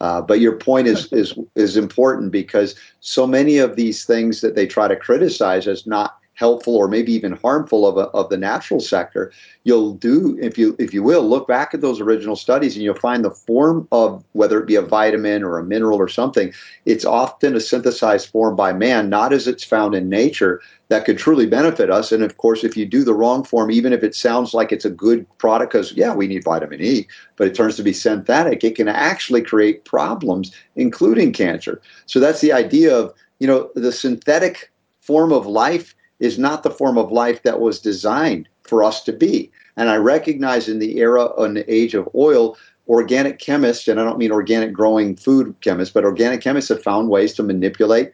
Uh, 0.00 0.22
but 0.22 0.40
your 0.40 0.56
point 0.56 0.86
is 0.86 1.12
is 1.12 1.36
is 1.56 1.76
important 1.76 2.30
because 2.30 2.76
so 3.00 3.26
many 3.26 3.58
of 3.58 3.76
these 3.76 4.04
things 4.04 4.40
that 4.40 4.54
they 4.54 4.66
try 4.66 4.86
to 4.86 4.96
criticize 4.96 5.66
as 5.66 5.86
not 5.86 6.19
helpful 6.40 6.74
or 6.74 6.88
maybe 6.88 7.12
even 7.12 7.32
harmful 7.32 7.86
of, 7.86 7.98
a, 7.98 8.08
of 8.18 8.30
the 8.30 8.36
natural 8.36 8.80
sector, 8.80 9.30
you'll 9.64 9.92
do, 9.92 10.38
if 10.40 10.56
you 10.56 10.74
if 10.78 10.94
you 10.94 11.02
will, 11.02 11.22
look 11.22 11.46
back 11.46 11.74
at 11.74 11.82
those 11.82 12.00
original 12.00 12.34
studies 12.34 12.74
and 12.74 12.82
you'll 12.82 12.94
find 12.94 13.22
the 13.22 13.30
form 13.30 13.86
of 13.92 14.24
whether 14.32 14.58
it 14.58 14.66
be 14.66 14.74
a 14.74 14.82
vitamin 14.82 15.44
or 15.44 15.58
a 15.58 15.62
mineral 15.62 15.98
or 15.98 16.08
something, 16.08 16.50
it's 16.86 17.04
often 17.04 17.54
a 17.54 17.60
synthesized 17.60 18.30
form 18.30 18.56
by 18.56 18.72
man, 18.72 19.10
not 19.10 19.34
as 19.34 19.46
it's 19.46 19.62
found 19.62 19.94
in 19.94 20.08
nature 20.08 20.62
that 20.88 21.04
could 21.04 21.18
truly 21.18 21.46
benefit 21.46 21.90
us. 21.90 22.10
And 22.10 22.22
of 22.22 22.38
course, 22.38 22.64
if 22.64 22.74
you 22.74 22.86
do 22.86 23.04
the 23.04 23.14
wrong 23.14 23.44
form, 23.44 23.70
even 23.70 23.92
if 23.92 24.02
it 24.02 24.14
sounds 24.14 24.54
like 24.54 24.72
it's 24.72 24.86
a 24.86 24.90
good 24.90 25.26
product, 25.36 25.72
because 25.72 25.92
yeah, 25.92 26.14
we 26.14 26.26
need 26.26 26.42
vitamin 26.42 26.80
E, 26.82 27.06
but 27.36 27.46
it 27.46 27.54
turns 27.54 27.76
to 27.76 27.82
be 27.82 27.92
synthetic, 27.92 28.64
it 28.64 28.76
can 28.76 28.88
actually 28.88 29.42
create 29.42 29.84
problems, 29.84 30.52
including 30.74 31.34
cancer. 31.34 31.82
So 32.06 32.18
that's 32.18 32.40
the 32.40 32.52
idea 32.52 32.96
of, 32.96 33.12
you 33.40 33.46
know, 33.46 33.70
the 33.74 33.92
synthetic 33.92 34.72
form 35.02 35.32
of 35.32 35.46
life 35.46 35.94
is 36.20 36.38
not 36.38 36.62
the 36.62 36.70
form 36.70 36.96
of 36.96 37.10
life 37.10 37.42
that 37.42 37.60
was 37.60 37.80
designed 37.80 38.48
for 38.62 38.84
us 38.84 39.02
to 39.02 39.12
be. 39.12 39.50
And 39.76 39.88
I 39.88 39.96
recognize 39.96 40.68
in 40.68 40.78
the 40.78 40.98
era 40.98 41.32
and 41.38 41.64
age 41.66 41.94
of 41.94 42.08
oil, 42.14 42.56
organic 42.88 43.38
chemists, 43.38 43.88
and 43.88 43.98
I 43.98 44.04
don't 44.04 44.18
mean 44.18 44.32
organic 44.32 44.72
growing 44.72 45.16
food 45.16 45.54
chemists, 45.60 45.92
but 45.92 46.04
organic 46.04 46.40
chemists 46.40 46.68
have 46.68 46.82
found 46.82 47.08
ways 47.08 47.32
to 47.34 47.42
manipulate 47.42 48.12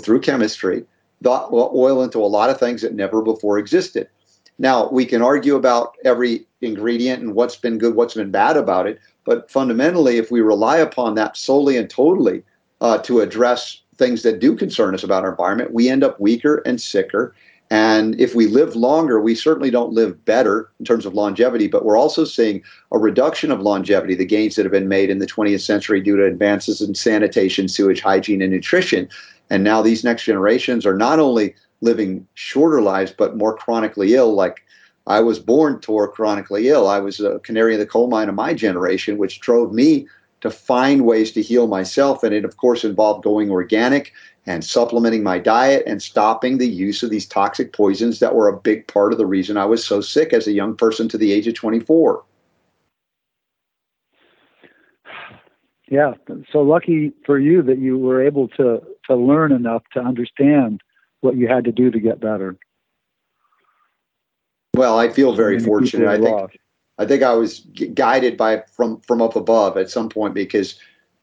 through 0.00 0.20
chemistry 0.20 0.84
the 1.22 1.30
oil 1.30 2.02
into 2.02 2.18
a 2.18 2.26
lot 2.26 2.50
of 2.50 2.58
things 2.58 2.82
that 2.82 2.94
never 2.94 3.22
before 3.22 3.58
existed. 3.58 4.08
Now, 4.58 4.90
we 4.90 5.04
can 5.04 5.22
argue 5.22 5.54
about 5.56 5.96
every 6.04 6.46
ingredient 6.60 7.22
and 7.22 7.34
what's 7.34 7.56
been 7.56 7.78
good, 7.78 7.94
what's 7.94 8.14
been 8.14 8.30
bad 8.30 8.56
about 8.56 8.86
it, 8.86 9.00
but 9.24 9.50
fundamentally, 9.50 10.18
if 10.18 10.30
we 10.30 10.40
rely 10.40 10.78
upon 10.78 11.14
that 11.14 11.36
solely 11.36 11.76
and 11.76 11.88
totally 11.88 12.42
uh, 12.80 12.98
to 12.98 13.20
address 13.20 13.80
things 13.98 14.22
that 14.22 14.40
do 14.40 14.56
concern 14.56 14.94
us 14.94 15.04
about 15.04 15.24
our 15.24 15.30
environment, 15.30 15.72
we 15.72 15.88
end 15.88 16.04
up 16.04 16.20
weaker 16.20 16.62
and 16.66 16.80
sicker 16.80 17.34
and 17.70 18.18
if 18.20 18.34
we 18.34 18.46
live 18.46 18.76
longer, 18.76 19.20
we 19.20 19.34
certainly 19.34 19.70
don't 19.70 19.92
live 19.92 20.24
better 20.24 20.70
in 20.78 20.84
terms 20.84 21.04
of 21.04 21.14
longevity, 21.14 21.66
but 21.66 21.84
we're 21.84 21.96
also 21.96 22.24
seeing 22.24 22.62
a 22.92 22.98
reduction 22.98 23.50
of 23.50 23.60
longevity, 23.60 24.14
the 24.14 24.24
gains 24.24 24.54
that 24.54 24.64
have 24.64 24.72
been 24.72 24.88
made 24.88 25.10
in 25.10 25.18
the 25.18 25.26
20th 25.26 25.62
century 25.62 26.00
due 26.00 26.16
to 26.16 26.24
advances 26.24 26.80
in 26.80 26.94
sanitation, 26.94 27.66
sewage, 27.66 28.00
hygiene, 28.00 28.40
and 28.40 28.52
nutrition. 28.52 29.08
And 29.50 29.64
now 29.64 29.82
these 29.82 30.04
next 30.04 30.24
generations 30.24 30.86
are 30.86 30.96
not 30.96 31.18
only 31.18 31.54
living 31.80 32.26
shorter 32.34 32.80
lives, 32.80 33.12
but 33.16 33.36
more 33.36 33.56
chronically 33.56 34.14
ill. 34.14 34.32
Like 34.32 34.62
I 35.08 35.18
was 35.20 35.40
born 35.40 35.80
to 35.80 36.08
chronically 36.14 36.68
ill. 36.68 36.86
I 36.86 37.00
was 37.00 37.18
a 37.18 37.40
canary 37.40 37.74
in 37.74 37.80
the 37.80 37.86
coal 37.86 38.08
mine 38.08 38.28
of 38.28 38.36
my 38.36 38.54
generation, 38.54 39.18
which 39.18 39.40
drove 39.40 39.72
me 39.72 40.06
to 40.48 40.56
find 40.56 41.04
ways 41.04 41.32
to 41.32 41.42
heal 41.42 41.66
myself. 41.66 42.22
And 42.22 42.34
it, 42.34 42.44
of 42.44 42.56
course, 42.56 42.84
involved 42.84 43.24
going 43.24 43.50
organic 43.50 44.12
and 44.46 44.64
supplementing 44.64 45.22
my 45.22 45.38
diet 45.38 45.82
and 45.86 46.00
stopping 46.00 46.58
the 46.58 46.68
use 46.68 47.02
of 47.02 47.10
these 47.10 47.26
toxic 47.26 47.72
poisons 47.72 48.20
that 48.20 48.34
were 48.34 48.48
a 48.48 48.56
big 48.56 48.86
part 48.86 49.12
of 49.12 49.18
the 49.18 49.26
reason 49.26 49.56
I 49.56 49.64
was 49.64 49.84
so 49.84 50.00
sick 50.00 50.32
as 50.32 50.46
a 50.46 50.52
young 50.52 50.76
person 50.76 51.08
to 51.08 51.18
the 51.18 51.32
age 51.32 51.46
of 51.48 51.54
24. 51.54 52.22
Yeah, 55.88 56.14
so 56.50 56.62
lucky 56.62 57.12
for 57.24 57.38
you 57.38 57.62
that 57.62 57.78
you 57.78 57.96
were 57.96 58.20
able 58.24 58.48
to 58.48 58.82
to 59.06 59.14
learn 59.14 59.52
enough 59.52 59.84
to 59.92 60.00
understand 60.00 60.80
what 61.20 61.36
you 61.36 61.46
had 61.46 61.64
to 61.64 61.70
do 61.70 61.92
to 61.92 62.00
get 62.00 62.18
better. 62.18 62.56
Well, 64.74 64.98
I 64.98 65.08
feel 65.10 65.32
very 65.32 65.60
fortunate. 65.60 66.08
I 66.08 66.18
think 66.18 66.58
I 66.98 67.06
think 67.06 67.22
I 67.22 67.34
was 67.34 67.60
guided 67.94 68.36
by 68.36 68.62
from 68.72 69.00
from 69.00 69.20
up 69.20 69.36
above 69.36 69.76
at 69.76 69.90
some 69.90 70.08
point 70.08 70.34
because 70.34 70.78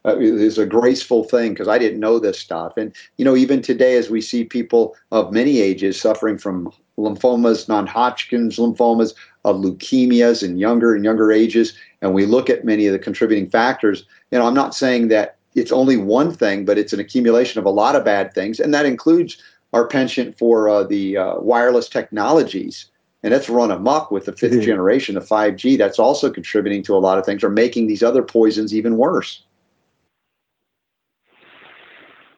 uh, 0.05 0.17
is 0.17 0.57
a 0.57 0.65
graceful 0.65 1.23
thing 1.23 1.53
because 1.53 1.67
I 1.67 1.77
didn't 1.77 1.99
know 1.99 2.19
this 2.19 2.39
stuff. 2.39 2.75
And, 2.77 2.93
you 3.17 3.25
know, 3.25 3.35
even 3.35 3.61
today, 3.61 3.95
as 3.95 4.09
we 4.09 4.21
see 4.21 4.43
people 4.43 4.95
of 5.11 5.31
many 5.31 5.61
ages 5.61 5.99
suffering 5.99 6.37
from 6.37 6.71
lymphomas, 6.97 7.69
non 7.69 7.87
Hodgkin's 7.87 8.57
lymphomas, 8.57 9.13
of 9.45 9.57
leukemias 9.57 10.43
in 10.43 10.57
younger 10.57 10.93
and 10.95 11.03
younger 11.03 11.31
ages, 11.31 11.73
and 12.01 12.13
we 12.13 12.25
look 12.25 12.49
at 12.49 12.65
many 12.65 12.85
of 12.85 12.93
the 12.93 12.99
contributing 12.99 13.49
factors, 13.49 14.05
you 14.31 14.39
know, 14.39 14.47
I'm 14.47 14.53
not 14.53 14.75
saying 14.75 15.07
that 15.09 15.37
it's 15.55 15.71
only 15.71 15.97
one 15.97 16.33
thing, 16.33 16.65
but 16.65 16.77
it's 16.77 16.93
an 16.93 16.99
accumulation 16.99 17.59
of 17.59 17.65
a 17.65 17.69
lot 17.69 17.95
of 17.95 18.03
bad 18.03 18.33
things. 18.33 18.59
And 18.59 18.73
that 18.73 18.85
includes 18.85 19.41
our 19.71 19.87
penchant 19.87 20.37
for 20.37 20.69
uh, 20.69 20.83
the 20.83 21.17
uh, 21.17 21.39
wireless 21.39 21.87
technologies. 21.87 22.87
And 23.23 23.31
that's 23.31 23.49
run 23.49 23.71
amok 23.71 24.11
with 24.11 24.25
the 24.25 24.33
5th 24.33 24.51
mm-hmm. 24.51 24.61
generation, 24.61 25.15
the 25.15 25.21
5G. 25.21 25.77
That's 25.77 25.97
also 25.97 26.29
contributing 26.29 26.83
to 26.83 26.95
a 26.95 26.99
lot 26.99 27.17
of 27.17 27.25
things 27.25 27.43
or 27.43 27.49
making 27.49 27.87
these 27.87 28.03
other 28.03 28.21
poisons 28.21 28.75
even 28.75 28.97
worse. 28.97 29.43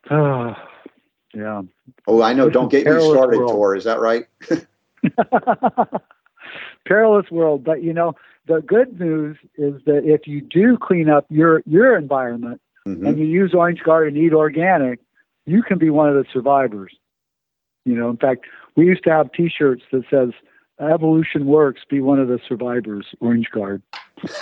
yeah. 0.12 0.56
Oh, 2.08 2.22
I 2.22 2.34
know. 2.34 2.50
Don't 2.50 2.70
get 2.70 2.86
me 2.86 3.00
started, 3.00 3.40
world. 3.40 3.52
Tor. 3.52 3.76
Is 3.76 3.84
that 3.86 4.00
right? 4.00 4.26
perilous 6.86 7.30
world. 7.32 7.64
But 7.64 7.84
you 7.84 7.94
know, 7.94 8.14
the 8.48 8.62
good 8.62 9.00
news 9.00 9.38
is 9.58 9.82
that 9.86 10.04
if 10.06 10.28
you 10.28 10.42
do 10.42 10.78
clean 10.78 11.10
up 11.10 11.26
your 11.30 11.64
your 11.66 11.98
environment 11.98 12.62
Mhm. 12.88 13.08
and 13.08 13.18
you 13.18 13.26
use 13.26 13.54
Orange 13.54 13.82
Garden, 13.84 14.16
eat 14.16 14.34
organic, 14.34 15.00
you 15.46 15.64
can 15.64 15.80
be 15.80 15.90
one 15.90 16.10
of 16.10 16.16
the 16.16 16.26
survivors. 16.32 16.96
You 17.84 17.96
know, 17.96 18.10
in 18.10 18.18
fact, 18.18 18.46
we 18.76 18.86
used 18.86 19.04
to 19.06 19.12
have 19.12 19.32
T-shirts 19.32 19.84
that 19.92 20.04
says 20.10 20.32
"Evolution 20.80 21.46
works, 21.46 21.82
be 21.90 22.02
one 22.02 22.20
of 22.20 22.28
the 22.28 22.40
survivors." 22.48 23.06
Orange 23.22 23.50
Guard. 23.52 23.82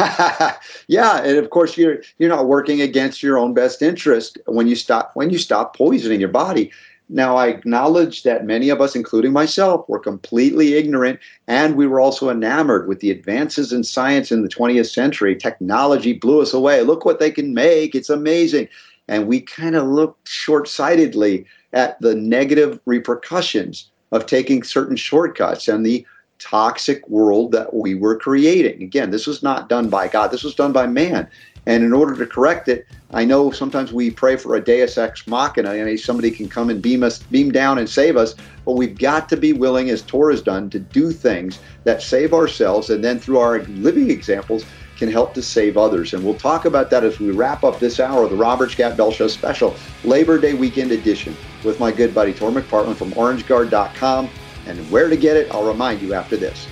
yeah, 0.87 1.21
and 1.23 1.37
of 1.37 1.49
course 1.49 1.77
you're 1.77 1.99
you're 2.17 2.29
not 2.29 2.47
working 2.47 2.81
against 2.81 3.23
your 3.23 3.37
own 3.37 3.53
best 3.53 3.81
interest 3.81 4.37
when 4.45 4.67
you 4.67 4.75
stop 4.75 5.11
when 5.15 5.29
you 5.29 5.37
stop 5.37 5.75
poisoning 5.75 6.19
your 6.19 6.29
body. 6.29 6.71
Now 7.09 7.35
I 7.35 7.47
acknowledge 7.47 8.23
that 8.23 8.45
many 8.45 8.69
of 8.69 8.81
us, 8.81 8.95
including 8.95 9.33
myself, 9.33 9.87
were 9.89 9.99
completely 9.99 10.75
ignorant, 10.75 11.19
and 11.47 11.75
we 11.75 11.85
were 11.85 11.99
also 11.99 12.29
enamored 12.29 12.87
with 12.87 13.01
the 13.01 13.11
advances 13.11 13.73
in 13.73 13.83
science 13.83 14.31
in 14.31 14.41
the 14.41 14.49
20th 14.49 14.91
century. 14.91 15.35
Technology 15.35 16.13
blew 16.13 16.41
us 16.41 16.53
away. 16.53 16.81
Look 16.81 17.05
what 17.05 17.19
they 17.19 17.29
can 17.29 17.53
make! 17.53 17.93
It's 17.93 18.09
amazing, 18.09 18.69
and 19.07 19.27
we 19.27 19.41
kind 19.41 19.75
of 19.75 19.87
looked 19.87 20.27
short-sightedly 20.27 21.45
at 21.73 21.99
the 22.01 22.15
negative 22.15 22.79
repercussions 22.85 23.91
of 24.11 24.25
taking 24.25 24.63
certain 24.63 24.95
shortcuts 24.95 25.67
and 25.67 25.85
the 25.85 26.05
toxic 26.39 27.07
world 27.07 27.51
that 27.51 27.73
we 27.73 27.95
were 27.95 28.17
creating. 28.17 28.81
Again, 28.81 29.11
this 29.11 29.27
was 29.27 29.43
not 29.43 29.69
done 29.69 29.89
by 29.89 30.07
God, 30.07 30.31
this 30.31 30.43
was 30.43 30.55
done 30.55 30.73
by 30.73 30.87
man. 30.87 31.27
And 31.65 31.83
in 31.83 31.93
order 31.93 32.15
to 32.15 32.25
correct 32.25 32.67
it, 32.67 32.85
I 33.13 33.23
know 33.23 33.51
sometimes 33.51 33.93
we 33.93 34.09
pray 34.09 34.35
for 34.35 34.55
a 34.55 34.63
deus 34.63 34.97
ex 34.97 35.27
machina, 35.27 35.71
and 35.71 35.99
somebody 35.99 36.31
can 36.31 36.49
come 36.49 36.69
and 36.69 36.81
beam 36.81 37.03
us, 37.03 37.19
beam 37.19 37.51
down 37.51 37.77
and 37.77 37.89
save 37.89 38.17
us. 38.17 38.35
But 38.65 38.73
we've 38.73 38.97
got 38.97 39.29
to 39.29 39.37
be 39.37 39.53
willing, 39.53 39.89
as 39.89 40.01
Tor 40.01 40.31
has 40.31 40.41
done, 40.41 40.69
to 40.71 40.79
do 40.79 41.11
things 41.11 41.59
that 41.85 42.01
save 42.01 42.33
ourselves, 42.33 42.89
and 42.89 43.03
then 43.03 43.19
through 43.19 43.39
our 43.39 43.59
living 43.63 44.09
examples, 44.09 44.65
can 44.97 45.11
help 45.11 45.33
to 45.33 45.41
save 45.41 45.77
others. 45.77 46.13
And 46.13 46.23
we'll 46.23 46.35
talk 46.35 46.65
about 46.65 46.89
that 46.89 47.03
as 47.03 47.19
we 47.19 47.31
wrap 47.31 47.63
up 47.63 47.79
this 47.79 47.99
hour 47.99 48.23
of 48.23 48.29
the 48.29 48.35
Robert 48.35 48.71
Scott 48.71 48.95
Bell 48.95 49.11
Show 49.11 49.27
special 49.27 49.75
Labor 50.03 50.37
Day 50.39 50.53
weekend 50.53 50.91
edition 50.91 51.35
with 51.63 51.79
my 51.79 51.91
good 51.91 52.13
buddy 52.13 52.33
Tor 52.33 52.51
McPartland 52.51 52.95
from 52.95 53.11
OrangeGuard.com. 53.11 54.29
And 54.65 54.79
where 54.89 55.09
to 55.09 55.17
get 55.17 55.35
it, 55.35 55.51
I'll 55.51 55.67
remind 55.67 56.01
you 56.01 56.13
after 56.13 56.37
this. 56.37 56.67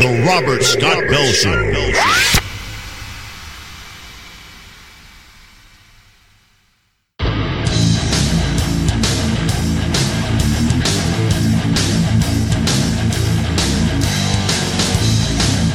The 0.00 0.24
Robert 0.26 0.62
Scott 0.62 1.08
Bell 1.10 1.32
Show. 1.32 1.72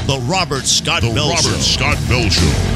The 0.08 0.20
Robert 0.30 0.66
Scott 0.66 1.02
The 1.02 1.12
Bell 1.14 1.30
Robert 1.30 1.42
Show. 1.42 1.60
Scott 1.60 1.98
Bell 2.08 2.30
Show. 2.30 2.75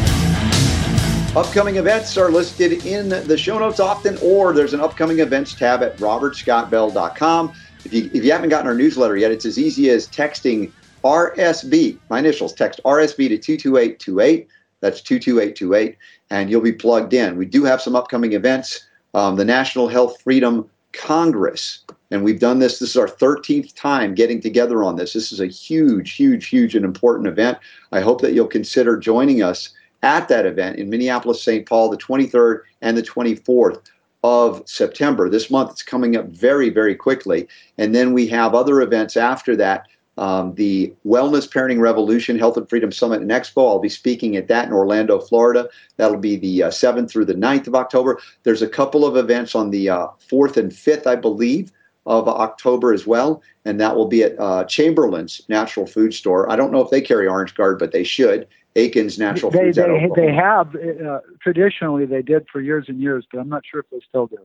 Upcoming 1.39 1.77
events 1.77 2.17
are 2.17 2.29
listed 2.29 2.85
in 2.85 3.07
the 3.07 3.37
show 3.37 3.57
notes 3.59 3.79
often, 3.79 4.17
or 4.21 4.51
there's 4.51 4.73
an 4.73 4.81
upcoming 4.81 5.19
events 5.19 5.55
tab 5.55 5.81
at 5.81 5.95
robertscottbell.com. 5.95 7.53
If 7.85 7.93
you, 7.93 8.11
if 8.13 8.25
you 8.25 8.31
haven't 8.33 8.49
gotten 8.49 8.67
our 8.67 8.75
newsletter 8.75 9.15
yet, 9.15 9.31
it's 9.31 9.45
as 9.45 9.57
easy 9.57 9.89
as 9.89 10.05
texting 10.09 10.69
RSB, 11.05 11.97
my 12.09 12.19
initials, 12.19 12.51
text 12.51 12.81
RSB 12.83 13.29
to 13.29 13.37
22828. 13.37 14.49
That's 14.81 14.99
22828, 14.99 15.97
and 16.29 16.49
you'll 16.49 16.59
be 16.59 16.73
plugged 16.73 17.13
in. 17.13 17.37
We 17.37 17.45
do 17.45 17.63
have 17.63 17.81
some 17.81 17.95
upcoming 17.95 18.33
events. 18.33 18.85
Um, 19.13 19.37
the 19.37 19.45
National 19.45 19.87
Health 19.87 20.21
Freedom 20.21 20.69
Congress, 20.91 21.85
and 22.11 22.25
we've 22.25 22.41
done 22.41 22.59
this. 22.59 22.79
This 22.79 22.89
is 22.89 22.97
our 22.97 23.07
13th 23.07 23.73
time 23.75 24.13
getting 24.13 24.41
together 24.41 24.83
on 24.83 24.97
this. 24.97 25.13
This 25.13 25.31
is 25.31 25.39
a 25.39 25.47
huge, 25.47 26.15
huge, 26.15 26.47
huge 26.47 26.75
and 26.75 26.83
important 26.83 27.29
event. 27.29 27.59
I 27.93 28.01
hope 28.01 28.19
that 28.23 28.33
you'll 28.33 28.47
consider 28.47 28.97
joining 28.97 29.41
us 29.41 29.69
at 30.03 30.27
that 30.29 30.45
event 30.45 30.77
in 30.77 30.89
Minneapolis, 30.89 31.43
St. 31.43 31.65
Paul, 31.65 31.89
the 31.89 31.97
23rd 31.97 32.61
and 32.81 32.97
the 32.97 33.03
24th 33.03 33.81
of 34.23 34.61
September. 34.65 35.29
This 35.29 35.49
month 35.49 35.71
it's 35.71 35.83
coming 35.83 36.15
up 36.15 36.27
very, 36.27 36.69
very 36.69 36.95
quickly. 36.95 37.47
And 37.77 37.95
then 37.95 38.13
we 38.13 38.27
have 38.27 38.53
other 38.53 38.81
events 38.81 39.17
after 39.17 39.55
that. 39.57 39.87
Um, 40.17 40.53
the 40.55 40.93
Wellness 41.05 41.49
Parenting 41.49 41.79
Revolution 41.79 42.37
Health 42.37 42.57
and 42.57 42.67
Freedom 42.67 42.91
Summit 42.91 43.21
and 43.21 43.31
Expo. 43.31 43.69
I'll 43.69 43.79
be 43.79 43.87
speaking 43.87 44.35
at 44.35 44.49
that 44.49 44.67
in 44.67 44.73
Orlando, 44.73 45.17
Florida. 45.17 45.69
That'll 45.95 46.17
be 46.17 46.35
the 46.35 46.63
uh, 46.63 46.69
7th 46.69 47.09
through 47.09 47.23
the 47.23 47.35
9th 47.35 47.67
of 47.67 47.75
October. 47.75 48.19
There's 48.43 48.61
a 48.61 48.67
couple 48.67 49.05
of 49.05 49.15
events 49.15 49.55
on 49.55 49.69
the 49.69 49.89
uh, 49.89 50.07
4th 50.29 50.57
and 50.57 50.73
5th, 50.73 51.07
I 51.07 51.15
believe, 51.15 51.71
of 52.05 52.27
October 52.27 52.93
as 52.93 53.05
well. 53.05 53.41
And 53.65 53.79
that 53.79 53.95
will 53.95 54.07
be 54.07 54.23
at 54.23 54.39
uh, 54.39 54.63
Chamberlin's 54.65 55.41
Natural 55.49 55.85
Food 55.85 56.13
Store. 56.13 56.51
I 56.51 56.55
don't 56.55 56.71
know 56.71 56.81
if 56.81 56.89
they 56.89 57.01
carry 57.01 57.27
Orange 57.27 57.55
Guard, 57.55 57.79
but 57.79 57.91
they 57.91 58.03
should. 58.03 58.47
Akin's 58.75 59.17
Natural 59.17 59.51
They 59.51 59.71
Foods. 59.71 59.77
they 59.77 60.09
they 60.15 60.33
have 60.33 60.75
uh, 60.75 61.19
traditionally 61.41 62.05
they 62.05 62.21
did 62.21 62.47
for 62.51 62.61
years 62.61 62.85
and 62.87 62.99
years, 63.01 63.25
but 63.31 63.39
I'm 63.39 63.49
not 63.49 63.63
sure 63.69 63.81
if 63.81 63.89
they 63.89 63.99
still 64.07 64.27
do. 64.27 64.37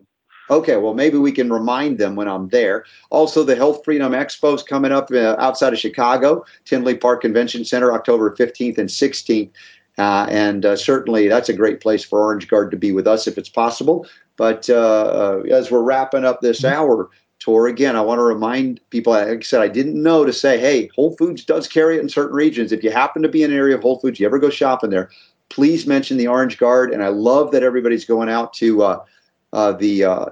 Okay, 0.51 0.77
well, 0.77 0.93
maybe 0.93 1.17
we 1.17 1.33
can 1.33 1.51
remind 1.51 1.99
them 1.99 2.17
when 2.17 2.29
I'm 2.29 2.49
there. 2.49 2.85
Also, 3.11 3.45
the 3.45 3.57
Health 3.57 3.83
Freedom 3.83 4.13
Expo 4.13 4.55
is 4.55 4.63
coming 4.63 4.93
up 4.93 5.11
uh, 5.11 5.37
outside 5.39 5.73
of 5.73 5.79
Chicago, 5.79 6.45
Tinley 6.67 6.97
Park 6.97 7.23
Convention 7.23 7.65
Center, 7.65 7.93
October 7.93 8.35
15th 8.37 8.77
and 8.77 8.89
16th. 8.89 9.51
Uh, 9.97 10.27
and 10.29 10.67
uh, 10.67 10.77
certainly 10.77 11.29
that's 11.29 11.49
a 11.49 11.55
great 11.55 11.81
place 11.81 12.05
for 12.05 12.21
Orange 12.21 12.49
Guard 12.49 12.71
to 12.73 12.77
be 12.77 12.93
with 12.93 13.07
us 13.07 13.27
if 13.27 13.39
it's 13.39 13.49
possible. 13.49 14.07
But 14.37 14.69
uh, 14.69 14.75
uh, 14.75 15.43
as 15.51 15.71
we're 15.71 15.83
wrapping 15.83 16.25
up 16.25 16.41
this 16.41 16.65
hour, 16.65 17.09
Tor, 17.45 17.67
again, 17.67 17.95
I 17.95 18.01
want 18.01 18.21
to 18.21 18.23
remind 18.23 18.81
people, 18.89 19.13
like 19.13 19.29
I 19.29 19.41
said, 19.41 19.61
I 19.61 19.69
didn't 19.69 20.03
know 20.03 20.25
to 20.25 20.33
say, 20.33 20.59
hey, 20.59 20.89
Whole 20.95 21.15
Foods 21.17 21.45
does 21.45 21.69
carry 21.69 21.99
it 21.99 22.01
in 22.01 22.09
certain 22.09 22.35
regions. 22.35 22.73
If 22.73 22.83
you 22.83 22.91
happen 22.91 23.21
to 23.21 23.29
be 23.29 23.43
in 23.43 23.51
an 23.51 23.57
area 23.59 23.77
of 23.77 23.83
Whole 23.83 23.99
Foods, 23.99 24.19
you 24.19 24.25
ever 24.25 24.39
go 24.39 24.49
shopping 24.49 24.89
there, 24.89 25.11
please 25.51 25.87
mention 25.87 26.17
the 26.17 26.27
Orange 26.27 26.57
Guard. 26.57 26.91
And 26.91 27.05
I 27.05 27.09
love 27.09 27.51
that 27.51 27.63
everybody's 27.63 28.07
going 28.07 28.31
out 28.31 28.55
to 28.55 28.83
uh, 28.83 29.05
uh, 29.53 29.73
the 29.73 30.05
uh, 30.05 30.25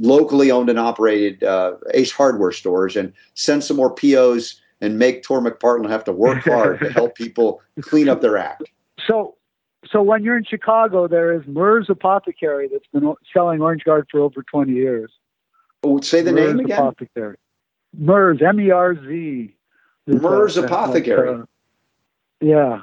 locally 0.00 0.50
owned 0.50 0.68
and 0.68 0.80
operated 0.80 1.44
uh, 1.44 1.74
Ace 1.94 2.10
Hardware 2.10 2.50
stores 2.50 2.96
and 2.96 3.12
send 3.34 3.62
some 3.62 3.76
more 3.76 3.94
POs 3.94 4.60
and 4.80 4.98
make 4.98 5.22
Tor 5.22 5.40
McPartland 5.40 5.90
have 5.90 6.02
to 6.04 6.12
work 6.12 6.42
hard 6.42 6.80
to 6.80 6.92
help 6.92 7.14
people 7.16 7.62
clean 7.82 8.08
up 8.08 8.20
their 8.20 8.36
act. 8.36 8.64
So, 9.06 9.36
so 9.88 10.02
when 10.02 10.24
you're 10.24 10.38
in 10.38 10.44
Chicago, 10.44 11.06
there 11.06 11.32
is 11.32 11.46
Merz 11.46 11.88
Apothecary 11.88 12.68
that's 12.68 12.88
been 12.92 13.14
selling 13.32 13.62
Orange 13.62 13.84
Guard 13.84 14.08
for 14.10 14.18
over 14.18 14.42
20 14.42 14.72
years. 14.72 15.12
Oh, 15.82 16.00
say 16.00 16.22
the 16.22 16.32
name 16.32 16.60
again. 16.60 16.78
Apothecary. 16.78 17.36
Merz, 17.96 18.40
M-E-R-Z. 18.40 19.54
Merz 20.06 20.56
Apothecary. 20.56 21.28
uh, 21.28 21.42
yeah, 22.40 22.82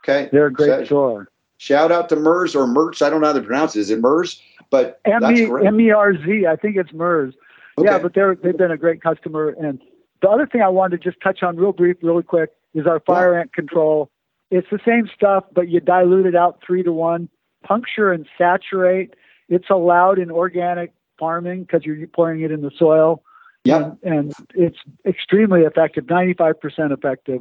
Okay, 0.00 0.28
they're 0.32 0.46
a 0.46 0.52
great 0.52 0.68
So- 0.68 0.84
store. 0.84 1.28
Shout 1.56 1.90
out 1.90 2.08
to 2.10 2.16
Merz 2.16 2.54
or 2.54 2.66
Mertz. 2.66 3.00
I 3.00 3.08
don't 3.08 3.20
know 3.22 3.28
how 3.28 3.32
to 3.32 3.40
pronounce 3.40 3.74
it. 3.74 3.80
Is 3.80 3.90
it 3.90 4.00
Merz? 4.00 4.42
But 4.70 5.00
M-E-R-Z, 5.06 6.46
I 6.46 6.56
think 6.56 6.76
it's 6.76 6.92
Merz. 6.92 7.34
Yeah, 7.78 7.98
but 7.98 8.12
they're 8.14 8.34
they've 8.34 8.56
been 8.56 8.70
a 8.70 8.76
great 8.76 9.00
customer. 9.02 9.48
And 9.58 9.80
the 10.20 10.28
other 10.28 10.46
thing 10.46 10.62
I 10.62 10.68
wanted 10.68 11.02
to 11.02 11.10
just 11.10 11.20
touch 11.22 11.42
on 11.42 11.56
real 11.56 11.72
brief, 11.72 11.96
really 12.02 12.22
quick, 12.22 12.50
is 12.74 12.86
our 12.86 13.00
fire 13.00 13.38
ant 13.38 13.52
control. 13.52 14.10
It's 14.50 14.68
the 14.70 14.78
same 14.84 15.08
stuff, 15.14 15.44
but 15.52 15.68
you 15.68 15.80
dilute 15.80 16.26
it 16.26 16.36
out 16.36 16.60
three 16.64 16.82
to 16.82 16.92
one. 16.92 17.28
Puncture 17.64 18.12
and 18.12 18.26
saturate. 18.36 19.14
It's 19.48 19.70
allowed 19.70 20.18
in 20.18 20.30
organic 20.30 20.92
farming 21.18 21.64
because 21.64 21.84
you're 21.84 22.06
pouring 22.08 22.42
it 22.42 22.50
in 22.50 22.60
the 22.62 22.70
soil. 22.76 23.22
Yeah. 23.64 23.92
And, 24.02 24.14
and 24.14 24.34
it's 24.54 24.78
extremely 25.06 25.62
effective, 25.62 26.04
95% 26.04 26.92
effective 26.92 27.40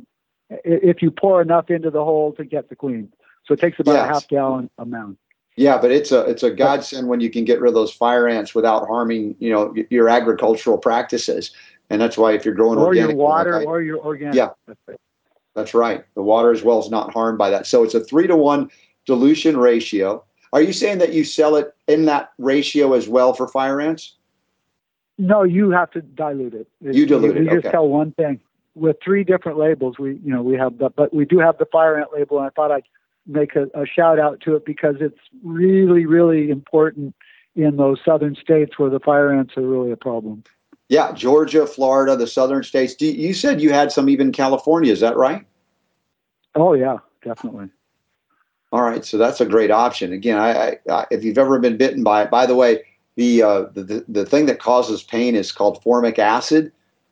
if 0.64 1.02
you 1.02 1.12
pour 1.12 1.42
enough 1.42 1.70
into 1.70 1.90
the 1.90 2.04
hole 2.04 2.34
to 2.34 2.46
get 2.46 2.70
the 2.70 2.76
queen. 2.76 3.12
So 3.46 3.54
it 3.54 3.60
takes 3.60 3.80
about 3.80 3.96
a 3.96 4.14
half 4.14 4.28
gallon 4.28 4.70
amount. 4.78 5.18
Yeah, 5.56 5.78
but 5.78 5.92
it's 5.92 6.12
a 6.12 6.22
it's 6.22 6.42
a 6.42 6.50
godsend 6.50 7.08
when 7.08 7.20
you 7.20 7.30
can 7.30 7.46
get 7.46 7.62
rid 7.62 7.68
of 7.68 7.76
those 7.76 7.94
fire 7.94 8.28
ants 8.28 8.56
without 8.56 8.88
harming 8.88 9.36
you 9.40 9.52
know 9.52 9.74
your 9.90 10.10
agricultural 10.10 10.80
practices. 10.80 11.52
And 11.90 12.02
that's 12.02 12.18
why 12.18 12.34
if 12.34 12.44
you're 12.44 12.56
growing 12.56 12.80
Or 12.80 12.96
your 12.96 13.14
water 13.14 13.54
like 13.54 13.68
I- 13.68 13.70
or 13.70 13.82
your 13.82 14.00
organic. 14.04 14.36
Yeah. 14.36 14.50
That's 15.54 15.76
right. 15.76 16.04
The 16.16 16.24
water 16.24 16.52
as 16.52 16.64
well 16.64 16.80
is 16.80 16.90
not 16.90 17.14
harmed 17.14 17.38
by 17.38 17.52
that. 17.52 17.68
So 17.68 17.84
it's 17.84 17.94
a 17.94 18.00
three 18.04 18.26
to 18.26 18.36
one 18.36 18.72
dilution 19.06 19.58
ratio. 19.58 20.24
Are 20.54 20.62
you 20.62 20.72
saying 20.72 21.00
that 21.00 21.14
you 21.14 21.24
sell 21.24 21.56
it 21.56 21.76
in 21.88 22.06
that 22.06 22.32
ratio 22.38 22.94
as 22.94 23.10
well 23.10 23.34
for 23.34 23.48
fire 23.48 23.82
ants? 23.82 24.14
No, 25.18 25.42
you 25.42 25.72
have 25.72 25.90
to 25.92 26.02
dilute 26.02 26.54
it. 26.54 26.68
You 26.80 27.08
dilute 27.08 27.34
we, 27.34 27.40
it, 27.40 27.44
We 27.44 27.46
just 27.48 27.66
okay. 27.66 27.72
tell 27.72 27.88
one 27.88 28.12
thing 28.12 28.40
with 28.76 28.98
three 29.04 29.24
different 29.24 29.58
labels. 29.58 29.98
We, 29.98 30.20
you 30.24 30.32
know, 30.32 30.44
we 30.44 30.56
have 30.56 30.78
the, 30.78 30.92
but 30.92 31.12
we 31.12 31.26
do 31.26 31.40
have 31.40 31.58
the 31.58 31.66
fire 31.66 32.00
ant 32.00 32.14
label, 32.14 32.38
and 32.38 32.46
I 32.46 32.50
thought 32.52 32.72
I'd 32.72 32.84
make 33.26 33.56
a, 33.56 33.64
a 33.74 33.86
shout 33.88 34.20
out 34.20 34.42
to 34.42 34.56
it 34.56 34.64
because 34.64 34.96
it's 35.00 35.20
really, 35.44 36.06
really 36.06 36.52
important 36.52 37.16
in 37.56 37.78
those 37.78 38.00
southern 38.06 38.36
states 38.36 38.78
where 38.78 38.92
the 38.92 39.00
fire 39.00 39.34
ants 39.34 39.58
are 39.58 39.68
really 39.68 39.92
a 39.92 39.98
problem. 39.98 40.44
Yeah, 40.88 41.14
Georgia, 41.14 41.66
Florida, 41.66 42.16
the 42.16 42.28
southern 42.28 42.62
states. 42.62 42.96
You 43.00 43.34
said 43.34 43.60
you 43.60 43.72
had 43.72 43.92
some 43.92 44.08
even 44.08 44.32
California. 44.32 44.92
Is 44.92 45.00
that 45.00 45.18
right? 45.18 45.46
Oh 46.54 46.74
yeah, 46.74 46.98
definitely. 47.24 47.70
All 48.74 48.82
right, 48.82 49.06
so 49.06 49.20
that's 49.20 49.40
a 49.40 49.46
great 49.46 49.70
option. 49.70 50.12
Again, 50.12 50.40
I, 50.40 50.78
I, 50.90 51.06
if 51.12 51.24
you've 51.24 51.38
ever 51.38 51.60
been 51.60 51.78
bitten 51.78 52.04
by 52.04 52.24
it, 52.24 52.32
by 52.32 52.48
the 52.48 52.56
way, 52.56 52.84
the, 53.18 53.44
uh, 53.44 53.62
the 53.76 54.04
the 54.08 54.26
thing 54.26 54.48
that 54.48 54.58
causes 54.58 55.04
pain 55.04 55.36
is 55.36 55.52
called 55.52 55.84
formic 55.84 56.18
acid, 56.18 56.72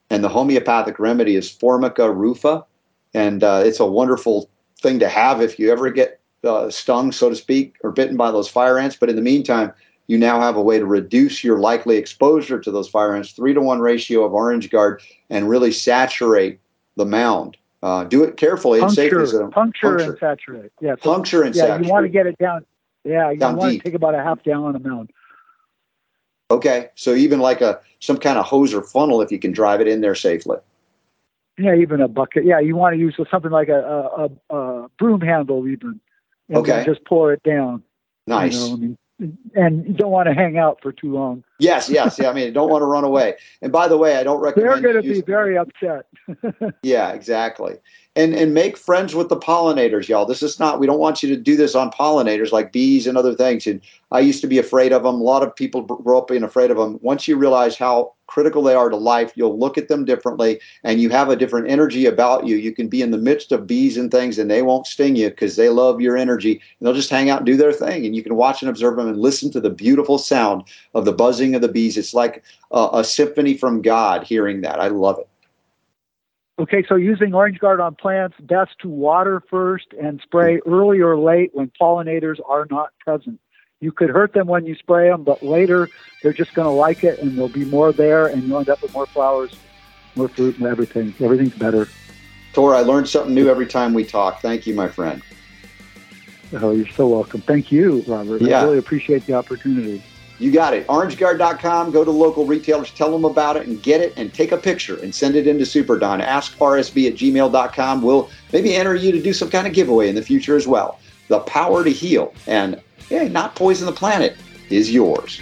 and 0.10 0.24
the 0.24 0.28
homeopathic 0.28 0.98
remedy 0.98 1.36
is 1.36 1.52
Formica 1.52 2.12
rufa, 2.12 2.66
and 3.14 3.44
uh, 3.44 3.62
it's 3.64 3.80
a 3.80 3.86
wonderful 3.86 4.50
thing 4.82 4.98
to 4.98 5.08
have 5.08 5.40
if 5.40 5.60
you 5.60 5.72
ever 5.72 5.92
get 5.92 6.20
uh, 6.44 6.72
stung, 6.72 7.12
so 7.12 7.30
to 7.30 7.36
speak, 7.36 7.76
or 7.84 7.92
bitten 7.92 8.18
by 8.18 8.32
those 8.32 8.50
fire 8.50 8.80
ants. 8.80 8.98
But 9.00 9.12
in 9.12 9.16
the 9.16 9.22
meantime, 9.22 9.72
you 10.08 10.18
now 10.18 10.42
have 10.42 10.56
a 10.56 10.64
way 10.64 10.80
to 10.80 10.86
reduce 10.88 11.44
your 11.44 11.60
likely 11.60 11.98
exposure 11.98 12.60
to 12.60 12.72
those 12.72 12.90
fire 12.90 13.16
ants, 13.16 13.34
three 13.34 13.54
to 13.54 13.62
one 13.62 13.82
ratio 13.82 14.26
of 14.26 14.34
Orange 14.34 14.72
Guard, 14.72 15.00
and 15.30 15.48
really 15.48 15.72
saturate 15.72 16.60
the 16.96 17.06
mound. 17.06 17.56
Uh, 17.84 18.04
do 18.04 18.24
it 18.24 18.38
carefully 18.38 18.80
puncture, 18.80 19.02
and 19.02 19.12
safely. 19.12 19.26
So 19.26 19.48
puncture, 19.50 19.98
puncture, 19.98 20.12
and 20.12 20.20
saturate. 20.20 20.72
Yeah, 20.82 20.96
so, 21.02 21.14
puncture 21.14 21.44
and 21.44 21.56
yeah, 21.56 21.64
saturate. 21.64 21.86
you 21.86 21.92
want 21.92 22.06
to 22.06 22.10
get 22.10 22.28
it 22.28 22.38
down. 22.38 22.66
Yeah, 23.04 23.32
you 23.32 23.40
down 23.40 23.56
want 23.56 23.72
deep. 23.72 23.82
to 23.82 23.90
take 23.90 23.96
about 23.96 24.14
a 24.14 24.20
half 24.20 24.44
gallon 24.44 24.76
amount. 24.76 25.12
Okay, 26.52 26.90
so 26.96 27.16
even 27.16 27.40
like 27.40 27.62
a 27.62 27.80
some 28.00 28.18
kind 28.18 28.38
of 28.38 28.46
hose 28.46 28.74
or 28.74 28.84
funnel, 28.84 29.22
if 29.22 29.32
you 29.32 29.40
can 29.40 29.52
drive 29.52 29.82
it 29.82 29.88
in 29.88 30.02
there 30.02 30.14
safely. 30.14 30.58
Yeah, 31.58 31.76
even 31.76 32.02
a 32.02 32.08
bucket. 32.08 32.46
Yeah, 32.46 32.60
you 32.60 32.76
want 32.76 32.94
to 32.94 33.00
use 33.00 33.16
something 33.32 33.52
like 33.52 33.70
a 33.70 33.80
a, 33.82 34.26
a, 34.26 34.56
a 34.56 34.90
broom 35.00 35.22
handle, 35.22 35.68
even. 35.68 36.00
And 36.50 36.58
okay. 36.58 36.84
Just 36.86 37.06
pour 37.06 37.34
it 37.34 37.42
down. 37.44 37.82
Nice. 38.28 38.54
You 38.54 38.70
know, 38.70 38.78
mean, 38.78 38.98
and 39.56 39.88
you 39.88 39.94
don't 39.94 40.12
want 40.12 40.28
to 40.28 40.34
hang 40.34 40.58
out 40.58 40.80
for 40.82 40.92
too 40.92 41.14
long. 41.14 41.44
Yes, 41.62 41.90
yes. 41.90 42.18
Yeah, 42.18 42.30
I 42.30 42.34
mean, 42.34 42.48
I 42.48 42.52
don't 42.52 42.72
want 42.72 42.82
to 42.82 42.88
run 42.88 43.04
away. 43.04 43.36
And 43.62 43.72
by 43.72 43.88
the 43.88 43.98
way, 43.98 44.18
I 44.18 44.24
don't 44.24 44.42
recommend. 44.42 44.84
They're 44.84 44.94
going 44.94 45.04
to 45.04 45.14
be 45.14 45.22
very 45.22 45.58
upset. 45.58 46.08
yeah, 46.84 47.12
exactly. 47.12 47.78
And 48.16 48.34
and 48.34 48.54
make 48.54 48.78
friends 48.78 49.16
with 49.16 49.30
the 49.30 49.38
pollinators, 49.38 50.10
y'all. 50.10 50.26
This 50.26 50.44
is 50.44 50.60
not. 50.60 50.80
We 50.80 50.88
don't 50.88 51.00
want 51.00 51.24
you 51.24 51.30
to 51.30 51.42
do 51.42 51.56
this 51.56 51.76
on 51.76 51.92
pollinators 51.92 52.52
like 52.52 52.74
bees 52.74 53.08
and 53.08 53.18
other 53.18 53.36
things. 53.36 53.68
And 53.68 53.80
I 54.12 54.20
used 54.20 54.42
to 54.42 54.48
be 54.48 54.58
afraid 54.58 54.92
of 54.92 55.04
them. 55.04 55.16
A 55.16 55.24
lot 55.24 55.44
of 55.44 55.56
people 55.56 55.84
grow 55.84 56.18
up 56.18 56.28
being 56.28 56.44
afraid 56.44 56.72
of 56.72 56.78
them. 56.78 57.00
Once 57.02 57.28
you 57.28 57.38
realize 57.38 57.78
how 57.78 58.14
critical 58.32 58.64
they 58.64 58.74
are 58.74 58.90
to 58.90 58.96
life, 58.96 59.34
you'll 59.36 59.60
look 59.60 59.78
at 59.78 59.90
them 59.90 60.06
differently, 60.06 60.60
and 60.86 61.02
you 61.02 61.10
have 61.10 61.30
a 61.30 61.36
different 61.36 61.70
energy 61.70 62.06
about 62.06 62.48
you. 62.48 62.56
You 62.56 62.74
can 62.74 62.88
be 62.88 63.02
in 63.02 63.12
the 63.12 63.18
midst 63.18 63.52
of 63.52 63.68
bees 63.68 63.98
and 63.98 64.10
things, 64.10 64.40
and 64.40 64.50
they 64.50 64.62
won't 64.62 64.88
sting 64.88 65.18
you 65.18 65.30
because 65.30 65.58
they 65.58 65.68
love 65.68 66.00
your 66.00 66.18
energy, 66.18 66.54
and 66.54 66.88
they'll 66.88 66.94
just 66.94 67.10
hang 67.10 67.30
out 67.30 67.40
and 67.40 67.46
do 67.46 67.58
their 67.58 67.74
thing. 67.74 68.06
And 68.06 68.16
you 68.16 68.24
can 68.24 68.36
watch 68.36 68.62
and 68.62 68.70
observe 68.70 68.96
them 68.96 69.10
and 69.10 69.20
listen 69.20 69.52
to 69.52 69.60
the 69.60 69.70
beautiful 69.70 70.18
sound 70.18 70.64
of 70.96 71.04
the 71.04 71.12
buzzing 71.12 71.51
of 71.56 71.62
the 71.62 71.68
bees. 71.68 71.98
It's 71.98 72.14
like 72.14 72.44
a, 72.72 72.90
a 72.94 73.04
symphony 73.04 73.56
from 73.56 73.82
God. 73.82 74.24
Hearing 74.24 74.62
that, 74.62 74.80
I 74.80 74.88
love 74.88 75.20
it. 75.20 75.28
Okay, 76.60 76.84
so 76.88 76.96
using 76.96 77.34
Orange 77.34 77.58
Guard 77.60 77.80
on 77.80 77.96
plants, 77.96 78.36
best 78.40 78.72
to 78.82 78.88
water 78.88 79.42
first 79.50 79.88
and 80.00 80.22
spray 80.22 80.60
early 80.68 81.00
or 81.00 81.18
late 81.18 81.50
when 81.54 81.72
pollinators 81.82 82.40
are 82.48 82.68
not 82.70 82.90
present. 83.00 83.40
You 83.80 83.92
could 83.92 84.12
hurt 84.12 84.34
them 84.34 84.48
when 84.48 84.68
you 84.68 84.76
spray 84.76 85.10
them, 85.10 85.24
but 85.24 85.42
later 85.42 85.90
they're 86.22 86.34
just 86.34 86.54
going 86.54 86.68
to 86.68 86.72
like 86.72 87.04
it 87.04 87.18
and 87.18 87.36
there'll 87.36 87.50
be 87.50 87.66
more 87.66 87.92
there 87.92 88.28
and 88.28 88.44
you'll 88.44 88.60
end 88.60 88.70
up 88.70 88.82
with 88.84 88.94
more 88.94 89.08
flowers, 89.08 89.56
more 90.16 90.30
fruit, 90.30 90.58
and 90.58 90.68
everything. 90.68 91.16
Everything's 91.20 91.56
better. 91.56 91.88
Tor, 92.54 92.76
I 92.76 92.82
learned 92.82 93.10
something 93.10 93.34
new 93.34 93.50
every 93.50 93.66
time 93.66 93.96
we 93.96 94.04
talk. 94.04 94.42
Thank 94.42 94.68
you, 94.68 94.76
my 94.76 94.88
friend. 94.88 95.24
Oh, 96.54 96.72
you're 96.72 96.88
so 96.90 97.08
welcome. 97.08 97.42
Thank 97.42 97.72
you, 97.72 98.04
Robert. 98.08 98.42
Yeah. 98.42 98.60
I 98.60 98.64
really 98.66 98.78
appreciate 98.78 99.26
the 99.26 99.34
opportunity. 99.34 100.04
You 100.42 100.52
got 100.52 100.74
it. 100.74 100.88
OrangeGuard.com. 100.88 101.92
Go 101.92 102.04
to 102.04 102.10
local 102.10 102.48
retailers, 102.48 102.90
tell 102.90 103.12
them 103.12 103.26
about 103.26 103.58
it, 103.58 103.68
and 103.68 103.82
get 103.84 104.02
it, 104.02 104.14
and 104.18 104.34
take 104.34 104.52
a 104.52 104.58
picture 104.58 104.98
and 104.98 105.14
send 105.14 105.36
it 105.36 105.46
into 105.46 105.66
SuperDon. 105.66 106.20
Ask 106.20 106.58
RSB 106.58 107.08
at 107.08 107.14
gmail.com. 107.14 108.02
We'll 108.02 108.28
maybe 108.52 108.74
enter 108.74 108.96
you 108.96 109.12
to 109.12 109.22
do 109.22 109.34
some 109.34 109.52
kind 109.52 109.68
of 109.68 109.74
giveaway 109.74 110.10
in 110.10 110.16
the 110.16 110.24
future 110.24 110.56
as 110.56 110.68
well. 110.68 111.00
The 111.28 111.42
power 111.42 111.84
to 111.84 111.92
heal 111.92 112.34
and 112.48 112.82
hey, 113.08 113.30
not 113.30 113.56
poison 113.56 113.86
the 113.86 113.92
planet 113.92 114.36
is 114.72 114.92
yours. 114.92 115.40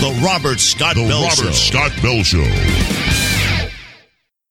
The 0.00 0.20
Robert 0.24 0.60
Scott 0.60 0.94
The 0.96 1.06
Bell 1.06 1.22
Robert 1.22 1.36
Show. 1.36 1.52
Scott 1.52 1.92
Bell 2.02 2.22
Show. 2.22 2.97